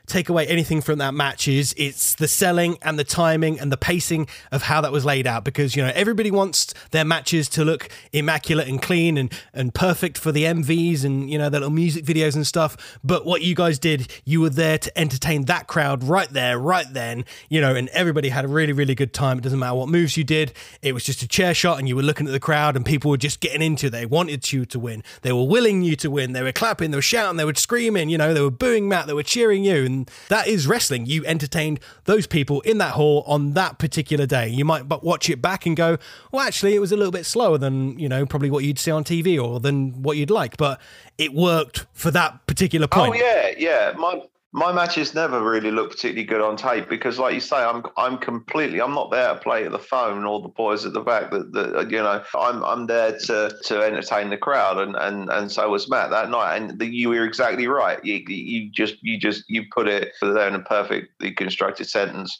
[0.09, 3.77] take away anything from that match is it's the selling and the timing and the
[3.77, 7.63] pacing of how that was laid out because you know everybody wants their matches to
[7.63, 11.69] look immaculate and clean and and perfect for the MVs and you know the little
[11.69, 12.99] music videos and stuff.
[13.03, 16.87] But what you guys did you were there to entertain that crowd right there right
[16.91, 19.37] then you know and everybody had a really really good time.
[19.37, 20.53] It doesn't matter what moves you did.
[20.81, 23.11] It was just a chair shot and you were looking at the crowd and people
[23.11, 23.91] were just getting into it.
[23.91, 25.03] They wanted you to win.
[25.21, 26.33] They were willing you to win.
[26.33, 29.07] They were clapping they were shouting they were screaming you know they were booing Matt
[29.07, 29.98] they were cheering you and
[30.29, 31.05] that is wrestling.
[31.05, 34.47] You entertained those people in that hall on that particular day.
[34.49, 35.97] You might but watch it back and go,
[36.31, 38.91] well, actually, it was a little bit slower than you know probably what you'd see
[38.91, 40.79] on TV or than what you'd like, but
[41.17, 43.15] it worked for that particular oh, point.
[43.15, 43.93] Oh yeah, yeah.
[43.97, 44.21] My
[44.51, 48.17] my matches never really look particularly good on tape because, like you say, I'm I'm
[48.17, 51.29] completely I'm not there to play at the phone or the boys at the back.
[51.29, 55.51] That, that you know, I'm I'm there to to entertain the crowd, and and and
[55.51, 56.57] so was Matt that night.
[56.57, 58.03] And the, you were exactly right.
[58.03, 62.35] You you just you just you put it there in a perfectly constructed sentence.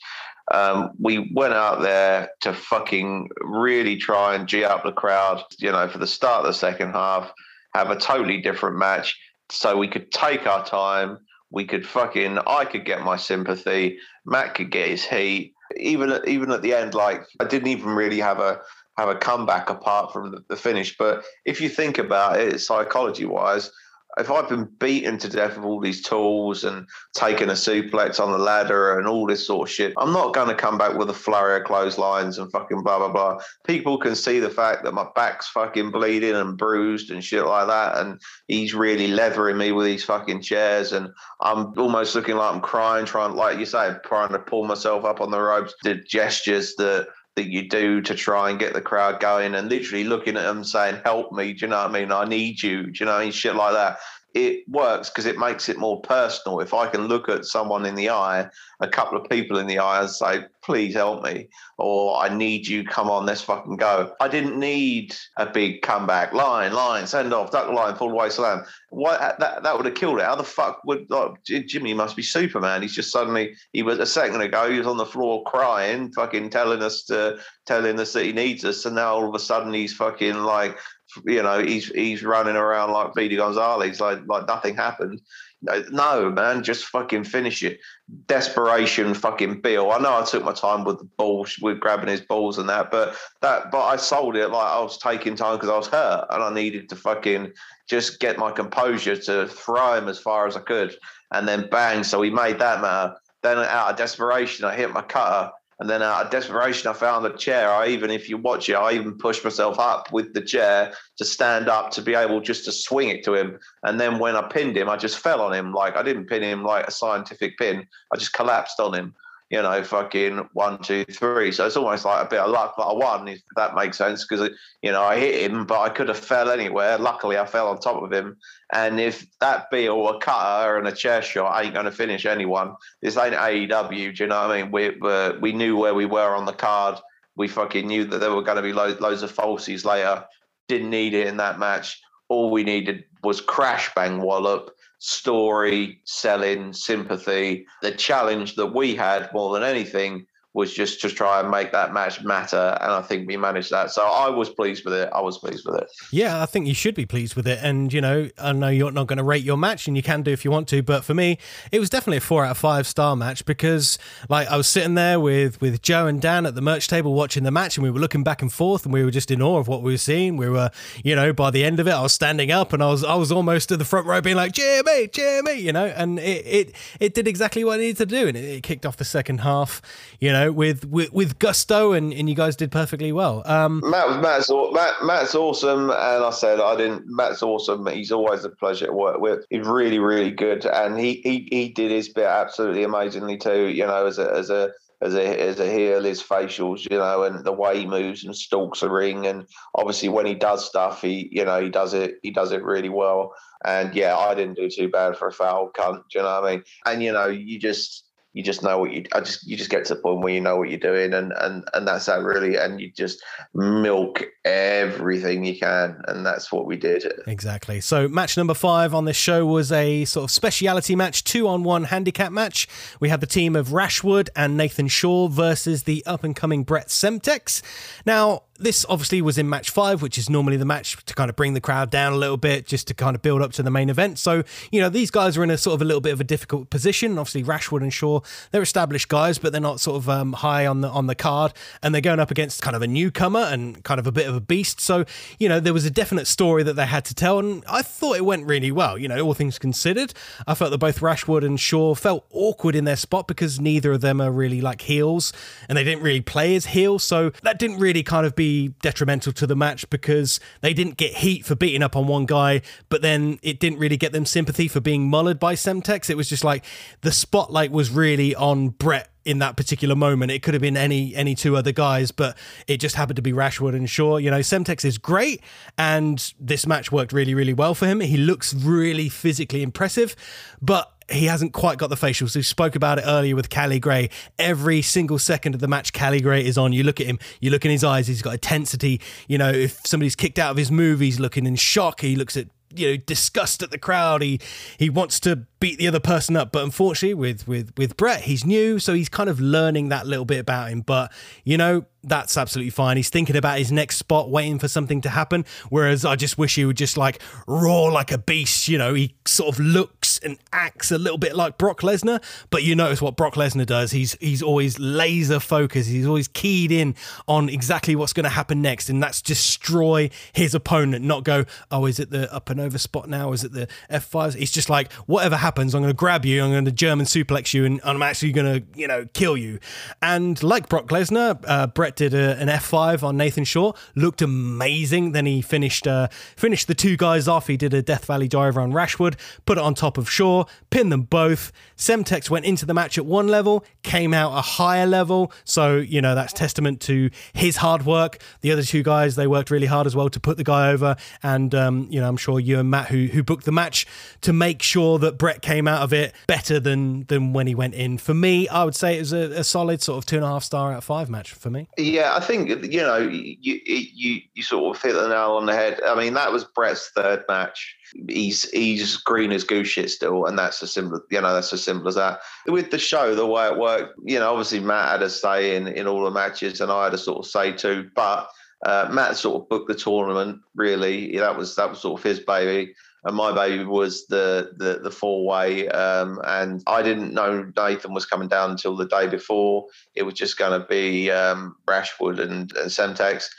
[0.51, 5.43] Um, we went out there to fucking really try and g up the crowd.
[5.59, 7.31] You know, for the start of the second half,
[7.75, 9.15] have a totally different match,
[9.51, 11.19] so we could take our time
[11.51, 15.53] we could fucking I could get my sympathy, Matt could get his heat.
[15.77, 18.61] Even at, even at the end, like I didn't even really have a
[18.97, 20.97] have a comeback apart from the, the finish.
[20.97, 23.71] But if you think about it, psychology wise,
[24.17, 28.31] if I've been beaten to death with all these tools and taken a suplex on
[28.31, 31.09] the ladder and all this sort of shit, I'm not going to come back with
[31.11, 33.39] a flurry of clotheslines and fucking blah, blah, blah.
[33.65, 37.67] People can see the fact that my back's fucking bleeding and bruised and shit like
[37.67, 37.97] that.
[37.97, 40.91] And he's really leathering me with these fucking chairs.
[40.91, 41.09] And
[41.41, 45.21] I'm almost looking like I'm crying, trying, like you say, trying to pull myself up
[45.21, 49.19] on the ropes, the gestures that that you do to try and get the crowd
[49.19, 51.53] going and literally looking at them saying, help me.
[51.53, 52.11] Do you know what I mean?
[52.11, 52.83] I need you.
[52.83, 53.31] Do you know what I mean?
[53.31, 53.97] Shit like that
[54.33, 56.59] it works because it makes it more personal.
[56.59, 58.47] If I can look at someone in the eye,
[58.79, 62.67] a couple of people in the eye, and say, "Please help me," or "I need
[62.67, 62.83] you.
[62.83, 67.51] Come on, let's fucking go." I didn't need a big comeback line, line, send off,
[67.51, 68.63] duck line, fallaway slam.
[68.89, 70.25] What that that would have killed it.
[70.25, 72.83] How the fuck would like, Jimmy must be Superman?
[72.83, 76.51] He's just suddenly he was a second ago he was on the floor crying, fucking
[76.51, 79.73] telling us to telling us that he needs us, and now all of a sudden
[79.73, 80.77] he's fucking like
[81.25, 85.21] you know, he's he's running around like Speedy Gonzalez, like like nothing happened.
[85.61, 87.81] No, man, just fucking finish it.
[88.27, 89.91] Desperation, fucking Bill.
[89.91, 92.89] I know I took my time with the balls, with grabbing his balls and that,
[92.91, 96.27] but that, but I sold it like I was taking time because I was hurt
[96.29, 97.51] and I needed to fucking
[97.89, 100.95] just get my composure to throw him as far as I could,
[101.31, 102.03] and then bang.
[102.05, 103.15] So he made that matter.
[103.43, 107.25] Then out of desperation, I hit my cutter and then out of desperation, I found
[107.25, 107.71] a chair.
[107.71, 111.25] I even, if you watch it, I even pushed myself up with the chair to
[111.25, 113.57] stand up to be able just to swing it to him.
[113.83, 115.73] And then when I pinned him, I just fell on him.
[115.73, 117.87] Like I didn't pin him like a scientific pin.
[118.13, 119.15] I just collapsed on him.
[119.49, 121.51] You know, fucking one, two, three.
[121.51, 124.25] So it's almost like a bit of luck that I won, if that makes sense.
[124.25, 124.49] Because,
[124.83, 126.99] you know, I hit him, but I could have fell anywhere.
[126.99, 128.37] Luckily, I fell on top of him.
[128.71, 132.75] And if that beal, a cutter, and a chair shot ain't going to finish anyone,
[133.01, 134.15] this ain't AEW.
[134.15, 134.71] Do you know what I mean?
[134.71, 136.99] We, uh, we knew where we were on the card.
[137.35, 140.25] We fucking knew that there were going to be lo- loads of falsies later.
[140.67, 141.99] Didn't need it in that match.
[142.27, 147.65] All we needed was crash bang wallop story, selling, sympathy.
[147.81, 150.25] The challenge that we had more than anything
[150.59, 152.77] was just to try and make that match matter.
[152.81, 153.91] And I think we managed that.
[153.91, 155.09] So I was pleased with it.
[155.15, 155.89] I was pleased with it.
[156.11, 157.59] Yeah, I think you should be pleased with it.
[157.63, 160.21] And, you know, I know you're not going to rate your match and you can
[160.21, 160.83] do if you want to.
[160.83, 161.37] But for me,
[161.71, 164.95] it was definitely a four out of five star match because, like, I was sitting
[164.95, 167.89] there with, with Joe and Dan at the merch table watching the match and we
[167.89, 169.97] were looking back and forth and we were just in awe of what we were
[169.97, 170.35] seeing.
[170.35, 170.71] We were,
[171.03, 173.15] you know, by the end of it, I was standing up and I was I
[173.15, 176.75] was almost at the front row being like, Jimmy, Jimmy, you know, and it, it,
[176.99, 178.27] it did exactly what it needed to do.
[178.27, 179.81] And it, it kicked off the second half,
[180.19, 183.41] you know, with, with, with gusto, and, and you guys did perfectly well.
[183.45, 187.03] Um, Matt Matt's Matt, Matt's awesome, and I said I didn't.
[187.07, 187.85] Matt's awesome.
[187.87, 189.45] He's always a pleasure to work with.
[189.49, 193.67] He's really really good, and he he, he did his bit absolutely amazingly too.
[193.67, 194.71] You know, as a as a
[195.01, 198.35] as a as a heel, his facials, you know, and the way he moves and
[198.35, 199.45] stalks a ring, and
[199.75, 202.89] obviously when he does stuff, he you know he does it he does it really
[202.89, 203.33] well.
[203.65, 206.03] And yeah, I didn't do too bad for a foul cunt.
[206.13, 206.63] You know what I mean?
[206.85, 209.85] And you know, you just you just know what you I just you just get
[209.85, 212.57] to the point where you know what you're doing and and and that's that really.
[212.57, 213.23] And you just
[213.53, 215.99] milk everything you can.
[216.07, 217.11] And that's what we did.
[217.25, 217.81] Exactly.
[217.81, 221.63] So match number five on this show was a sort of speciality match two on
[221.63, 222.67] one handicap match.
[222.99, 226.87] We had the team of Rashwood and Nathan Shaw versus the up and coming Brett
[226.87, 227.63] Semtex.
[228.05, 231.35] Now this obviously was in match five, which is normally the match to kind of
[231.35, 233.71] bring the crowd down a little bit, just to kind of build up to the
[233.71, 234.19] main event.
[234.19, 236.23] So, you know, these guys are in a sort of a little bit of a
[236.23, 237.17] difficult position.
[237.17, 238.19] Obviously, Rashwood and Shaw,
[238.51, 241.53] they're established guys, but they're not sort of um, high on the on the card,
[241.81, 244.35] and they're going up against kind of a newcomer and kind of a bit of
[244.35, 244.81] a beast.
[244.81, 245.05] So,
[245.39, 248.17] you know, there was a definite story that they had to tell, and I thought
[248.17, 248.97] it went really well.
[248.97, 250.13] You know, all things considered,
[250.47, 254.01] I felt that both Rashwood and Shaw felt awkward in their spot because neither of
[254.01, 255.31] them are really like heels,
[255.69, 258.48] and they didn't really play as heels, so that didn't really kind of be
[258.81, 262.61] detrimental to the match because they didn't get heat for beating up on one guy,
[262.89, 266.09] but then it didn't really get them sympathy for being mullered by Semtex.
[266.09, 266.65] It was just like
[267.01, 270.31] the spotlight was really on Brett in that particular moment.
[270.31, 273.33] It could have been any any two other guys, but it just happened to be
[273.33, 274.17] Rashwood and Shaw.
[274.17, 275.41] You know, Semtex is great,
[275.77, 277.99] and this match worked really, really well for him.
[277.99, 280.15] He looks really physically impressive,
[280.61, 282.35] but he hasn't quite got the facials.
[282.35, 284.09] We spoke about it earlier with Callie Gray.
[284.37, 286.73] Every single second of the match, Callie Gray is on.
[286.73, 289.01] You look at him, you look in his eyes, he's got intensity.
[289.27, 292.01] You know, if somebody's kicked out of his move, he's looking in shock.
[292.01, 294.39] He looks at you know disgust at the crowd he
[294.77, 298.45] he wants to beat the other person up but unfortunately with with with Brett he's
[298.45, 301.11] new so he's kind of learning that little bit about him but
[301.43, 302.97] you know that's absolutely fine.
[302.97, 305.45] He's thinking about his next spot, waiting for something to happen.
[305.69, 308.67] Whereas I just wish he would just like roar like a beast.
[308.67, 312.63] You know, he sort of looks and acts a little bit like Brock Lesnar, but
[312.63, 313.91] you notice what Brock Lesnar does.
[313.91, 315.89] He's he's always laser focused.
[315.89, 316.95] He's always keyed in
[317.27, 321.03] on exactly what's going to happen next, and that's destroy his opponent.
[321.03, 323.33] Not go, oh, is it the up and over spot now?
[323.33, 324.35] Is it the F fives?
[324.35, 326.43] It's just like whatever happens, I'm going to grab you.
[326.43, 329.59] I'm going to German suplex you, and I'm actually going to you know kill you.
[330.01, 334.21] And like Brock Lesnar, uh, Brett Brett did a, an F5 on Nathan Shaw, looked
[334.21, 335.13] amazing.
[335.13, 337.47] Then he finished uh, finished the two guys off.
[337.47, 340.91] He did a Death Valley driver on Rashwood, put it on top of Shaw, pinned
[340.91, 341.51] them both.
[341.77, 345.31] Semtex went into the match at one level, came out a higher level.
[345.45, 348.19] So, you know, that's testament to his hard work.
[348.41, 350.95] The other two guys, they worked really hard as well to put the guy over.
[351.23, 353.87] And, um, you know, I'm sure you and Matt, who, who booked the match,
[354.21, 357.75] to make sure that Brett came out of it better than, than when he went
[357.75, 357.97] in.
[357.97, 360.27] For me, I would say it was a, a solid sort of two and a
[360.27, 361.67] half star out of five match for me.
[361.77, 365.53] Yeah, I think you know you you you sort of hit the nail on the
[365.53, 365.79] head.
[365.85, 367.75] I mean, that was Brett's third match.
[368.07, 371.01] He's he's green as goose shit still, and that's as simple.
[371.09, 372.19] You know, that's as simple as that.
[372.47, 375.67] With the show, the way it worked, you know, obviously Matt had a say in
[375.67, 377.89] in all the matches, and I had a sort of say too.
[377.95, 378.29] But
[378.65, 380.41] uh, Matt sort of booked the tournament.
[380.55, 382.73] Really, that was that was sort of his baby
[383.03, 385.67] and my baby was the the, the four way.
[385.69, 389.65] Um, and I didn't know Nathan was coming down until the day before.
[389.95, 393.29] It was just going to be um, Rashwood and, and Semtex.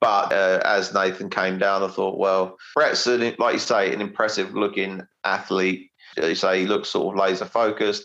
[0.00, 4.02] But uh, as Nathan came down, I thought, well, Brett's an, like you say, an
[4.02, 5.90] impressive looking athlete.
[6.16, 8.04] You say he looks sort of laser focused,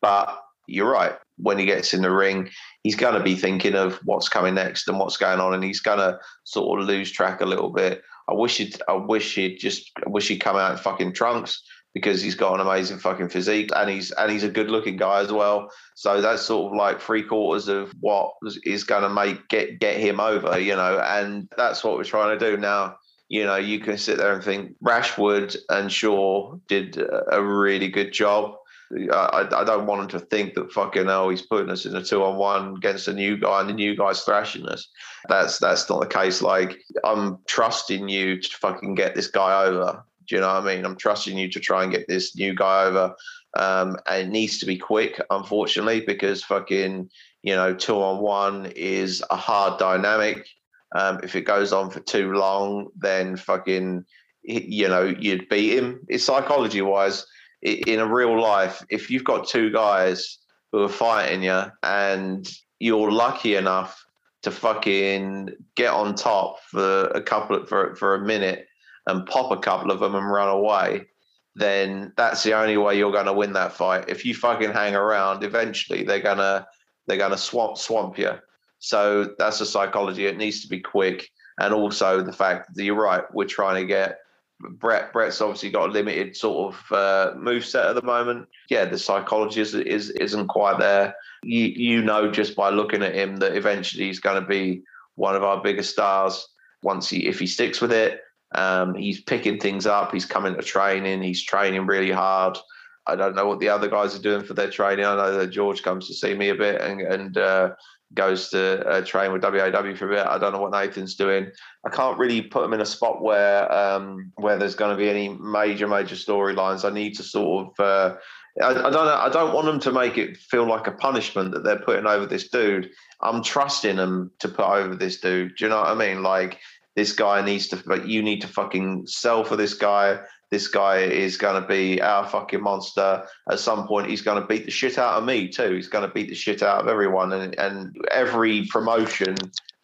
[0.00, 1.14] but you're right.
[1.38, 2.50] When he gets in the ring,
[2.84, 5.80] he's going to be thinking of what's coming next and what's going on, and he's
[5.80, 8.02] going to sort of lose track a little bit.
[8.30, 11.62] I wish he'd, I wish he'd just, I wish he'd come out in fucking trunks
[11.94, 15.20] because he's got an amazing fucking physique and he's and he's a good looking guy
[15.20, 15.70] as well.
[15.94, 18.32] So that's sort of like three quarters of what
[18.64, 21.00] is going to make get get him over, you know.
[21.00, 22.96] And that's what we're trying to do now.
[23.28, 27.00] You know, you can sit there and think Rashwood and Shaw did
[27.30, 28.54] a really good job.
[28.92, 32.02] I, I don't want him to think that fucking hell he's putting us in a
[32.02, 34.88] two on one against a new guy and the new guy's thrashing us.
[35.28, 36.42] That's that's not the case.
[36.42, 40.04] Like I'm trusting you to fucking get this guy over.
[40.26, 40.84] Do you know what I mean?
[40.84, 43.14] I'm trusting you to try and get this new guy over.
[43.58, 47.10] Um, and it needs to be quick, unfortunately, because fucking,
[47.42, 50.46] you know, two on one is a hard dynamic.
[50.94, 54.04] Um, if it goes on for too long, then fucking,
[54.42, 56.00] you know, you'd beat him.
[56.08, 57.26] It's psychology wise,
[57.62, 60.38] in a real life, if you've got two guys
[60.72, 64.04] who are fighting you and you're lucky enough
[64.42, 68.66] to fucking get on top for a couple of, for, for a minute
[69.06, 71.06] and pop a couple of them and run away,
[71.54, 74.08] then that's the only way you're going to win that fight.
[74.08, 76.66] If you fucking hang around, eventually they're gonna
[77.06, 78.32] they're gonna swamp swamp you.
[78.78, 80.26] So that's the psychology.
[80.26, 81.28] It needs to be quick,
[81.58, 83.24] and also the fact that you're right.
[83.34, 84.18] We're trying to get
[84.60, 85.12] Brett.
[85.12, 88.48] Brett's obviously got a limited sort of uh, move set at the moment.
[88.68, 91.14] Yeah, the psychology is, is isn't quite there.
[91.42, 94.82] You you know just by looking at him that eventually he's going to be
[95.14, 96.46] one of our biggest stars
[96.82, 98.20] once he if he sticks with it
[98.54, 100.12] um, he's picking things up.
[100.12, 101.22] He's coming to training.
[101.22, 102.58] He's training really hard.
[103.06, 105.04] I don't know what the other guys are doing for their training.
[105.04, 107.70] I know that George comes to see me a bit and, and uh,
[108.14, 110.26] goes to uh, train with WAW for a bit.
[110.26, 111.50] I don't know what Nathan's doing.
[111.86, 115.08] I can't really put him in a spot where um, where there's going to be
[115.08, 116.84] any major major storylines.
[116.84, 117.80] I need to sort of.
[117.80, 118.16] Uh,
[118.62, 118.96] I, don't.
[118.96, 122.26] I don't want them to make it feel like a punishment that they're putting over
[122.26, 122.90] this dude.
[123.22, 125.56] I'm trusting them to put over this dude.
[125.56, 126.22] Do you know what I mean?
[126.22, 126.58] Like
[126.96, 130.18] this guy needs to like you need to fucking sell for this guy
[130.50, 133.24] this guy is going to be our fucking monster.
[133.50, 135.74] At some point he's going to beat the shit out of me too.
[135.74, 139.36] He's going to beat the shit out of everyone and, and every promotion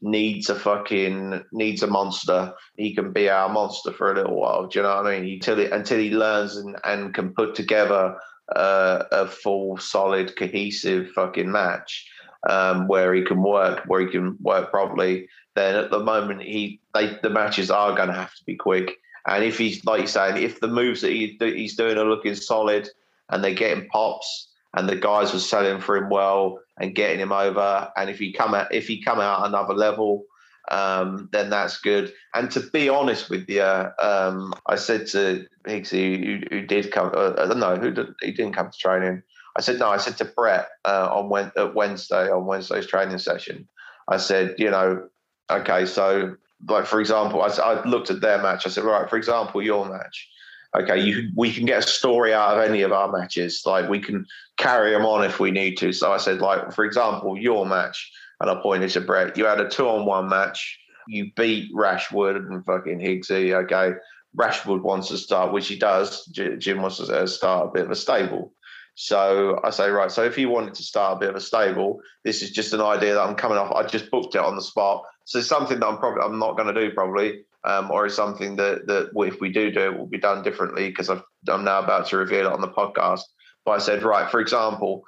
[0.03, 2.53] needs a fucking needs a monster.
[2.77, 5.35] He can be our monster for a little while do you know what i mean?
[5.35, 8.17] Until he, until he learns and, and can put together
[8.55, 12.09] uh, a full solid cohesive fucking match
[12.49, 16.81] um, where he can work where he can work properly then at the moment he
[16.95, 18.99] they the matches are going to have to be quick.
[19.27, 22.35] And if he's like you're saying, if the moves that he, he's doing are looking
[22.35, 22.89] solid
[23.31, 27.33] and they're getting pops and the guys are selling for him well and getting him
[27.33, 30.25] over, and if he come out if he come out another level,
[30.71, 32.13] um, then that's good.
[32.35, 37.13] And to be honest with you, um, I said to Higgsy, who, who did come,
[37.15, 39.23] uh, no, who did, he didn't come to training.
[39.57, 39.89] I said no.
[39.89, 41.31] I said to Brett uh, on
[41.75, 43.67] Wednesday on Wednesday's training session.
[44.09, 45.09] I said, you know,
[45.51, 46.37] okay, so
[46.69, 48.67] like for example, I, I looked at their match.
[48.67, 50.29] I said, right, for example, your match.
[50.75, 53.63] Okay, you we can get a story out of any of our matches.
[53.65, 54.27] Like we can
[54.59, 55.93] carry them on if we need to.
[55.93, 59.37] So I said, like for example, your match, and I pointed to Brett.
[59.37, 60.79] You had a two-on-one match.
[61.09, 63.55] You beat Rashwood and fucking Higgsy.
[63.65, 63.97] Okay,
[64.35, 66.27] Rashwood wants to start, which he does.
[66.27, 68.53] Jim wants to start a bit of a stable.
[68.97, 70.11] So I say, right.
[70.11, 72.81] So if you wanted to start a bit of a stable, this is just an
[72.81, 73.73] idea that I'm coming off.
[73.73, 75.05] I just booked it on the spot.
[75.27, 78.15] So it's something that I'm probably I'm not going to do probably, um, or is
[78.15, 81.81] something that that if we do do it will be done differently because I'm now
[81.81, 83.23] about to reveal it on the podcast.
[83.65, 85.03] But I said, right, for example,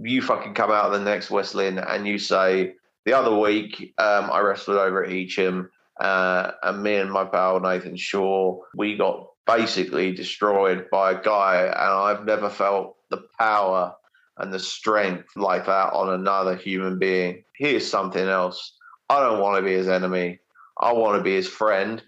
[0.00, 2.74] you fucking come out of the next West Lynn and you say
[3.04, 5.68] the other week um, I wrestled over at Heacham
[6.00, 11.62] uh, and me and my pal Nathan Shaw we got basically destroyed by a guy
[11.64, 13.94] and I've never felt the power
[14.38, 17.42] and the strength like that on another human being.
[17.56, 18.75] Here's something else.
[19.08, 20.40] I don't want to be his enemy.
[20.80, 22.02] I want to be his friend.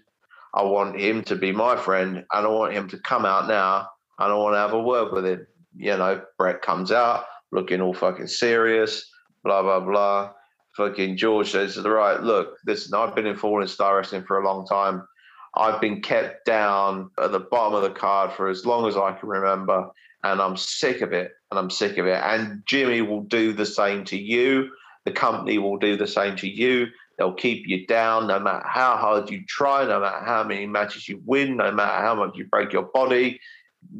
[0.53, 2.25] I want him to be my friend.
[2.31, 3.87] I don't want him to come out now
[4.19, 5.47] I don't want to have a word with him.
[5.75, 9.09] You know, Brett comes out looking all fucking serious,
[9.43, 10.31] blah, blah, blah.
[10.75, 14.45] Fucking George says, the right, look, listen, I've been in Falling Star Wrestling for a
[14.45, 15.07] long time.
[15.55, 19.13] I've been kept down at the bottom of the card for as long as I
[19.13, 19.89] can remember
[20.23, 21.31] and I'm sick of it.
[21.49, 22.21] And I'm sick of it.
[22.23, 24.69] And Jimmy will do the same to you.
[25.09, 26.85] The company will do the same to you.
[27.17, 31.09] They'll keep you down no matter how hard you try, no matter how many matches
[31.09, 33.39] you win, no matter how much you break your body.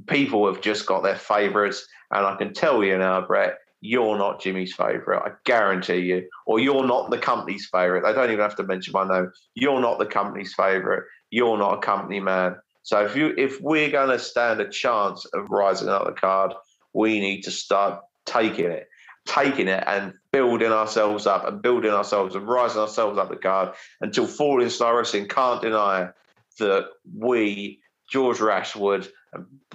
[0.05, 1.87] People have just got their favorites.
[2.11, 5.19] And I can tell you now, Brett, you're not Jimmy's favorite.
[5.25, 6.29] I guarantee you.
[6.45, 8.03] Or you're not the company's favorite.
[8.03, 9.31] They don't even have to mention my name.
[9.55, 11.05] You're not the company's favorite.
[11.31, 12.55] You're not a company man.
[12.83, 16.53] So if you if we're going to stand a chance of rising up the card,
[16.93, 18.87] we need to start taking it,
[19.29, 23.73] taking it and building ourselves up and building ourselves and rising ourselves up the card
[24.01, 26.09] until Falling Star Wrestling can't deny
[26.57, 26.87] that
[27.17, 27.79] we,
[28.11, 29.07] George Rashwood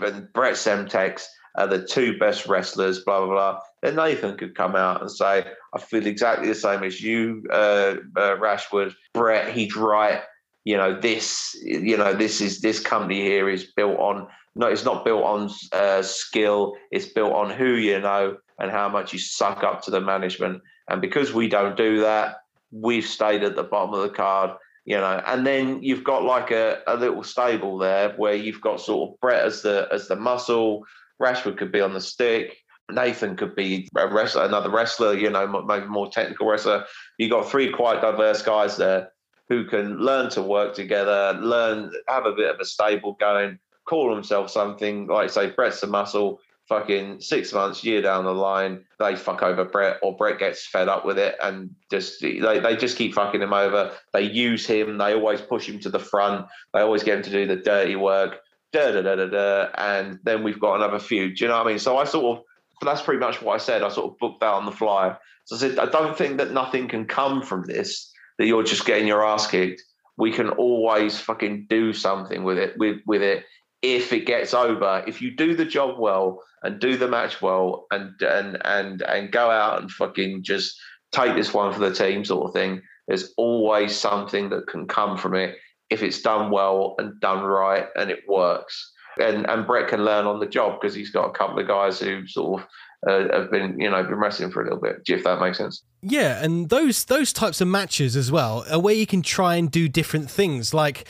[0.01, 1.26] and Brett Semtex
[1.56, 5.47] are the two best wrestlers, blah, blah, blah, then Nathan could come out and say,
[5.72, 8.94] I feel exactly the same as you, uh, uh, Rashwood.
[9.12, 10.22] Brett, he's right.
[10.65, 14.85] You know, this, you know, this is, this company here is built on, no, it's
[14.85, 16.74] not built on uh, skill.
[16.91, 20.62] It's built on who you know and how much you suck up to the management.
[20.89, 22.36] And because we don't do that,
[22.70, 24.53] we've stayed at the bottom of the card
[24.85, 28.81] you know, and then you've got like a, a little stable there where you've got
[28.81, 30.85] sort of Brett as the as the muscle,
[31.19, 32.59] Rashwood could be on the stick,
[32.91, 36.85] Nathan could be a wrestler, another wrestler, you know, maybe more technical wrestler.
[37.19, 39.11] You've got three quite diverse guys there
[39.49, 44.15] who can learn to work together, learn, have a bit of a stable going, call
[44.15, 49.15] themselves something, like say Brett's a muscle, fucking six months, year down the line, they
[49.16, 52.97] fuck over Brett or Brett gets fed up with it and just they, they just
[52.97, 53.93] keep fucking him over.
[54.12, 57.31] They use him, they always push him to the front, they always get him to
[57.31, 58.41] do the dirty work,
[58.73, 61.37] da da da da da, and then we've got another feud.
[61.37, 61.79] Do you know what I mean?
[61.79, 62.45] So I sort of
[62.83, 63.83] that's pretty much what I said.
[63.83, 65.16] I sort of booked that on the fly.
[65.45, 68.86] So I said, I don't think that nothing can come from this, that you're just
[68.86, 69.82] getting your ass kicked.
[70.16, 73.44] We can always fucking do something with it, with with it
[73.85, 77.86] if it gets over, if you do the job well and do the match well
[77.90, 80.74] and and and and go out and fucking just
[81.12, 85.19] take this one for the team sort of thing, there's always something that can come
[85.19, 85.56] from it
[85.90, 88.93] if it's done well and done right and it works.
[89.20, 92.01] And and Brett can learn on the job because he's got a couple of guys
[92.01, 92.66] who sort of
[93.06, 95.82] uh, have been you know been wrestling for a little bit if that makes sense
[96.02, 99.70] yeah and those those types of matches as well are where you can try and
[99.70, 101.06] do different things like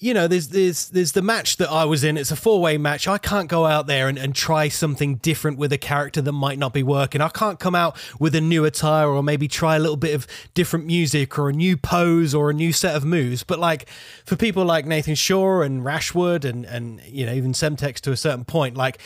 [0.00, 2.16] you know, there's there's there's the match that I was in.
[2.16, 3.08] It's a four way match.
[3.08, 6.58] I can't go out there and, and try something different with a character that might
[6.58, 7.20] not be working.
[7.20, 10.26] I can't come out with a new attire or maybe try a little bit of
[10.54, 13.42] different music or a new pose or a new set of moves.
[13.42, 13.88] But like
[14.24, 18.16] for people like Nathan Shaw and Rashwood and and you know even Semtex to a
[18.16, 19.00] certain point, like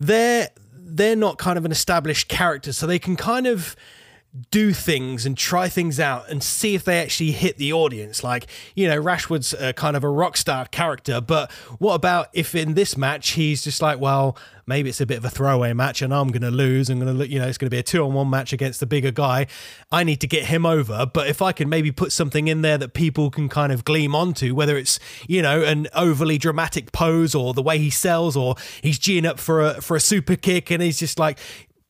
[0.00, 0.48] they're
[0.84, 3.76] they're not kind of an established character, so they can kind of
[4.50, 8.24] do things and try things out and see if they actually hit the audience.
[8.24, 12.72] Like, you know, Rashwood's kind of a rock star character, but what about if in
[12.74, 14.36] this match he's just like, well,
[14.66, 16.88] maybe it's a bit of a throwaway match and I'm going to lose.
[16.88, 18.80] I'm going to, you know, it's going to be a two on one match against
[18.80, 19.48] the bigger guy.
[19.90, 21.04] I need to get him over.
[21.04, 24.14] But if I can maybe put something in there that people can kind of gleam
[24.14, 24.98] onto, whether it's,
[25.28, 29.38] you know, an overly dramatic pose or the way he sells or he's geeing up
[29.38, 31.38] for a, for a super kick and he's just like,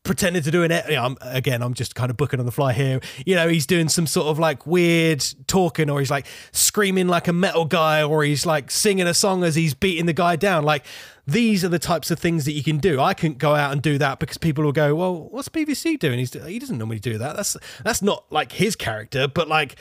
[0.05, 2.53] pretending to do an you know, I'm, again i'm just kind of booking on the
[2.53, 3.01] fly here.
[3.25, 7.29] You know he's doing some sort of like weird talking or he's like screaming like
[7.29, 10.65] a metal guy or he's like singing a song as he's beating the guy down.
[10.65, 10.85] Like
[11.27, 13.01] these are the types of things that you can do.
[13.01, 16.19] I couldn't go out and do that because people will go well what's pvc doing?
[16.19, 17.37] He's he doesn't normally do that.
[17.37, 19.77] That's that's not like his character but like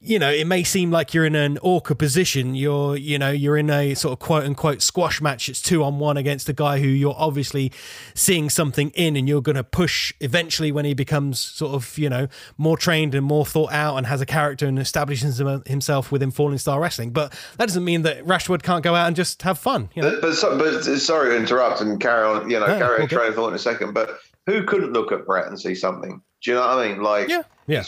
[0.00, 2.54] you know, it may seem like you're in an awkward position.
[2.54, 5.48] You're, you know, you're in a sort of quote unquote squash match.
[5.48, 7.72] It's two on one against a guy who you're obviously
[8.14, 12.08] seeing something in, and you're going to push eventually when he becomes sort of, you
[12.08, 16.30] know, more trained and more thought out and has a character and establishes himself within
[16.30, 17.10] Falling Star Wrestling.
[17.10, 19.90] But that doesn't mean that Rashwood can't go out and just have fun.
[19.94, 20.20] You know?
[20.20, 23.34] but, but, but sorry to interrupt and carry on, you know, carry on train of
[23.34, 23.94] thought in a second.
[23.94, 26.22] But who couldn't look at Brett and see something?
[26.42, 27.02] Do you know what I mean?
[27.02, 27.84] Like, yeah, yeah.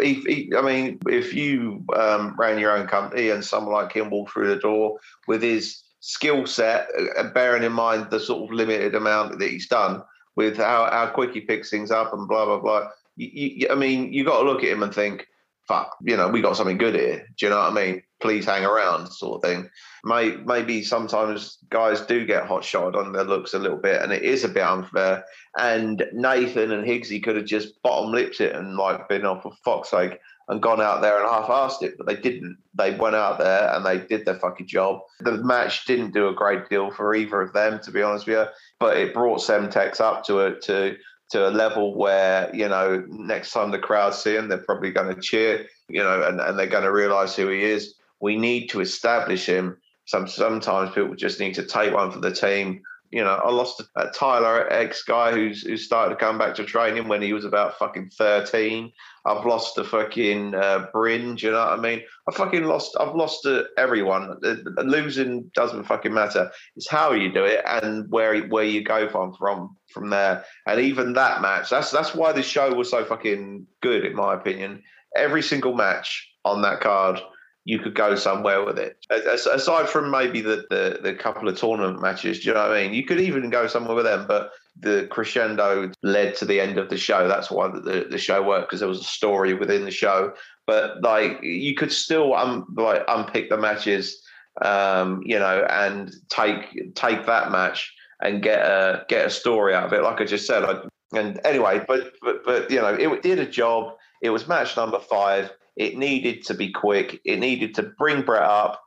[0.00, 4.10] He, he, I mean, if you um, ran your own company and someone like him
[4.10, 6.86] walked through the door with his skill set,
[7.18, 10.02] uh, bearing in mind the sort of limited amount that he's done
[10.36, 12.88] with how, how quick he picks things up and blah blah blah.
[13.16, 15.26] You, you, I mean, you got to look at him and think,
[15.66, 17.26] fuck, you know, we got something good here.
[17.36, 18.02] Do you know what I mean?
[18.24, 19.68] Please hang around, sort of thing.
[20.02, 24.12] May, maybe sometimes guys do get hot shot on their looks a little bit, and
[24.12, 25.26] it is a bit unfair.
[25.58, 29.52] And Nathan and Higgsy could have just bottom lipped it and like been off for
[29.62, 30.18] fuck's sake
[30.48, 32.56] and gone out there and half-assed it, but they didn't.
[32.74, 35.00] They went out there and they did their fucking job.
[35.20, 38.38] The match didn't do a great deal for either of them, to be honest with
[38.38, 38.46] you,
[38.80, 40.96] but it brought Semtex up to a to
[41.30, 45.14] to a level where you know next time the crowd see him, they're probably going
[45.14, 47.94] to cheer, you know, and, and they're going to realise who he is.
[48.24, 49.76] We need to establish him.
[50.06, 52.80] Some sometimes people just need to take one for the team.
[53.10, 56.64] You know, I lost a, Tyler ex guy who's who started to come back to
[56.64, 58.92] training when he was about fucking thirteen.
[59.26, 61.34] I've lost a fucking uh, Bryn.
[61.34, 62.00] Do you know what I mean?
[62.26, 62.96] I fucking lost.
[62.98, 63.46] I've lost
[63.76, 64.40] everyone.
[64.78, 66.50] Losing doesn't fucking matter.
[66.76, 70.46] It's how you do it and where where you go from from from there.
[70.66, 71.68] And even that match.
[71.68, 74.82] That's that's why this show was so fucking good, in my opinion.
[75.14, 77.20] Every single match on that card
[77.64, 79.04] you could go somewhere with it.
[79.10, 82.82] Aside from maybe the, the, the couple of tournament matches, do you know what I
[82.82, 82.94] mean?
[82.94, 86.90] You could even go somewhere with them, but the crescendo led to the end of
[86.90, 87.26] the show.
[87.26, 90.34] That's why the, the show worked because there was a story within the show.
[90.66, 94.20] But like you could still um like unpick the matches
[94.62, 99.84] um, you know, and take take that match and get a get a story out
[99.84, 100.02] of it.
[100.02, 100.82] Like I just said, I,
[101.12, 103.94] and anyway, but but but you know, it did a job.
[104.22, 105.50] It was match number five.
[105.76, 107.20] It needed to be quick.
[107.24, 108.82] It needed to bring Brett up,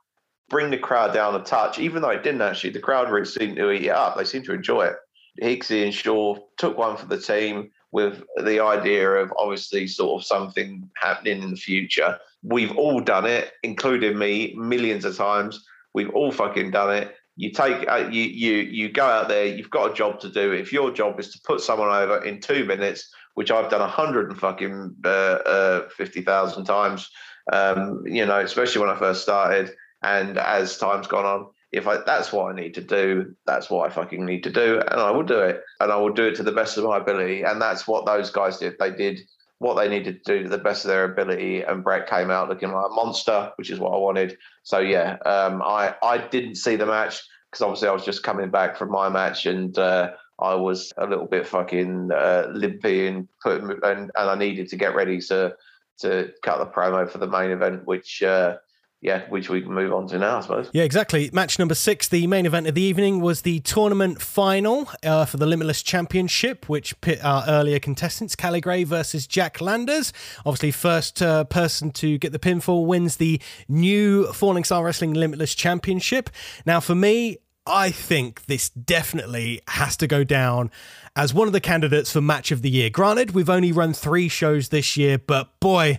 [0.48, 1.78] bring the crowd down a touch.
[1.78, 4.16] Even though it didn't actually, the crowd really seemed to eat it up.
[4.16, 4.96] They seemed to enjoy it.
[5.42, 10.26] Higgsy and Shaw took one for the team with the idea of obviously sort of
[10.26, 12.18] something happening in the future.
[12.42, 15.64] We've all done it, including me, millions of times.
[15.94, 17.14] We've all fucking done it.
[17.36, 19.46] You take uh, you you you go out there.
[19.46, 20.52] You've got a job to do.
[20.52, 23.08] If your job is to put someone over in two minutes,
[23.38, 27.08] which I've done a hundred and fucking uh, uh, fifty thousand times,
[27.52, 29.70] um, you know, especially when I first started,
[30.02, 33.88] and as time's gone on, if I that's what I need to do, that's what
[33.88, 36.34] I fucking need to do, and I will do it, and I will do it
[36.34, 38.74] to the best of my ability, and that's what those guys did.
[38.80, 39.20] They did
[39.58, 42.48] what they needed to do to the best of their ability, and Brett came out
[42.48, 44.36] looking like a monster, which is what I wanted.
[44.64, 48.50] So yeah, um, I I didn't see the match because obviously I was just coming
[48.50, 50.10] back from my match, and uh,
[50.40, 54.76] I was a little bit fucking uh, limpy and put and, and I needed to
[54.76, 55.56] get ready to
[56.00, 58.22] to cut the promo for the main event, which.
[58.22, 58.58] Uh,
[59.00, 60.70] yeah, which we can move on to now, I suppose.
[60.72, 61.30] Yeah, exactly.
[61.32, 65.36] Match number six, the main event of the evening, was the tournament final uh, for
[65.36, 70.12] the Limitless Championship, which pit our earlier contestants, Callie Gray versus Jack Landers.
[70.44, 75.54] Obviously, first uh, person to get the pinfall wins the new Falling Star Wrestling Limitless
[75.54, 76.28] Championship.
[76.66, 77.38] Now, for me,
[77.68, 80.70] I think this definitely has to go down
[81.14, 82.90] as one of the candidates for match of the year.
[82.90, 85.98] Granted, we've only run three shows this year, but boy,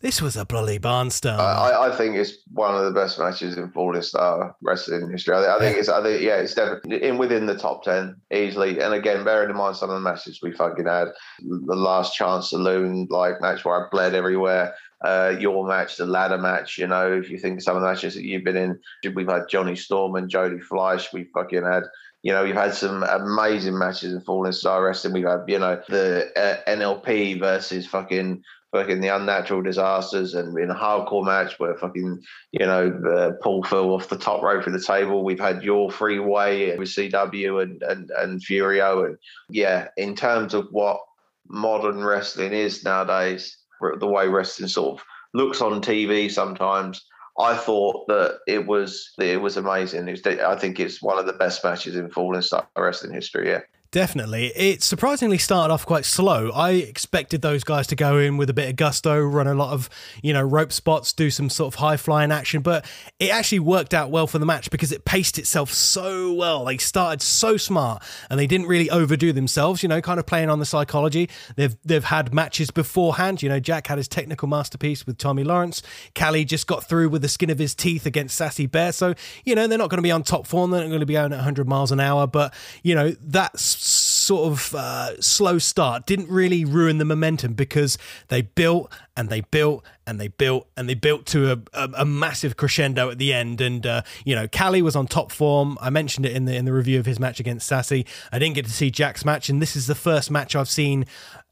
[0.00, 1.38] this was a bloody barnstorm.
[1.38, 5.34] I, I, think it's one of the best matches in Falling Star uh, wrestling history.
[5.34, 5.80] I, I think yeah.
[5.80, 8.80] it's, I think, yeah, it's definitely in within the top ten easily.
[8.80, 11.08] And again, bearing in mind some of the matches we fucking had,
[11.40, 14.74] the last chance saloon like match where I bled everywhere.
[15.02, 18.14] Uh, your match, the ladder match, you know, if you think some of the matches
[18.14, 18.78] that you've been in,
[19.14, 21.84] we've had Johnny Storm and Jody Fleisch, we fucking had
[22.22, 25.14] you know, we've had some amazing matches in Falling Star Wrestling.
[25.14, 30.70] We've had, you know, the uh, NLP versus fucking fucking the unnatural disasters and in
[30.70, 32.22] a hardcore match where fucking
[32.52, 35.24] you know uh, Paul fell off the top rope of the table.
[35.24, 39.18] We've had your freeway with CW and and and Furio and
[39.48, 41.00] yeah, in terms of what
[41.48, 43.56] modern wrestling is nowadays,
[43.98, 47.04] the way wrestling sort of looks on TV sometimes.
[47.38, 50.08] I thought that it was it was amazing.
[50.08, 53.48] It was, I think it's one of the best matches in Falling Star wrestling history.
[53.48, 53.60] Yeah.
[53.92, 54.52] Definitely.
[54.54, 56.52] It surprisingly started off quite slow.
[56.52, 59.72] I expected those guys to go in with a bit of gusto, run a lot
[59.72, 59.90] of,
[60.22, 62.86] you know, rope spots, do some sort of high flying action, but
[63.18, 66.66] it actually worked out well for the match because it paced itself so well.
[66.66, 70.50] They started so smart and they didn't really overdo themselves, you know, kind of playing
[70.50, 71.28] on the psychology.
[71.56, 73.42] They've they've had matches beforehand.
[73.42, 75.82] You know, Jack had his technical masterpiece with Tommy Lawrence.
[76.14, 78.92] Callie just got through with the skin of his teeth against Sassy Bear.
[78.92, 79.14] So,
[79.44, 80.70] you know, they're not going to be on top form.
[80.70, 82.54] They're not going to be going at 100 miles an hour, but,
[82.84, 87.96] you know, that's sort of uh, slow start didn't really ruin the momentum because
[88.28, 92.04] they built and they built and they built and they built to a, a, a
[92.04, 93.60] massive crescendo at the end.
[93.60, 95.78] And uh, you know, Callie was on top form.
[95.80, 98.06] I mentioned it in the in the review of his match against Sassy.
[98.30, 101.06] I didn't get to see Jack's match, and this is the first match I've seen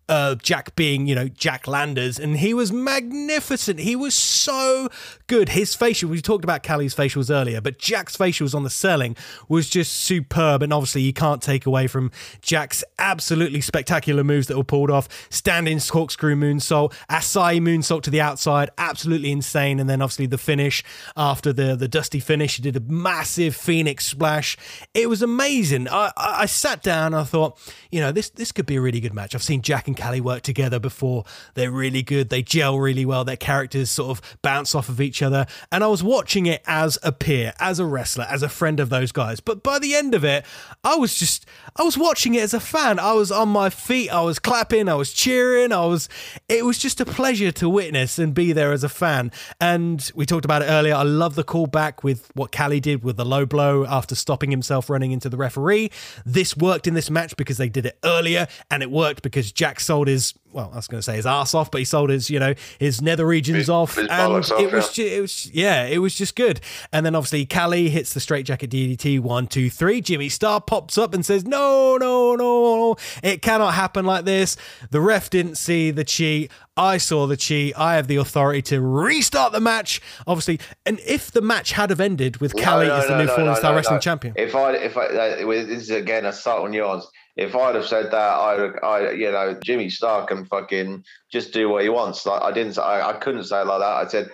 [0.09, 3.81] uh, Jack being, you know, Jack Landers, and he was magnificent.
[3.81, 4.89] He was so
[5.27, 5.51] good.
[5.51, 9.17] His facial, we talked about Callie's facials earlier, but Jack's facials on the selling
[9.49, 10.63] was just superb.
[10.63, 12.11] And obviously, you can't take away from
[12.41, 15.09] Jack's absolutely spectacular moves that were pulled off.
[15.31, 19.81] Standing corkscrew moonsault, Asai moonsault to the outside, absolutely insane.
[19.81, 20.83] And then obviously the finish
[21.17, 24.57] after the, the dusty finish, he did a massive Phoenix splash.
[24.95, 25.89] It was amazing.
[25.89, 27.59] I, I, I sat down I thought,
[27.91, 29.35] you know, this, this could be a really good match.
[29.35, 31.25] I've seen Jack and Callie work together before.
[31.55, 32.31] They're really good.
[32.31, 33.25] They gel really well.
[33.25, 35.47] Their characters sort of bounce off of each other.
[35.71, 38.91] And I was watching it as a peer, as a wrestler, as a friend of
[38.91, 39.41] those guys.
[39.41, 40.45] But by the end of it,
[40.85, 41.47] I was just,
[41.77, 42.99] I was watching it as a fan.
[42.99, 44.11] I was on my feet.
[44.11, 44.89] I was clapping.
[44.89, 45.73] I was cheering.
[45.73, 46.09] I was,
[46.49, 49.33] it was just a pleasure to witness and be there as a fan.
[49.61, 50.95] And we talked about it earlier.
[50.95, 54.89] I love the callback with what Callie did with the low blow after stopping himself
[54.89, 55.91] running into the referee.
[56.25, 59.81] This worked in this match because they did it earlier and it worked because Jack
[59.89, 62.31] sold his well, I was going to say his ass off, but he sold his,
[62.31, 64.93] you know, his nether regions his, off, his and it off, was, yeah.
[64.93, 66.61] ju- it was, yeah, it was just good.
[66.93, 70.01] And then obviously Callie hits the straight jacket DDT one, two, three.
[70.01, 74.57] Jimmy Star pops up and says, "No, no, no, it cannot happen like this."
[74.91, 76.51] The ref didn't see the cheat.
[76.77, 77.79] I saw the cheat.
[77.79, 80.01] I have the authority to restart the match.
[80.27, 83.25] Obviously, and if the match had have ended with no, Callie no, as the no,
[83.25, 86.69] new Falling Star Wrestling champion, if I, if I, uh, this is again a subtle
[86.69, 87.07] nuance
[87.39, 91.69] if I'd have said that, I, I, you know, Jimmy Star can fucking just do
[91.69, 92.27] what he wants.
[92.27, 93.87] Like I didn't, I, I couldn't say it like that.
[93.87, 94.31] I said,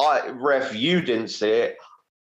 [0.00, 1.76] I ref, you didn't see it.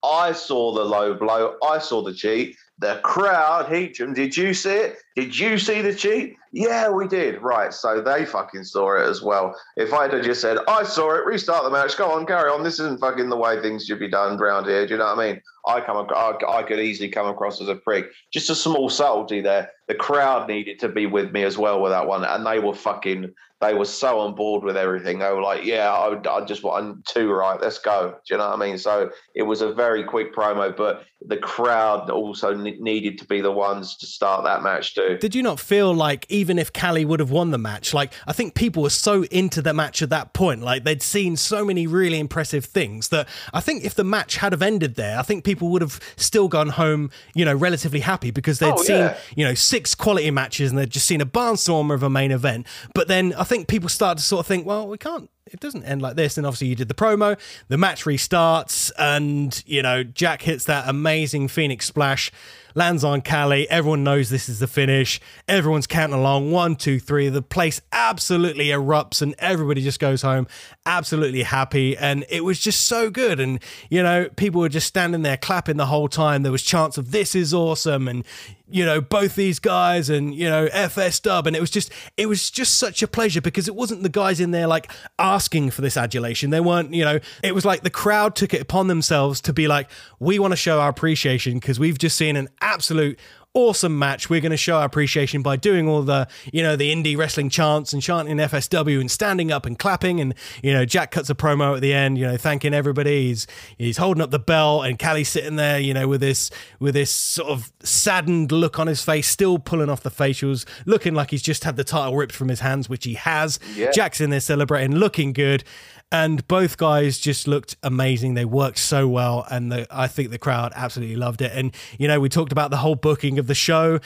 [0.04, 1.56] I saw the low blow.
[1.66, 2.56] I saw the cheat.
[2.80, 4.98] The crowd, Heacham, did you see it?
[5.16, 6.36] Did you see the cheat?
[6.52, 7.42] Yeah, we did.
[7.42, 7.72] Right.
[7.72, 9.58] So they fucking saw it as well.
[9.76, 12.62] If I'd have just said, I saw it, restart the match, go on, carry on.
[12.62, 14.86] This isn't fucking the way things should be done around here.
[14.86, 15.42] Do you know what I mean?
[15.66, 18.10] I come, I, I could easily come across as a prick.
[18.32, 19.70] Just a small subtlety there.
[19.88, 22.74] The crowd needed to be with me as well with that one, and they were
[22.74, 25.18] fucking they were so on board with everything.
[25.18, 27.60] They were like, "Yeah, I, I just want two right.
[27.60, 28.78] Let's go." Do you know what I mean?
[28.78, 33.50] So it was a very quick promo, but the crowd also needed to be the
[33.50, 35.18] ones to start that match too.
[35.20, 38.32] Did you not feel like even if Callie would have won the match, like I
[38.32, 41.88] think people were so into the match at that point, like they'd seen so many
[41.88, 45.42] really impressive things that I think if the match had have ended there, I think
[45.42, 49.18] people would have still gone home, you know, relatively happy because they'd oh, seen, yeah.
[49.34, 52.64] you know, six quality matches and they'd just seen a barnstormer of a main event.
[52.94, 55.84] But then I think people start to sort of think, well, we can't it doesn't
[55.84, 56.36] end like this.
[56.36, 57.38] And obviously, you did the promo,
[57.68, 62.30] the match restarts, and you know, Jack hits that amazing Phoenix splash,
[62.74, 63.68] lands on Callie.
[63.70, 65.20] Everyone knows this is the finish.
[65.46, 67.28] Everyone's counting along one, two, three.
[67.28, 70.46] The place absolutely erupts, and everybody just goes home
[70.88, 71.96] absolutely happy.
[71.96, 73.38] And it was just so good.
[73.38, 76.42] And you know, people were just standing there clapping the whole time.
[76.42, 78.24] There was chants of "This is awesome," and
[78.70, 82.26] you know both these guys and you know FS dub and it was just it
[82.26, 85.80] was just such a pleasure because it wasn't the guys in there like asking for
[85.80, 89.40] this adulation they weren't you know it was like the crowd took it upon themselves
[89.40, 89.88] to be like
[90.18, 93.18] we want to show our appreciation because we've just seen an absolute
[93.54, 94.30] awesome match.
[94.30, 97.50] We're going to show our appreciation by doing all the, you know, the indie wrestling
[97.50, 100.20] chants and chanting FSW and standing up and clapping.
[100.20, 103.28] And, you know, Jack cuts a promo at the end, you know, thanking everybody.
[103.28, 103.46] He's,
[103.76, 107.10] he's holding up the belt and Callie's sitting there, you know, with this, with this
[107.10, 111.42] sort of saddened look on his face, still pulling off the facials, looking like he's
[111.42, 113.58] just had the title ripped from his hands, which he has.
[113.74, 113.90] Yeah.
[113.90, 115.64] Jack's in there celebrating, looking good
[116.10, 118.34] and both guys just looked amazing.
[118.34, 121.52] They worked so well, and the, I think the crowd absolutely loved it.
[121.54, 124.00] And you know, we talked about the whole booking of the show.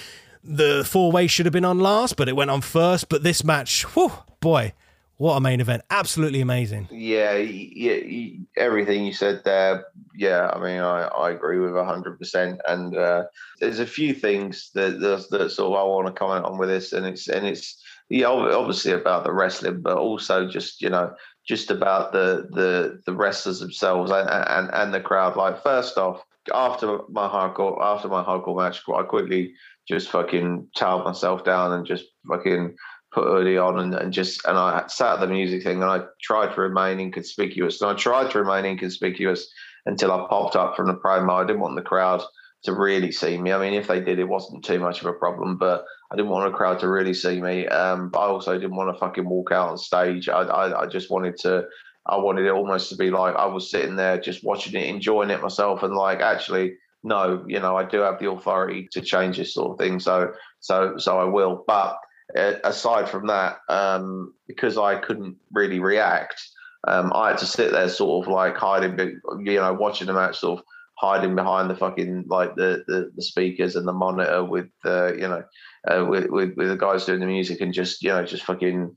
[0.44, 3.08] The four way should have been on last, but it went on first.
[3.08, 4.72] But this match, whew, boy,
[5.16, 5.82] what a main event!
[5.90, 6.88] Absolutely amazing.
[6.90, 9.84] Yeah, yeah, everything you said there.
[10.16, 12.60] Yeah, I mean, I, I agree with hundred percent.
[12.66, 13.24] And uh,
[13.60, 16.68] there's a few things that, that that sort of I want to comment on with
[16.68, 21.14] this, and it's and it's yeah, obviously about the wrestling, but also just you know
[21.46, 25.36] just about the the the wrestlers themselves and and, and the crowd.
[25.36, 29.54] Like first off, after my hardcore after my hardcore match, I quickly
[29.88, 32.76] just fucking towed myself down and just fucking
[33.12, 36.02] put hoodie on and, and just and I sat at the music thing and I
[36.20, 37.80] tried to remain inconspicuous.
[37.80, 39.48] And I tried to remain inconspicuous
[39.86, 41.42] until I popped up from the promo.
[41.42, 42.22] I didn't want the crowd
[42.64, 43.52] to really see me.
[43.52, 46.30] I mean, if they did, it wasn't too much of a problem, but I didn't
[46.30, 47.66] want a crowd to really see me.
[47.68, 50.28] Um, but I also didn't want to fucking walk out on stage.
[50.28, 51.64] I, I, I just wanted to,
[52.06, 55.30] I wanted it almost to be like I was sitting there just watching it, enjoying
[55.30, 59.38] it myself, and like actually, no, you know, I do have the authority to change
[59.38, 60.00] this sort of thing.
[60.00, 61.64] So, so, so I will.
[61.66, 61.96] But
[62.36, 66.42] uh, aside from that, um, because I couldn't really react,
[66.86, 68.98] um, I had to sit there sort of like hiding,
[69.44, 70.64] you know, watching the match, sort of
[71.02, 75.28] hiding behind the fucking like the the, the speakers and the monitor with uh, you
[75.28, 75.42] know
[75.88, 78.96] uh, with, with with the guys doing the music and just you know just fucking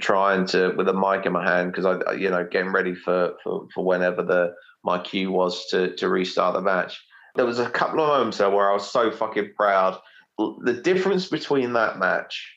[0.00, 3.34] trying to with a mic in my hand because I you know getting ready for,
[3.42, 7.00] for for whenever the my cue was to to restart the match.
[7.34, 9.98] There was a couple of moments there where I was so fucking proud.
[10.38, 12.52] The difference between that match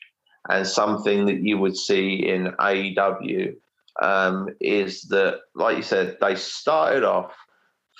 [0.48, 3.54] and something that you would see in AEW
[4.00, 7.32] um, is that, like you said, they started off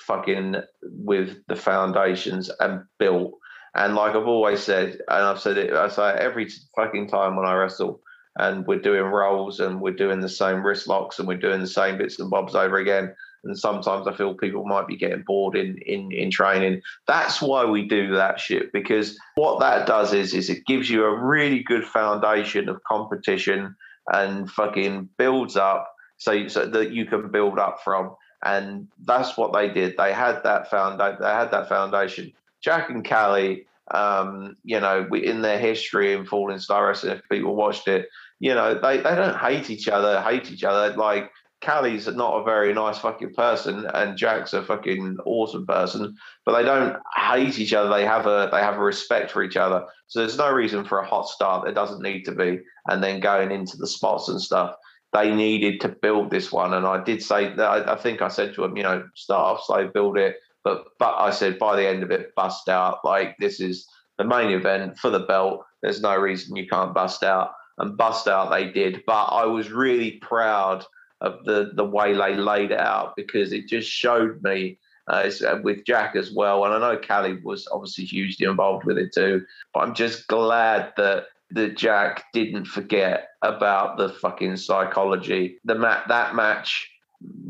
[0.07, 3.35] fucking with the foundations and built.
[3.75, 7.47] And like I've always said, and I've said it, I say every fucking time when
[7.47, 8.03] I wrestle,
[8.37, 11.67] and we're doing rolls and we're doing the same wrist locks and we're doing the
[11.67, 13.15] same bits and bobs over again.
[13.45, 16.81] And sometimes I feel people might be getting bored in in in training.
[17.07, 21.05] That's why we do that shit because what that does is is it gives you
[21.05, 23.75] a really good foundation of competition
[24.13, 29.53] and fucking builds up so, so that you can build up from and that's what
[29.53, 29.97] they did.
[29.97, 31.19] They had that foundation.
[31.21, 32.33] They had that foundation.
[32.63, 37.89] Jack and Callie, um, you know, in their history in Falling Star if people watched
[37.89, 38.09] it,
[38.39, 40.97] you know, they, they don't hate each other, hate each other.
[40.97, 41.31] Like
[41.61, 46.65] Callie's not a very nice fucking person, and Jack's a fucking awesome person, but they
[46.65, 47.91] don't hate each other.
[47.91, 49.85] They have a they have a respect for each other.
[50.09, 51.65] So there's no reason for a hot start.
[51.65, 54.77] There doesn't need to be, and then going into the spots and stuff
[55.13, 56.73] they needed to build this one.
[56.73, 59.59] And I did say that I, I think I said to them, you know, start
[59.59, 60.37] off slow, build it.
[60.65, 63.05] But but I said by the end of it, bust out.
[63.05, 63.87] Like this is
[64.19, 65.65] the main event for the belt.
[65.83, 67.53] There's no reason you can't bust out.
[67.79, 69.03] And bust out they did.
[69.07, 70.85] But I was really proud
[71.21, 74.79] of the the way they laid it out because it just showed me
[75.09, 76.65] uh, uh, with Jack as well.
[76.65, 79.45] And I know Callie was obviously hugely involved with it too.
[79.73, 85.59] But I'm just glad that that Jack didn't forget about the fucking psychology.
[85.65, 86.91] The mat that match,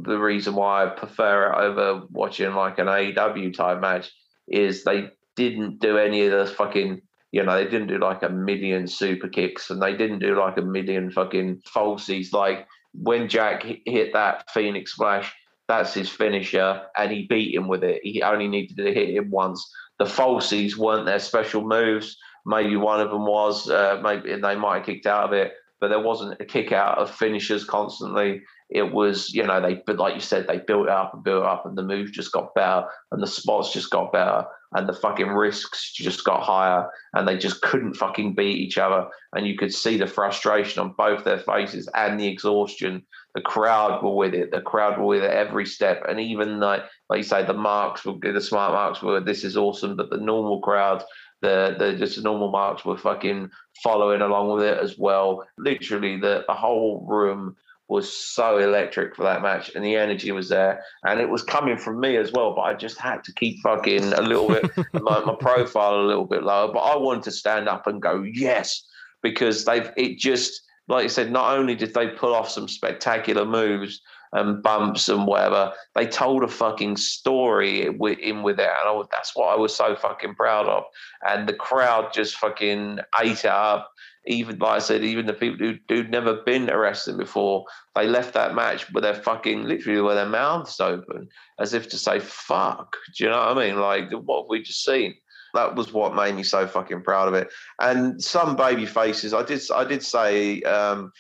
[0.03, 4.11] the reason why I prefer it over watching like an AEW type match
[4.49, 8.28] is they didn't do any of the fucking you know, they didn't do like a
[8.28, 12.32] million super kicks and they didn't do like a million fucking falsies.
[12.32, 15.35] Like when Jack hit that Phoenix Splash,
[15.66, 18.01] that's his finisher, and he beat him with it.
[18.03, 19.73] He only needed to hit him once.
[19.99, 22.19] The falsies weren't their special moves.
[22.44, 23.70] Maybe one of them was.
[23.70, 26.96] Uh, maybe they might have kicked out of it, but there wasn't a kick out
[26.98, 28.40] of finishers constantly.
[28.70, 31.66] It was, you know, they, but like you said, they built up and built up,
[31.66, 35.26] and the moves just got better, and the spots just got better, and the fucking
[35.26, 39.09] risks just got higher, and they just couldn't fucking beat each other.
[39.32, 43.02] And you could see the frustration on both their faces and the exhaustion.
[43.34, 44.52] The crowd were with it.
[44.52, 48.04] The crowd were with it every step, and even like, like you say, the marks
[48.04, 49.20] were the smart marks were.
[49.20, 51.02] This is awesome, but the normal crowd
[51.43, 53.51] the the just normal marks were fucking
[53.82, 55.44] following along with it as well.
[55.59, 57.56] Literally, the, the whole room
[57.89, 61.77] was so electric for that match, and the energy was there, and it was coming
[61.77, 62.55] from me as well.
[62.55, 66.24] But I just had to keep fucking a little bit my, my profile a little
[66.24, 66.73] bit lower.
[66.73, 68.82] But I wanted to stand up and go yes
[69.23, 71.32] because they've it just like I said.
[71.32, 74.01] Not only did they pull off some spectacular moves,
[74.32, 75.72] and bumps and whatever.
[75.94, 79.94] They told a fucking story in with it, and I, that's what I was so
[79.94, 80.84] fucking proud of.
[81.28, 83.90] And the crowd just fucking ate it up.
[84.26, 87.64] Even like I said, even the people who, who'd never been arrested before,
[87.96, 91.28] they left that match with their fucking literally with their mouths open,
[91.59, 93.80] as if to say "fuck." Do you know what I mean?
[93.80, 95.14] Like what have we just seen?
[95.54, 97.48] that was what made me so fucking proud of it.
[97.78, 101.12] And some baby faces, I did I did say um,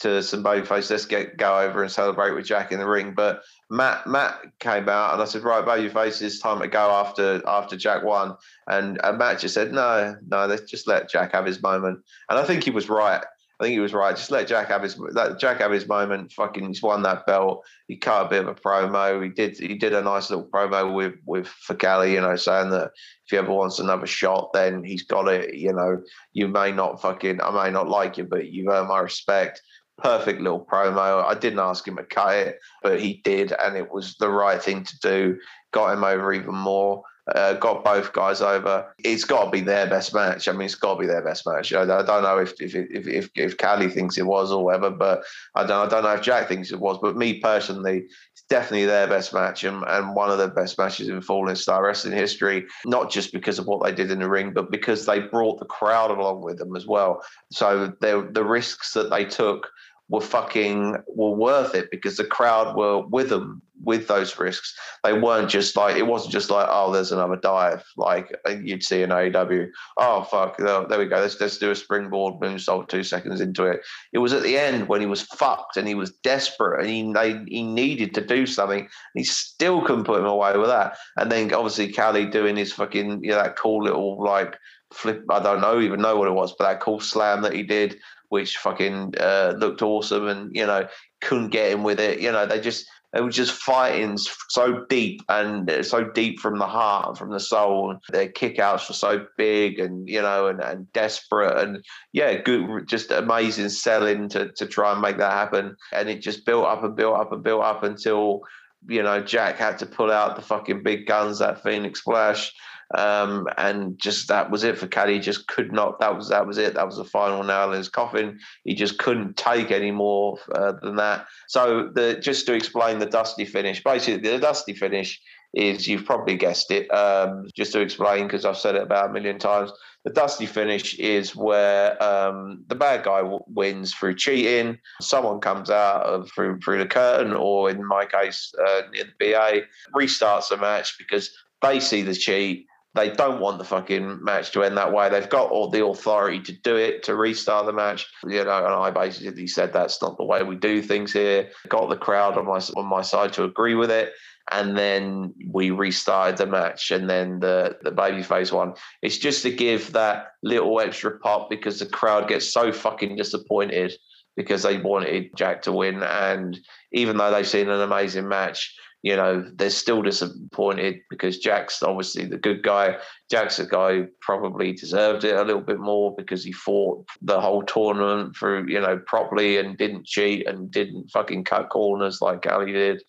[0.00, 0.90] to some babyface.
[0.90, 3.14] Let's get go over and celebrate with Jack in the ring.
[3.14, 7.42] But Matt Matt came out and I said, right, babyface, it's time to go after
[7.46, 8.36] after Jack won.
[8.68, 12.00] And, and Matt just said, no, no, let's just let Jack have his moment.
[12.28, 13.24] And I think he was right.
[13.58, 14.14] I think he was right.
[14.14, 16.30] Just let Jack have his let Jack have his moment.
[16.32, 17.64] Fucking, he's won that belt.
[17.88, 19.22] He cut a bit of a promo.
[19.22, 21.50] He did he did a nice little promo with with
[21.80, 22.90] Callie, you know, saying that
[23.26, 25.54] if he ever wants another shot, then he's got it.
[25.54, 26.02] You know,
[26.34, 29.62] you may not fucking, I may not like you, but you've earned my respect.
[29.98, 31.24] Perfect little promo.
[31.24, 34.62] I didn't ask him to cut it, but he did, and it was the right
[34.62, 35.38] thing to do.
[35.72, 37.02] Got him over even more
[37.34, 38.94] uh, got both guys over.
[38.98, 40.46] It's got to be their best match.
[40.46, 41.72] I mean, it's got to be their best match.
[41.72, 44.90] I, I don't know if if, if if if Callie thinks it was or whatever,
[44.90, 45.24] but
[45.54, 46.98] I don't I don't know if Jack thinks it was.
[47.02, 51.08] But me personally, it's definitely their best match and, and one of the best matches
[51.08, 52.64] in Falling Star Wrestling history.
[52.84, 55.66] Not just because of what they did in the ring, but because they brought the
[55.66, 57.22] crowd along with them as well.
[57.50, 59.68] So the the risks that they took
[60.08, 64.74] were fucking were worth it because the crowd were with them with those risks.
[65.04, 69.02] They weren't just like it wasn't just like oh there's another dive like you'd see
[69.02, 69.68] in AEW.
[69.96, 71.16] Oh fuck, there, we go.
[71.16, 73.80] Let's let's do a springboard moonsault two seconds into it.
[74.12, 77.12] It was at the end when he was fucked and he was desperate and he
[77.12, 78.88] they, he needed to do something.
[79.14, 80.96] he still couldn't put him away with that.
[81.16, 84.56] And then obviously Callie doing his fucking you know that cool little like
[84.92, 85.24] flip.
[85.30, 87.98] I don't know even know what it was, but that cool slam that he did
[88.28, 90.86] which fucking uh, looked awesome and you know
[91.20, 92.20] couldn't get in with it.
[92.20, 96.66] You know they just they were just fighting so deep and so deep from the
[96.66, 97.96] heart and from the soul.
[98.10, 103.10] Their kickouts were so big and you know and, and desperate and yeah, good, just
[103.10, 105.76] amazing selling to to try and make that happen.
[105.92, 108.40] And it just built up and built up and built up until
[108.88, 112.52] you know Jack had to pull out the fucking big guns that Phoenix Splash
[112.94, 115.18] um, and just that was it for Callie.
[115.18, 115.98] Just could not.
[116.00, 116.74] That was that was it.
[116.74, 118.38] That was the final nail in his coffin.
[118.64, 121.26] He just couldn't take any more uh, than that.
[121.48, 125.20] So the just to explain the dusty finish, basically the dusty finish
[125.54, 126.88] is you've probably guessed it.
[126.92, 129.72] Um, just to explain because I've said it about a million times.
[130.04, 134.78] The dusty finish is where um, the bad guy w- wins through cheating.
[135.00, 139.32] Someone comes out of through through the curtain, or in my case, uh, near the
[139.32, 139.62] BA,
[139.98, 144.62] restarts the match because they see the cheat they don't want the fucking match to
[144.62, 145.08] end that way.
[145.08, 148.06] They've got all the authority to do it, to restart the match.
[148.24, 151.50] You know, and I basically said that's not the way we do things here.
[151.68, 154.12] Got the crowd on my on my side to agree with it.
[154.50, 158.74] And then we restarted the match, and then the the babyface one.
[159.02, 163.92] It's just to give that little extra pop because the crowd gets so fucking disappointed
[164.36, 166.58] because they wanted Jack to win, and
[166.92, 168.74] even though they've seen an amazing match,
[169.06, 172.96] you know, they're still disappointed because Jack's obviously the good guy.
[173.30, 177.40] Jack's a guy who probably deserved it a little bit more because he fought the
[177.40, 182.42] whole tournament through, you know, properly and didn't cheat and didn't fucking cut corners like
[182.42, 183.00] Callie did.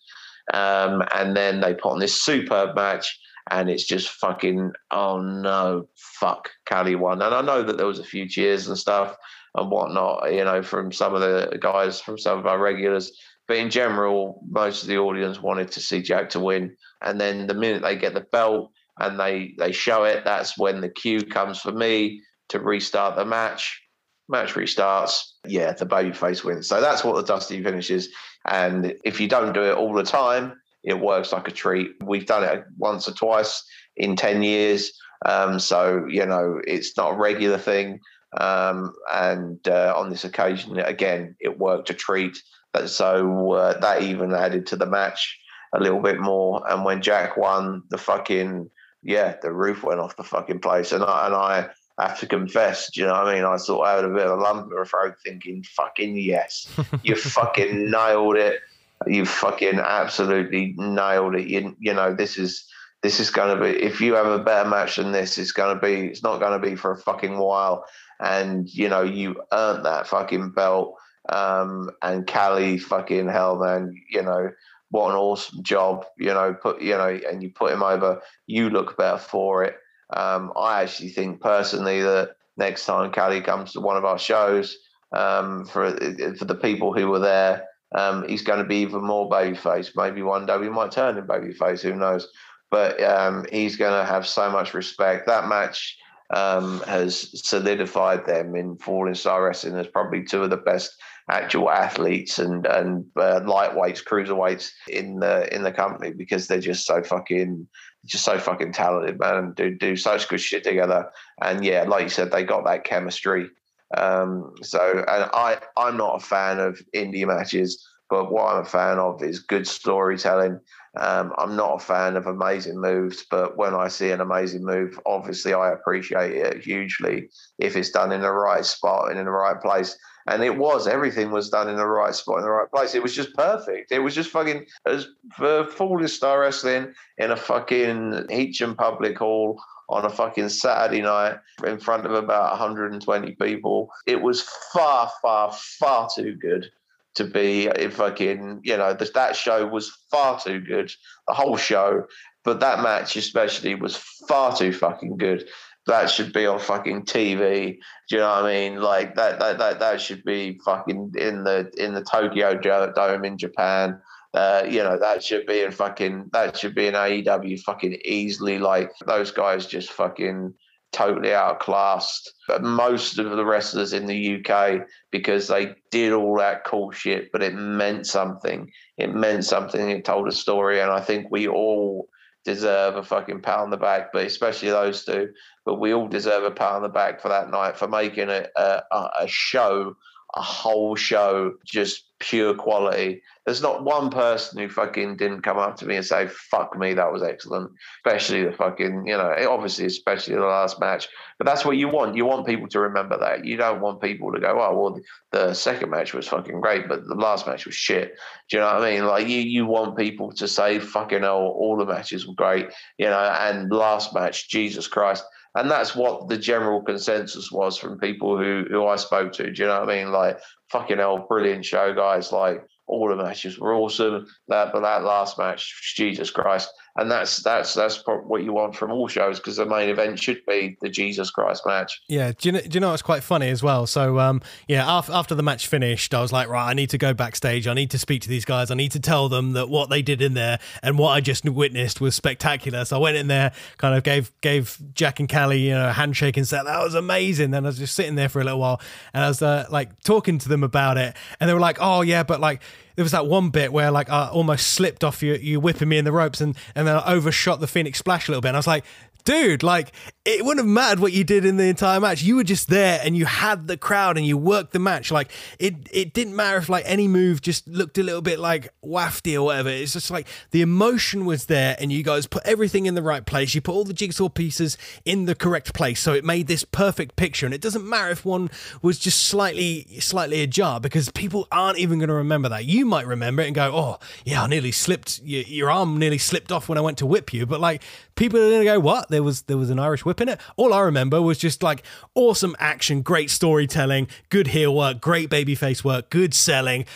[0.54, 3.18] Um, and then they put on this superb match,
[3.50, 7.22] and it's just fucking oh no, fuck, Callie won.
[7.22, 9.16] And I know that there was a few cheers and stuff
[9.56, 13.10] and whatnot, you know, from some of the guys, from some of our regulars.
[13.48, 16.76] But in general, most of the audience wanted to see Jack to win.
[17.02, 18.70] And then the minute they get the belt
[19.00, 22.20] and they they show it, that's when the cue comes for me
[22.50, 23.82] to restart the match.
[24.28, 25.22] Match restarts.
[25.46, 26.68] Yeah, the babyface wins.
[26.68, 28.10] So that's what the Dusty finishes.
[28.44, 31.92] And if you don't do it all the time, it works like a treat.
[32.04, 33.64] We've done it once or twice
[33.96, 34.92] in 10 years.
[35.24, 38.00] Um, so, you know, it's not a regular thing.
[38.38, 42.38] Um, and uh, on this occasion, again, it worked a treat.
[42.86, 45.38] So uh, that even added to the match
[45.72, 46.62] a little bit more.
[46.70, 48.70] And when Jack won, the fucking,
[49.02, 50.92] yeah, the roof went off the fucking place.
[50.92, 51.68] And I, and I,
[52.00, 53.44] have to confess, do you know what I mean?
[53.44, 56.68] I sort of had a bit of a lump in my throat thinking, fucking yes,
[57.02, 58.60] you fucking nailed it
[59.06, 61.46] you fucking absolutely nailed it.
[61.46, 62.66] You, you know, this is
[63.02, 65.74] this is going to be if you have a better match than this, it's going
[65.74, 67.84] to be it's not going to be for a fucking while.
[68.20, 70.96] And you know, you earned that fucking belt.
[71.28, 74.50] Um, and Callie, fucking hell, man, you know
[74.90, 76.06] what an awesome job.
[76.18, 78.20] You know, put you know, and you put him over.
[78.46, 79.76] You look better for it.
[80.10, 84.78] Um, I actually think personally that next time Callie comes to one of our shows,
[85.12, 85.90] um, for
[86.36, 89.92] for the people who were there um, he's going to be even more babyface.
[89.96, 91.80] Maybe one day we might turn him babyface.
[91.80, 92.28] Who knows?
[92.70, 95.26] But um, he's going to have so much respect.
[95.26, 95.96] That match
[96.34, 100.94] um, has solidified them in Falling Star Wrestling as probably two of the best
[101.30, 106.86] actual athletes and and uh, lightweights, cruiserweights in the in the company because they're just
[106.86, 107.66] so fucking
[108.06, 111.10] just so fucking talented, man, and do do such good shit together.
[111.42, 113.50] And yeah, like you said, they got that chemistry.
[113.96, 118.64] Um, so, and I, I'm not a fan of indie matches, but what I'm a
[118.64, 120.60] fan of is good storytelling.
[120.98, 124.98] Um, I'm not a fan of amazing moves, but when I see an amazing move,
[125.06, 127.28] obviously I appreciate it hugely
[127.58, 129.96] if it's done in the right spot and in the right place.
[130.28, 132.94] And it was everything was done in the right spot in the right place.
[132.94, 133.90] It was just perfect.
[133.90, 139.60] It was just fucking as for Falling Star Wrestling in a fucking Heacham Public Hall
[139.88, 143.90] on a fucking Saturday night in front of about 120 people.
[144.06, 144.42] It was
[144.72, 146.70] far, far, far too good
[147.14, 150.92] to be in fucking, you know, that show was far too good,
[151.26, 152.04] the whole show.
[152.44, 153.96] But that match especially was
[154.28, 155.48] far too fucking good.
[155.88, 157.78] That should be on fucking TV.
[158.08, 158.80] Do you know what I mean?
[158.80, 163.38] Like that, that, that, that should be fucking in the in the Tokyo Dome in
[163.38, 163.98] Japan.
[164.34, 168.58] Uh, you know, that should be in fucking that should be in AEW fucking easily.
[168.58, 170.54] Like those guys just fucking
[170.92, 176.90] totally outclassed most of the wrestlers in the UK because they did all that cool
[176.90, 178.70] shit, but it meant something.
[178.96, 179.90] It meant something.
[179.90, 182.08] It told a story, and I think we all
[182.44, 185.30] deserve a fucking pat on the back, but especially those two.
[185.64, 188.50] But we all deserve a pat on the back for that night for making it
[188.56, 189.94] a, a, a show
[190.34, 193.22] a whole show just pure quality.
[193.46, 196.92] There's not one person who fucking didn't come up to me and say, fuck me,
[196.94, 197.70] that was excellent.
[198.04, 201.08] Especially the fucking, you know, obviously, especially the last match.
[201.38, 202.16] But that's what you want.
[202.16, 203.44] You want people to remember that.
[203.46, 205.00] You don't want people to go, oh, well,
[205.32, 208.18] the second match was fucking great, but the last match was shit.
[208.50, 209.06] Do you know what I mean?
[209.06, 212.68] Like, you, you want people to say, fucking hell, all the matches were great,
[212.98, 217.98] you know, and last match, Jesus Christ and that's what the general consensus was from
[217.98, 219.50] people who who I spoke to.
[219.50, 220.12] Do you know what I mean?
[220.12, 220.38] Like,
[220.70, 222.32] fucking hell, brilliant show, guys.
[222.32, 224.26] Like, all the matches were awesome.
[224.48, 228.90] That but that last match, Jesus Christ, and that's that's that's what you want from
[228.90, 232.02] all shows because the main event should be the Jesus Christ match.
[232.08, 232.60] Yeah, do you know?
[232.60, 233.86] Do you know what's quite funny as well?
[233.86, 236.98] So, um, yeah, after, after the match finished, I was like, right, I need to
[236.98, 237.68] go backstage.
[237.68, 238.72] I need to speak to these guys.
[238.72, 241.48] I need to tell them that what they did in there and what I just
[241.48, 242.84] witnessed was spectacular.
[242.84, 245.92] So I went in there, kind of gave gave Jack and Callie, you know, a
[245.92, 247.52] handshake and said that was amazing.
[247.52, 248.80] Then I was just sitting there for a little while
[249.14, 252.00] and I was uh, like talking to them about it, and they were like, oh
[252.00, 252.60] yeah, but like
[252.98, 255.98] there was that one bit where like I almost slipped off you, you whipping me
[255.98, 258.48] in the ropes, and and then I overshot the Phoenix Splash a little bit.
[258.48, 258.84] And I was like,
[259.24, 259.92] dude, like
[260.28, 262.22] it wouldn't have mattered what you did in the entire match.
[262.22, 265.10] You were just there and you had the crowd and you worked the match.
[265.10, 268.68] Like it, it didn't matter if like any move just looked a little bit like
[268.84, 269.70] wafty or whatever.
[269.70, 273.24] It's just like the emotion was there and you guys put everything in the right
[273.24, 273.54] place.
[273.54, 274.76] You put all the jigsaw pieces
[275.06, 275.98] in the correct place.
[275.98, 277.46] So it made this perfect picture.
[277.46, 278.50] And it doesn't matter if one
[278.82, 282.66] was just slightly, slightly ajar because people aren't even going to remember that.
[282.66, 286.18] You might remember it and go, oh, yeah, I nearly slipped, your, your arm nearly
[286.18, 287.46] slipped off when I went to whip you.
[287.46, 287.82] But like
[288.14, 289.08] people are going to go, what?
[289.08, 290.40] There was, there was an Irish whip it.
[290.56, 291.84] All I remember was just like
[292.14, 296.86] awesome action, great storytelling, good heel work, great babyface work, good selling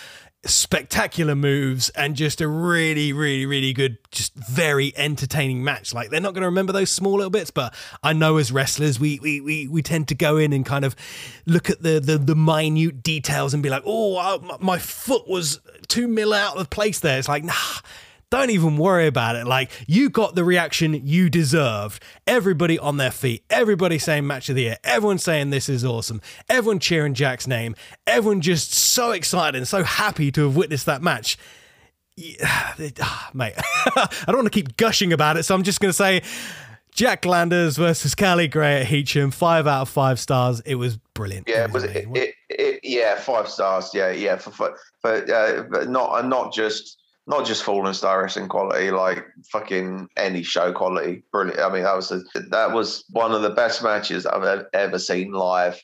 [0.44, 5.94] spectacular moves and just a really, really, really good, just very entertaining match.
[5.94, 7.72] Like they're not going to remember those small little bits, but
[8.02, 10.96] I know as wrestlers, we we we, we tend to go in and kind of
[11.46, 15.60] look at the the, the minute details and be like, oh, uh, my foot was
[15.86, 17.18] two mil out of place there.
[17.18, 17.52] It's like, nah
[18.32, 19.46] don't even worry about it.
[19.46, 22.02] Like, you got the reaction you deserved.
[22.26, 26.22] Everybody on their feet, everybody saying match of the year, everyone saying this is awesome,
[26.48, 27.76] everyone cheering Jack's name,
[28.06, 31.36] everyone just so excited and so happy to have witnessed that match.
[32.16, 33.52] Yeah, ah, mate,
[33.96, 36.22] I don't want to keep gushing about it, so I'm just going to say
[36.90, 40.60] Jack Landers versus Callie Gray at Heacham, five out of five stars.
[40.60, 41.48] It was brilliant.
[41.50, 43.90] Yeah, it was, it, it, it, yeah, five stars.
[43.92, 48.90] Yeah, yeah, for for, for uh, not not just not just Falling Star Wrestling quality,
[48.90, 51.22] like fucking any show quality.
[51.30, 51.60] Brilliant.
[51.60, 52.20] I mean, that was a,
[52.50, 55.80] that was one of the best matches I've ever seen live.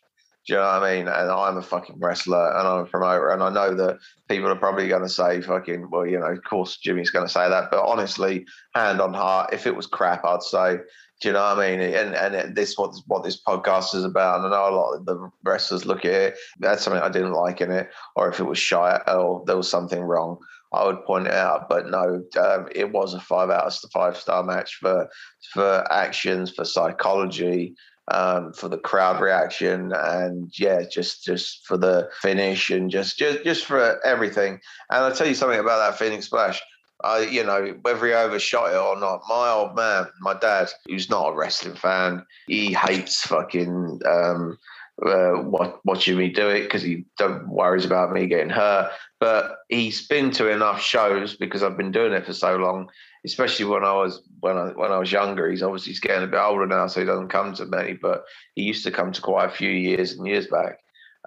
[0.47, 1.09] Do you know what I mean?
[1.09, 3.99] And I'm a fucking wrestler and I'm a promoter, and I know that
[4.29, 7.33] people are probably going to say fucking, well, you know, of course Jimmy's going to
[7.33, 10.79] say that, but honestly, hand on heart, if it was crap, I'd say.
[11.21, 11.81] Do you know what I mean?
[11.81, 14.37] And and this what what this podcast is about.
[14.39, 16.39] And I know a lot of the wrestlers look at it.
[16.61, 19.69] That's something I didn't like in it, or if it was shy, or there was
[19.69, 20.39] something wrong.
[20.73, 21.69] I would point it out.
[21.69, 25.09] But no, um, it was a five out of five star match for
[25.53, 27.75] for actions, for psychology,
[28.11, 33.45] um, for the crowd reaction, and yeah, just just for the finish and just just
[33.45, 34.61] just for everything.
[34.91, 36.61] And I'll tell you something about that Phoenix Splash.
[37.05, 41.09] I, you know, whether he overshot it or not, my old man, my dad, who's
[41.09, 44.59] not a wrestling fan, he hates fucking um,
[45.05, 45.43] uh,
[45.85, 48.91] watching me do it because he don't worries about me getting hurt.
[49.21, 52.89] But he's been to enough shows because I've been doing it for so long.
[53.25, 55.51] Especially when I was when I when I was younger.
[55.51, 57.95] He's obviously he's getting a bit older now, so he doesn't come to many.
[57.95, 60.79] But he used to come to quite a few years and years back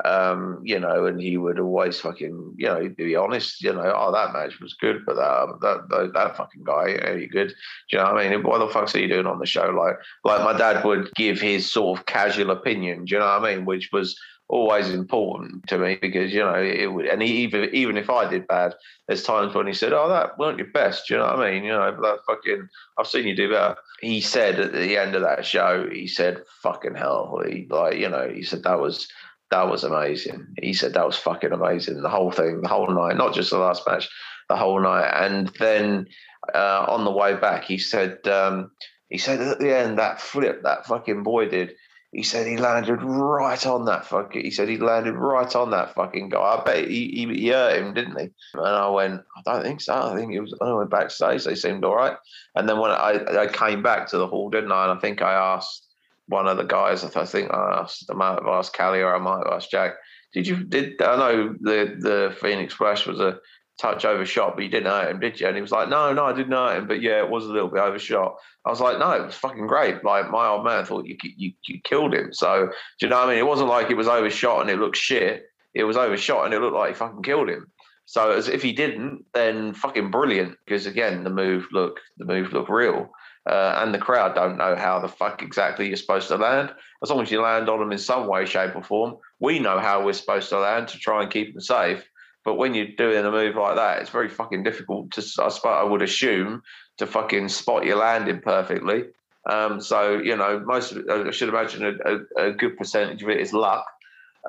[0.05, 4.11] um, you know, and he would always fucking, you know, be honest, you know, oh,
[4.11, 7.49] that match was good, but that that that, that fucking guy, are you good?
[7.49, 7.53] Do
[7.91, 8.43] you know what I mean?
[8.43, 9.69] What the fuck's he doing on the show?
[9.69, 13.05] Like, like my dad would give his sort of casual opinion.
[13.05, 13.65] Do you know what I mean?
[13.65, 14.19] Which was
[14.51, 18.29] always important to me because you know it would, and he, even even if I
[18.29, 18.75] did bad,
[19.07, 21.51] there's times when he said, "Oh, that weren't your best." Do you know what I
[21.51, 21.63] mean?
[21.63, 22.67] You know, that fucking
[22.97, 23.77] I've seen you do better.
[24.01, 28.09] He said at the end of that show, he said, "Fucking hell!" He like you
[28.09, 29.07] know, he said that was
[29.51, 30.47] that was amazing.
[30.61, 32.01] He said that was fucking amazing.
[32.01, 34.09] The whole thing, the whole night, not just the last match,
[34.49, 35.11] the whole night.
[35.13, 36.07] And then
[36.55, 38.71] uh, on the way back, he said, um,
[39.09, 41.73] he said at the end that flip that fucking boy did.
[42.13, 44.43] He said he landed right on that fucking.
[44.43, 46.39] He said he landed right on that fucking guy.
[46.39, 48.29] I bet he, he, he hurt him, didn't he?
[48.53, 49.93] And I went, I don't think so.
[49.93, 50.53] I think it was.
[50.61, 51.45] I went backstage.
[51.45, 52.17] They seemed all right.
[52.55, 54.89] And then when I, I came back to the hall, didn't I?
[54.89, 55.87] And I think I asked
[56.27, 57.03] one of the guys.
[57.03, 59.95] I think I asked, I might have asked Callie or I might have asked Jack.
[60.33, 63.39] Did you did I know the the Phoenix Splash was a
[63.81, 65.47] touch overshot, but you didn't hurt him, did you?
[65.47, 67.51] And he was like, No, no, I didn't hurt him, but yeah, it was a
[67.51, 68.35] little bit overshot.
[68.65, 70.03] I was like, No, it was fucking great.
[70.03, 72.33] Like my old man thought you you, you killed him.
[72.33, 72.67] So
[72.99, 73.39] do you know what I mean?
[73.39, 75.45] It wasn't like it was overshot and it looked shit.
[75.73, 77.67] It was overshot and it looked like he fucking killed him.
[78.05, 80.57] So as if he didn't, then fucking brilliant.
[80.65, 83.09] Because again, the move look the move looked real
[83.49, 86.71] uh, and the crowd don't know how the fuck exactly you're supposed to land.
[87.03, 89.79] As long as you land on them in some way, shape, or form, we know
[89.79, 92.07] how we're supposed to land to try and keep them safe.
[92.43, 95.57] But when you're doing a move like that, it's very fucking difficult to, I, suppose,
[95.65, 96.61] I would assume,
[96.97, 99.05] to fucking spot your landing perfectly.
[99.49, 103.23] Um, so, you know, most of it, I should imagine a, a, a good percentage
[103.23, 103.85] of it is luck.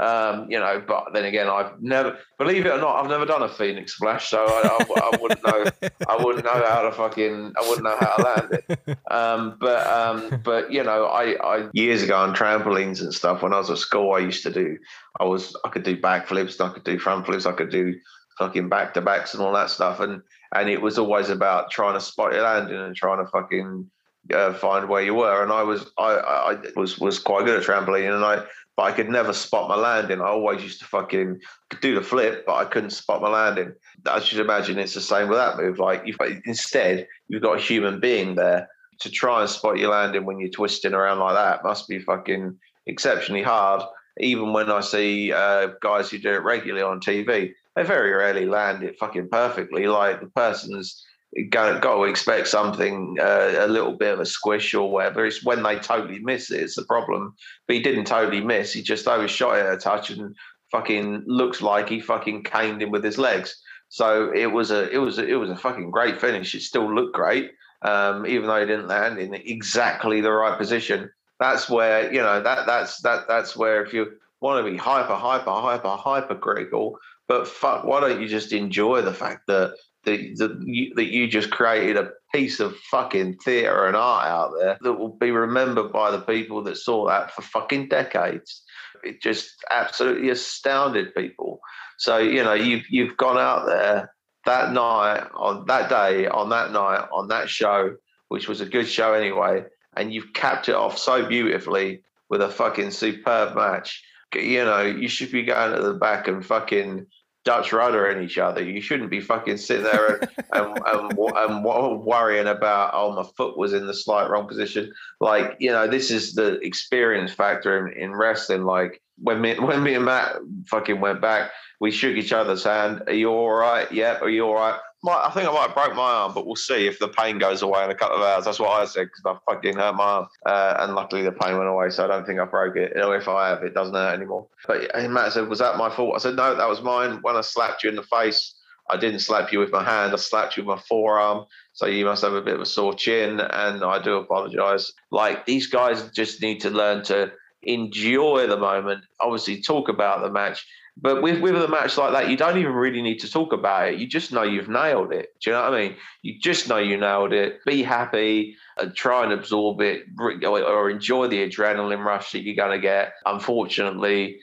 [0.00, 3.42] Um, you know, but then again, I've never, believe it or not, I've never done
[3.42, 5.90] a Phoenix splash, so I, I, I wouldn't know.
[6.08, 7.52] I wouldn't know how to fucking.
[7.56, 8.98] I wouldn't know how to land it.
[9.10, 13.52] Um, but um, but you know, I, I years ago on trampolines and stuff when
[13.52, 14.78] I was at school, I used to do.
[15.20, 17.94] I was I could do backflips, I could do front flips, I could do
[18.38, 20.22] fucking back to backs and all that stuff, and
[20.54, 23.90] and it was always about trying to spot your landing and trying to fucking
[24.32, 25.42] uh, find where you were.
[25.42, 28.44] And I was I, I was was quite good at trampoline, and I
[28.76, 30.20] but I could never spot my landing.
[30.20, 31.40] I always used to fucking
[31.80, 33.74] do the flip, but I couldn't spot my landing.
[34.06, 35.78] I should imagine it's the same with that move.
[35.78, 36.16] Like you've
[36.46, 38.68] instead you've got a human being there
[39.00, 41.64] to try and spot your landing when you're twisting around like that.
[41.64, 43.82] Must be fucking exceptionally hard.
[44.18, 48.46] Even when I see uh, guys who do it regularly on TV, they very rarely
[48.46, 49.86] land it fucking perfectly.
[49.86, 51.04] Like the person's
[51.50, 55.24] got to expect something uh, a little bit of a squish or whatever.
[55.24, 56.60] It's when they totally miss it.
[56.60, 57.34] It's the problem.
[57.66, 58.72] But he didn't totally miss.
[58.72, 60.34] He just overshot it a touch and
[60.70, 63.56] fucking looks like he fucking caned him with his legs.
[63.88, 66.54] So it was a it was a, it was a fucking great finish.
[66.54, 67.52] It still looked great,
[67.82, 71.10] um, even though he didn't land in exactly the right position.
[71.38, 75.14] That's where you know that that's that that's where if you want to be hyper
[75.14, 76.98] hyper hyper hyper critical,
[77.28, 81.28] But fuck, why don't you just enjoy the fact that that, that, you, that you
[81.28, 85.92] just created a piece of fucking theatre and art out there that will be remembered
[85.92, 88.62] by the people that saw that for fucking decades.
[89.04, 91.60] It just absolutely astounded people.
[91.98, 94.12] So you know you've you've gone out there
[94.44, 97.96] that night on that day on that night on that show,
[98.28, 99.64] which was a good show anyway,
[99.96, 104.02] and you've capped it off so beautifully with a fucking superb match.
[104.34, 107.06] You know you should be going to the back and fucking
[107.44, 108.62] Dutch rudder in each other.
[108.62, 111.64] You shouldn't be fucking sitting there and, and, and, and,
[112.04, 114.92] worrying about, oh, my foot was in the slight wrong position.
[115.20, 118.64] Like, you know, this is the experience factor in, in wrestling.
[118.64, 120.36] Like, when me, when me and Matt
[120.66, 121.50] fucking went back,
[121.80, 123.02] we shook each other's hand.
[123.08, 123.90] Are you all right?
[123.90, 124.22] Yep.
[124.22, 124.78] Are you all right?
[125.04, 127.62] I think I might have broke my arm, but we'll see if the pain goes
[127.62, 128.44] away in a couple of hours.
[128.44, 131.56] That's what I said because I fucking hurt my arm, uh, and luckily the pain
[131.56, 132.94] went away, so I don't think I broke it.
[132.94, 134.46] Know, if I have, it doesn't hurt anymore.
[134.66, 137.40] But Matt said, "Was that my fault?" I said, "No, that was mine." When I
[137.40, 138.54] slapped you in the face,
[138.90, 140.12] I didn't slap you with my hand.
[140.12, 141.46] I slapped you with my forearm.
[141.72, 144.92] So you must have a bit of a sore chin, and I do apologise.
[145.10, 149.04] Like these guys just need to learn to enjoy the moment.
[149.20, 150.64] Obviously, talk about the match
[150.96, 153.88] but with, with a match like that, you don't even really need to talk about
[153.88, 153.98] it.
[153.98, 155.30] You just know you've nailed it.
[155.40, 155.96] Do you know what I mean?
[156.22, 157.64] You just know you nailed it.
[157.64, 162.78] Be happy and try and absorb it or enjoy the adrenaline rush that you're going
[162.78, 163.14] to get.
[163.24, 164.38] Unfortunately,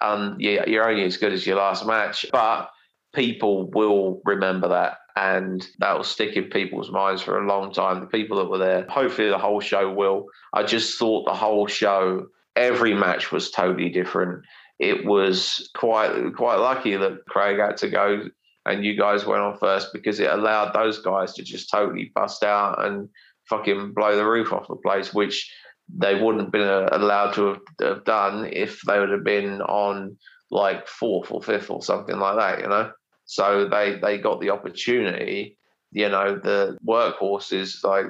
[0.00, 2.70] um, yeah, you're only as good as your last match, but
[3.12, 8.00] people will remember that and that will stick in people's minds for a long time.
[8.00, 10.26] The people that were there, hopefully, the whole show will.
[10.54, 14.44] I just thought the whole show, every match was totally different
[14.78, 18.28] it was quite quite lucky that Craig had to go
[18.68, 22.44] and you guys went on first because it allowed those guys to just totally bust
[22.44, 23.08] out and
[23.48, 25.50] fucking blow the roof off the place, which
[25.88, 29.62] they wouldn't have been uh, allowed to have, have done if they would have been
[29.62, 30.16] on
[30.50, 32.92] like fourth or fifth or something like that, you know.
[33.24, 35.56] So they they got the opportunity.
[35.90, 38.06] You know, the workhorses like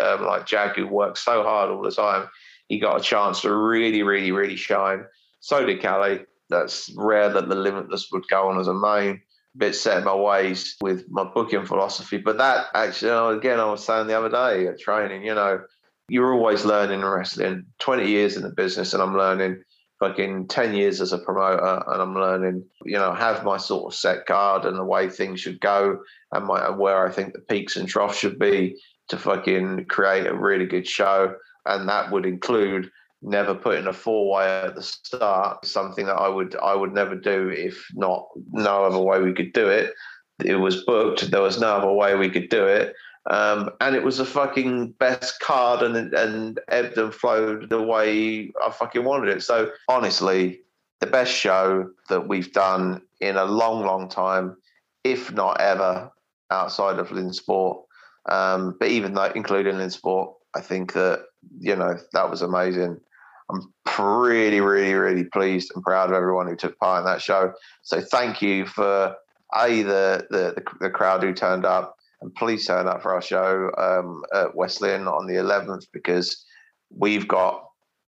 [0.00, 2.28] um, like Jag who works so hard all the time.
[2.68, 5.04] He got a chance to really, really, really shine.
[5.40, 6.20] So did Callie.
[6.50, 9.20] That's rare that the Limitless would go on as a main.
[9.56, 12.18] Bit set in my ways with my booking philosophy.
[12.18, 15.60] But that actually, know, again, I was saying the other day at training, you know,
[16.08, 17.64] you're always learning in wrestling.
[17.80, 19.62] 20 years in the business and I'm learning
[20.00, 23.98] fucking 10 years as a promoter and I'm learning, you know, have my sort of
[23.98, 25.98] set guard and the way things should go
[26.32, 30.26] and, my, and where I think the peaks and troughs should be to fucking create
[30.26, 31.34] a really good show.
[31.66, 32.90] And that would include
[33.22, 35.64] never putting a four way at the start.
[35.64, 39.52] Something that I would I would never do if not no other way we could
[39.52, 39.92] do it.
[40.44, 41.30] It was booked.
[41.30, 42.94] There was no other way we could do it.
[43.30, 48.50] Um, and it was the fucking best card and and ebbed and flowed the way
[48.64, 49.42] I fucking wanted it.
[49.42, 50.60] So honestly,
[51.00, 54.56] the best show that we've done in a long, long time,
[55.04, 56.10] if not ever,
[56.50, 57.82] outside of Lynnsport.
[58.30, 61.26] Um, but even though including Lynnsport, I think that
[61.60, 63.00] you know that was amazing.
[63.50, 67.52] I'm really, really, really pleased and proud of everyone who took part in that show.
[67.82, 69.16] So thank you for
[69.56, 73.70] a the the, the crowd who turned up, and please turn up for our show
[73.78, 76.44] um, at West Lynn on the 11th because
[76.90, 77.64] we've got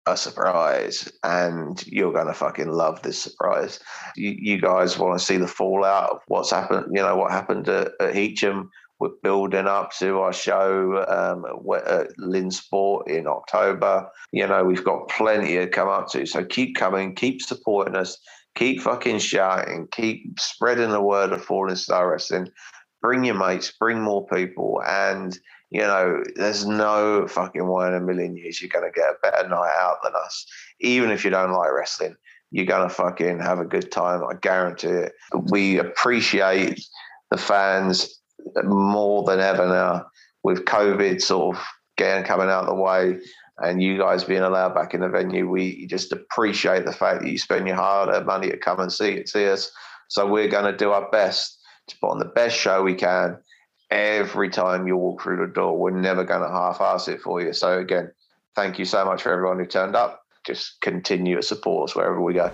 [0.07, 3.81] a surprise and you're going to fucking love this surprise.
[4.17, 7.69] You, you guys want to see the fallout of what's happened, you know, what happened
[7.69, 8.71] at, at Heacham
[9.01, 14.07] we're building up to our show um, at Lynnsport in October.
[14.31, 16.27] You know, we've got plenty to come up to.
[16.27, 18.19] So keep coming, keep supporting us,
[18.55, 22.51] keep fucking shouting, keep spreading the word of Falling Star Wrestling.
[23.01, 24.83] Bring your mates, bring more people.
[24.87, 25.37] And,
[25.71, 29.15] you know, there's no fucking way in a million years you're going to get a
[29.23, 30.45] better night out than us.
[30.81, 32.17] Even if you don't like wrestling,
[32.51, 34.23] you're going to fucking have a good time.
[34.29, 35.13] I guarantee it.
[35.51, 36.85] We appreciate
[37.31, 38.20] the fans
[38.65, 40.07] more than ever now
[40.43, 41.63] with COVID sort of
[41.97, 43.19] getting coming out of the way
[43.59, 45.49] and you guys being allowed back in the venue.
[45.49, 48.93] We just appreciate the fact that you spend your hard earned money to come and
[48.93, 49.71] see see us.
[50.09, 51.59] So we're going to do our best
[51.89, 53.39] to put on the best show we can
[53.91, 55.77] every time you walk through the door.
[55.77, 57.53] We're never going to half-ass it for you.
[57.53, 58.11] So again,
[58.57, 60.23] thank you so much for everyone who turned up.
[60.47, 62.51] Just continue to support us wherever we go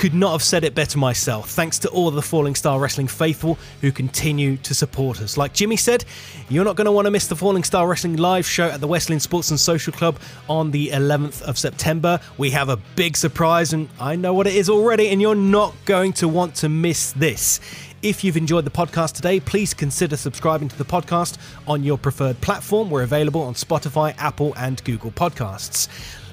[0.00, 1.50] could not have said it better myself.
[1.50, 5.36] Thanks to all the Falling Star Wrestling faithful who continue to support us.
[5.36, 6.06] Like Jimmy said,
[6.48, 8.86] you're not going to want to miss the Falling Star Wrestling live show at the
[8.86, 10.18] West Lynn Sports and Social Club
[10.48, 12.18] on the 11th of September.
[12.38, 15.74] We have a big surprise, and I know what it is already, and you're not
[15.84, 17.60] going to want to miss this.
[18.00, 21.36] If you've enjoyed the podcast today, please consider subscribing to the podcast
[21.66, 22.88] on your preferred platform.
[22.88, 25.88] We're available on Spotify, Apple, and Google Podcasts.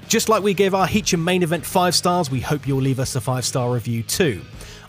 [0.07, 3.15] Just like we gave our Heacham main event five stars, we hope you'll leave us
[3.15, 4.41] a five star review too.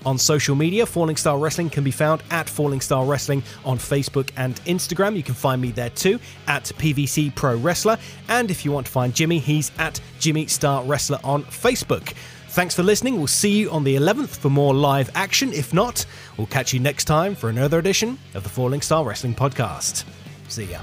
[0.06, 4.30] On social media, Falling Star Wrestling can be found at Falling Star Wrestling on Facebook
[4.36, 5.16] and Instagram.
[5.16, 7.98] You can find me there too at PVC Pro Wrestler.
[8.28, 12.14] And if you want to find Jimmy, he's at Jimmy Star Wrestler on Facebook.
[12.50, 13.18] Thanks for listening.
[13.18, 15.52] We'll see you on the 11th for more live action.
[15.52, 19.34] If not, we'll catch you next time for another edition of the Falling Star Wrestling
[19.34, 20.04] Podcast.
[20.48, 20.80] See ya.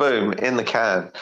[0.00, 1.12] Boom, in the can.